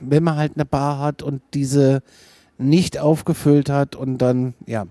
[0.01, 2.01] wenn man halt eine Bar hat und diese
[2.57, 4.85] nicht aufgefüllt hat und dann, ja,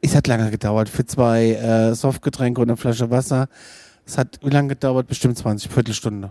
[0.00, 3.48] es hat lange gedauert für zwei äh, Softgetränke und eine Flasche Wasser.
[4.06, 5.06] Es hat wie lange gedauert?
[5.08, 6.30] Bestimmt 20, Viertelstunde.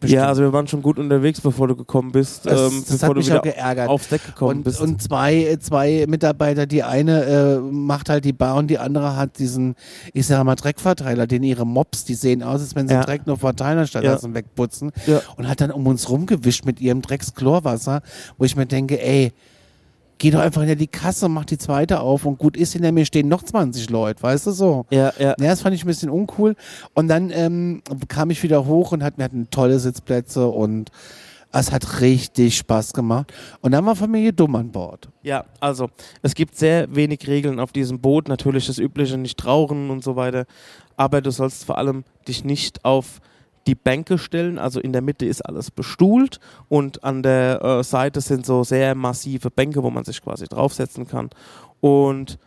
[0.00, 0.22] Bestimmt.
[0.22, 2.46] Ja, also wir waren schon gut unterwegs, bevor du gekommen bist.
[2.46, 3.88] das, ähm, das bevor hat du mich wieder auch geärgert.
[3.90, 4.80] aufs Deck gekommen und, bist.
[4.80, 9.38] und zwei, zwei Mitarbeiter, die eine äh, macht halt die Bar und die andere hat
[9.38, 9.74] diesen,
[10.14, 13.02] ich sag mal, Dreckverteiler, den ihre Mops, die sehen aus, als wenn sie Ja.
[13.04, 14.16] Dreck nur verteilen, statt Ja.
[14.16, 14.90] sie wegputzen.
[15.06, 15.20] Ja.
[15.36, 18.00] Und hat dann um uns rumgewischt mit ihrem Dreckschlorwasser,
[18.38, 19.34] wo ich mir denke, ey,
[20.20, 23.06] geh doch einfach hinter die Kasse, mach die zweite auf und gut ist, hinter mir
[23.06, 24.86] stehen noch 20 Leute, weißt du so.
[24.90, 25.30] ja, ja.
[25.30, 26.54] Ja, das fand ich ein bisschen uncool.
[26.94, 30.90] Und dann ähm, kam ich wieder hoch und hat, wir hatten tolle Sitzplätze und
[31.52, 33.32] es hat richtig Spaß gemacht.
[33.62, 35.08] Und dann war Familie Dumm an Bord.
[35.22, 35.88] Ja, also
[36.22, 38.28] es gibt sehr wenig Regeln auf diesem Boot.
[38.28, 40.44] Natürlich das übliche nicht rauchen und so weiter.
[40.96, 43.20] Aber du sollst vor allem dich nicht auf
[43.66, 44.58] die Bänke stellen.
[44.58, 48.94] Also in der Mitte ist alles bestuhlt und an der äh, Seite sind so sehr
[48.94, 51.30] massive Bänke, wo man sich quasi draufsetzen kann.
[51.80, 52.38] Und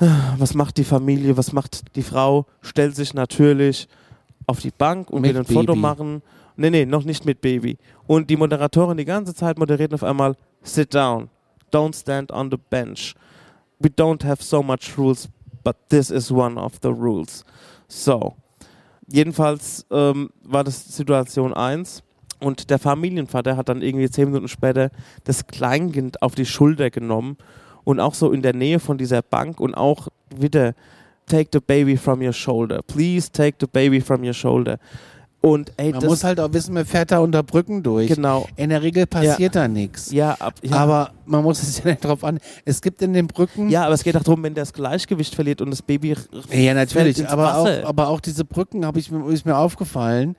[0.00, 0.06] äh,
[0.38, 1.36] was macht die Familie?
[1.36, 2.46] Was macht die Frau?
[2.60, 3.88] Stellt sich natürlich
[4.46, 5.78] auf die Bank und Mit will ein Foto Baby.
[5.78, 6.22] machen.
[6.56, 7.78] Nee, nee, noch nicht mit Baby.
[8.06, 11.28] Und die Moderatorin die ganze Zeit moderiert auf einmal Sit down.
[11.72, 13.14] Don't stand on the bench.
[13.80, 15.28] We don't have so much rules,
[15.64, 17.44] but this is one of the rules.
[17.88, 18.36] So.
[19.12, 22.02] Jedenfalls ähm, war das Situation 1
[22.40, 24.90] und der Familienvater hat dann irgendwie zehn Minuten später
[25.24, 27.36] das Kleinkind auf die Schulter genommen
[27.84, 30.72] und auch so in der Nähe von dieser Bank und auch wieder
[31.26, 32.80] take the baby from your shoulder.
[32.82, 34.78] Please take the baby from your shoulder.
[35.42, 38.08] Und ey, Man muss halt auch wissen, man fährt da unter Brücken durch.
[38.14, 38.46] genau.
[38.54, 40.12] In der Regel passiert da nichts.
[40.12, 40.76] Ja, ab, ja.
[40.76, 42.38] Aber man muss es ja nicht drauf an.
[42.64, 43.68] Es gibt in den Brücken.
[43.68, 46.14] ja, aber es geht auch darum, wenn der das Gleichgewicht verliert und das Baby
[46.50, 47.28] Ja, natürlich.
[47.28, 50.36] Aber auch, aber auch diese Brücken habe ich mir, ist mir aufgefallen.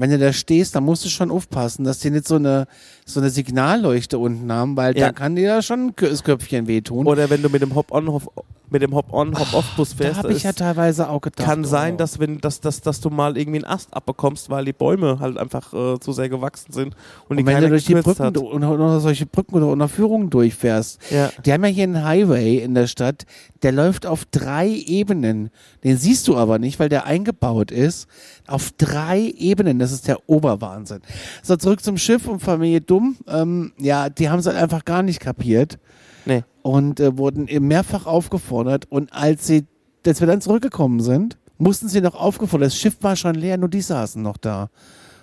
[0.00, 2.66] Wenn du da stehst, dann musst du schon aufpassen, dass die nicht so eine,
[3.04, 5.06] so eine Signalleuchte unten haben, weil Ja.
[5.06, 7.06] da kann dir ja schon das Köpfchen wehtun.
[7.06, 8.32] Oder wenn du mit dem Hop-on, Hop,
[8.70, 11.44] mit dem Hop-on, Hop-off-Bus da fährst, habe ich ja teilweise auch gedacht.
[11.44, 11.96] kann sein, oh.
[11.96, 15.38] dass wenn dass, dass, dass du mal irgendwie einen Ast abbekommst, weil die Bäume halt
[15.38, 16.94] einfach äh, zu sehr gewachsen sind
[17.28, 18.36] und, die Und wenn du durch die Brücken hat.
[18.38, 21.30] oder solche Brücken oder Unterführungen durchfährst, Ja.
[21.44, 23.24] die haben ja hier einen Highway in der Stadt,
[23.62, 25.50] der läuft auf drei Ebenen.
[25.82, 28.06] Den siehst du aber nicht, weil der eingebaut ist.
[28.46, 31.00] Auf drei Ebenen, das ist der Oberwahnsinn.
[31.42, 33.16] So, zurück zum Schiff und Familie Dumm.
[33.26, 35.78] Ähm, ja, die haben es halt einfach gar nicht kapiert
[36.24, 36.44] Nee.
[36.62, 38.86] und äh, wurden eben mehrfach aufgefordert.
[38.90, 39.66] Und als sie,
[40.06, 43.68] als wir dann zurückgekommen sind, mussten sie noch aufgefordert, das Schiff war schon leer, nur
[43.68, 44.70] die saßen noch da.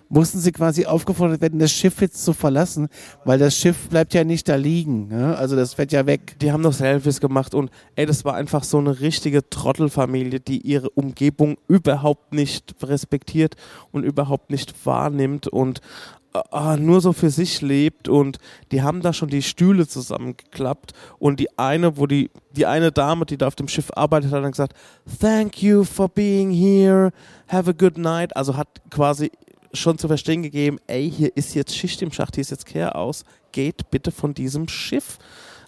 [0.10, 2.88] Mussten sie quasi aufgefordert werden, das Schiff jetzt zu verlassen,
[3.24, 5.08] weil das Schiff bleibt ja nicht da liegen.
[5.08, 5.36] Ne?
[5.38, 6.38] Also das fährt ja weg.
[6.42, 10.62] Die haben noch Selfies gemacht und ey, das war einfach so eine richtige Trottelfamilie, die
[10.62, 13.56] ihre Umgebung überhaupt nicht respektiert
[13.92, 15.82] und überhaupt nicht wahrnimmt und
[16.52, 18.40] äh, nur so für sich lebt und
[18.72, 23.26] die haben da schon die Stühle zusammengeklappt und die eine, wo die, die eine Dame,
[23.26, 24.74] die da auf dem Schiff arbeitet, hat dann gesagt,
[25.20, 27.12] thank you for being here,
[27.48, 29.32] have a good night, also hat quasi
[29.76, 32.96] schon zu verstehen gegeben, ey, hier ist jetzt Schicht im Schacht, hier ist jetzt Kehr
[32.96, 35.18] aus, geht bitte von diesem Schiff.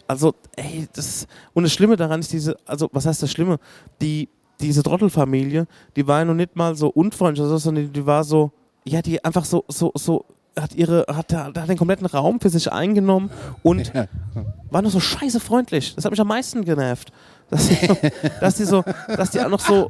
[0.07, 3.57] Also, ey, das und das Schlimme daran ist diese, also was heißt das Schlimme?
[4.01, 4.29] Die
[4.59, 8.23] diese Trottelfamilie, die war ja noch nicht mal so unfreundlich, oder so, sondern die war
[8.23, 8.51] so,
[8.85, 10.25] ja, die einfach so so so
[10.57, 13.29] hat ihre hat, da- hat den kompletten Raum für sich eingenommen
[13.63, 13.91] und
[14.71, 15.93] war noch so scheiße freundlich.
[15.95, 17.11] Das hat mich am meisten genervt.
[17.49, 17.97] Dass die, so,
[18.41, 18.83] dass die so,
[19.15, 19.87] dass die auch noch so,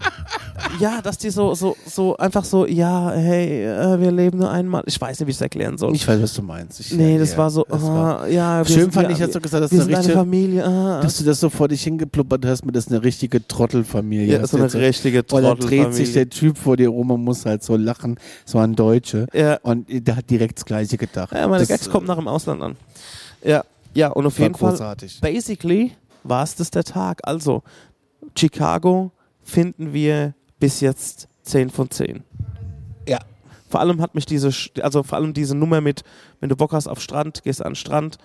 [0.79, 4.84] ja, dass die so, so, so einfach so, ja, hey, äh, wir leben nur einmal.
[4.86, 5.96] Ich weiß nicht, wie ich es erklären soll.
[5.96, 6.79] Ich weiß, was du meinst.
[6.79, 8.63] Ich, nee, das ja, war so, das war- ah, ja.
[8.63, 10.66] Schön sind- fand wir, ich, dass du gesagt hast, wir eine richtige, Familie.
[10.66, 14.34] Ah, dass du das so vor dich hingepluppert hast, mit das ist eine richtige Trottelfamilie.
[14.34, 16.13] ja, Das so eine richtige Weil da dreht sich Trottelfamilie.
[16.13, 18.20] der Typ vor dir rum und muss halt so lachen.
[18.46, 19.25] So ein Deutsche.
[19.34, 21.32] Ja, Und der hat direkt das Gleiche gedacht.
[21.34, 22.75] ja, meine das, Gags kommen nach dem Ausland an.
[23.43, 23.63] Ja,
[23.96, 25.21] ja, und auf war jeden Fall großartig.
[25.21, 25.93] basically
[26.29, 27.21] war es das der Tag.
[27.24, 27.63] Also,
[28.37, 32.24] Chicago finden wir bis jetzt 10 von 10.
[33.08, 33.20] Ja.
[33.70, 34.51] Vor allem hat mich diese,
[34.82, 36.04] also vor allem diese Nummer mit,
[36.39, 38.17] wenn du Bock hast auf Strand, gehst an den Strand.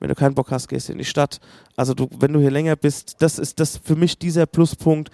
[0.00, 1.40] Wenn du keinen Bock hast, gehst du in die Stadt.
[1.76, 5.10] Also du, wenn du hier länger bist, das ist das für mich dieser Pluspunkt.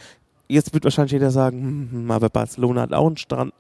[0.48, 3.52] Jetzt wird wahrscheinlich jeder sagen, hm, hm, aber Barcelona hat auch einen Strand.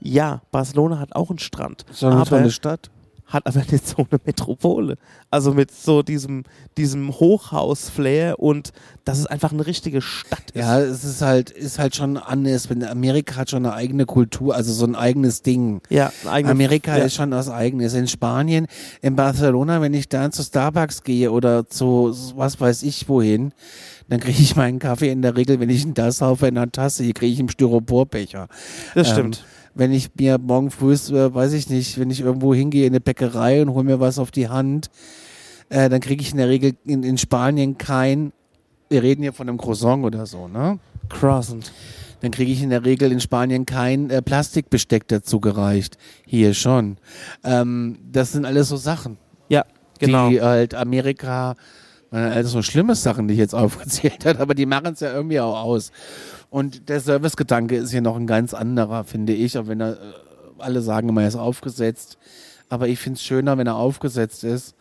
[0.00, 1.84] Ja, Barcelona hat auch einen Strand.
[1.90, 2.90] So eine aber tolle Stadt.
[3.30, 4.96] Hat aber nicht so eine Metropole.
[5.30, 6.44] Also mit so diesem,
[6.76, 8.72] diesem Hochhaus-Flair und
[9.04, 10.56] dass es einfach eine richtige Stadt ist.
[10.60, 12.68] Ja, es ist halt, ist halt schon anders.
[12.68, 15.80] Wenn Amerika hat schon eine eigene Kultur, also so ein eigenes Ding.
[15.88, 17.04] Ja, ein eigenes- Amerika ja.
[17.04, 17.94] ist schon was eigenes.
[17.94, 18.66] In Spanien,
[19.00, 23.52] in Barcelona, wenn ich da zu Starbucks gehe oder zu was weiß ich wohin,
[24.08, 26.70] dann kriege ich meinen Kaffee in der Regel, wenn ich ihn da saufe, in einer
[26.70, 28.48] Tasse, hier kriege ich im Styroporbecher.
[28.94, 29.44] Das Ähm, stimmt.
[29.74, 33.00] Wenn ich mir morgen früh, äh, weiß ich nicht, wenn ich irgendwo hingehe in eine
[33.00, 34.90] Bäckerei und hole mir was auf die Hand,
[35.68, 38.32] äh, dann kriege ich in der Regel in, in Spanien kein,
[38.88, 40.78] wir reden hier von einem Croissant oder so, ne?
[41.08, 41.72] Croissant.
[42.20, 45.96] Dann kriege ich in der Regel in Spanien kein äh, Plastikbesteck dazu gereicht.
[46.26, 46.98] Hier schon.
[47.44, 49.16] Ähm, das sind alles so Sachen,
[49.48, 49.64] Ja,
[49.98, 50.28] genau.
[50.28, 51.54] die halt Amerika,
[52.12, 55.12] äh, also so schlimme Sachen, die ich jetzt aufgezählt hat, aber die machen es ja
[55.12, 55.92] irgendwie auch aus.
[56.50, 59.96] Und der Servicegedanke ist hier noch ein ganz anderer, finde ich, auch wenn er, äh,
[60.58, 62.18] alle sagen immer, er ist aufgesetzt.
[62.68, 64.74] Aber ich finde es schöner, wenn er aufgesetzt ist,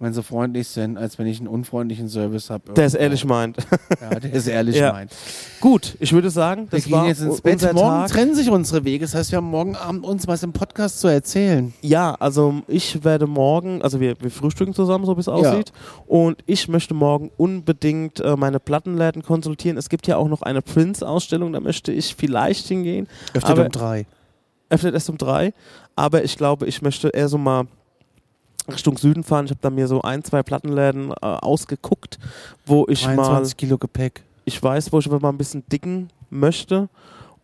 [0.00, 2.72] wenn sie freundlich sind, als wenn ich einen unfreundlichen Service habe.
[2.74, 3.56] der es ehrlich meint.
[4.00, 4.92] Ja, der ist ehrlich Ja.
[4.92, 5.12] meint.
[5.60, 7.62] Gut, ich würde sagen, Wir das gehen war jetzt ins Bett.
[7.72, 8.10] Morgen Tag.
[8.10, 9.04] trennen sich unsere Wege.
[9.04, 11.72] Das heißt, wir haben morgen Abend uns was im Podcast zu erzählen.
[11.80, 15.72] Ja, also ich werde morgen, also wir, wir frühstücken zusammen, so wie es aussieht.
[16.06, 19.78] Und ich möchte morgen unbedingt äh, meine Plattenläden konsultieren.
[19.78, 23.06] Es gibt ja auch noch eine Prince-Ausstellung, da möchte ich vielleicht hingehen.
[23.42, 24.06] Aber- um drei.
[24.70, 25.52] Öffnet erst um drei.
[25.94, 27.66] Aber ich glaube, ich möchte eher so mal
[28.68, 29.44] Richtung Süden fahren.
[29.46, 32.18] Ich habe da mir so ein, zwei Plattenläden äh, ausgeguckt,
[32.66, 34.24] wo ich mal 23 Kilo Gepäck.
[34.44, 36.88] ich weiß, wo ich mal ein bisschen dicken möchte.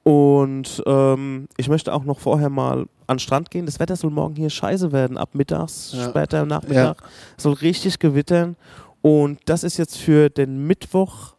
[0.03, 3.67] Und ähm, ich möchte auch noch vorher mal an den Strand gehen.
[3.67, 6.09] Das Wetter soll morgen hier scheiße werden, ab mittags, Ja.
[6.09, 7.03] später Nachmittag.
[7.37, 8.57] Soll richtig gewittern.
[9.03, 11.35] Und das ist jetzt für den Mittwoch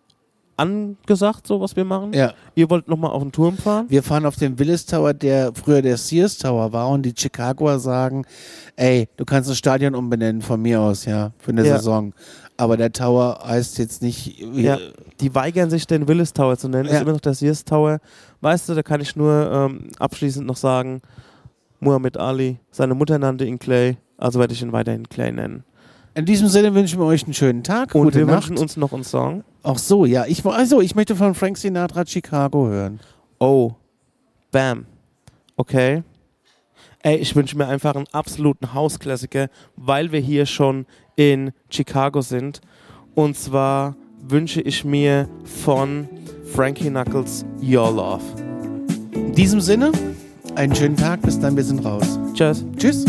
[0.61, 2.13] angesagt, so was wir machen.
[2.13, 2.33] Ja.
[2.55, 3.85] Ihr wollt nochmal auf den Turm fahren?
[3.89, 7.79] Wir fahren auf den Willis Tower, der früher der Sears Tower war und die Chicagoer
[7.79, 8.25] sagen,
[8.75, 11.77] ey, du kannst das Stadion umbenennen von mir aus, ja, für eine Ja.
[11.77, 12.13] Saison.
[12.57, 14.77] Aber der Tower heißt jetzt nicht, Ja.
[15.19, 16.87] Die weigern sich, den Willis Tower zu nennen.
[16.87, 16.95] Ja.
[16.95, 17.99] Ist immer noch der Sears Tower.
[18.41, 21.01] Weißt du, da kann ich nur ähm, abschließend noch sagen,
[21.79, 25.63] Muhammad Ali, seine Mutter nannte ihn Clay, also werde ich ihn weiterhin Clay nennen.
[26.13, 28.49] In diesem Sinne wünschen wir euch einen schönen Tag, Und wir Nacht.
[28.49, 29.43] wünschen uns noch einen Song.
[29.63, 32.99] Ach so, ja, ich, also, ich möchte von Frank Sinatra Chicago hören.
[33.39, 33.71] Oh,
[34.51, 34.85] bam.
[35.55, 36.03] Okay.
[37.03, 40.85] Ey, ich wünsche mir einfach einen absoluten Hausklassiker, weil wir hier schon
[41.15, 42.61] in Chicago sind.
[43.15, 43.95] Und zwar
[44.27, 46.07] wünsche ich mir von
[46.45, 48.23] Frankie Knuckles Your Love.
[49.13, 49.91] In diesem Sinne,
[50.55, 52.19] einen schönen Tag, bis dann, wir sind raus.
[52.33, 52.65] Tschüss.
[52.77, 53.05] Tschüss.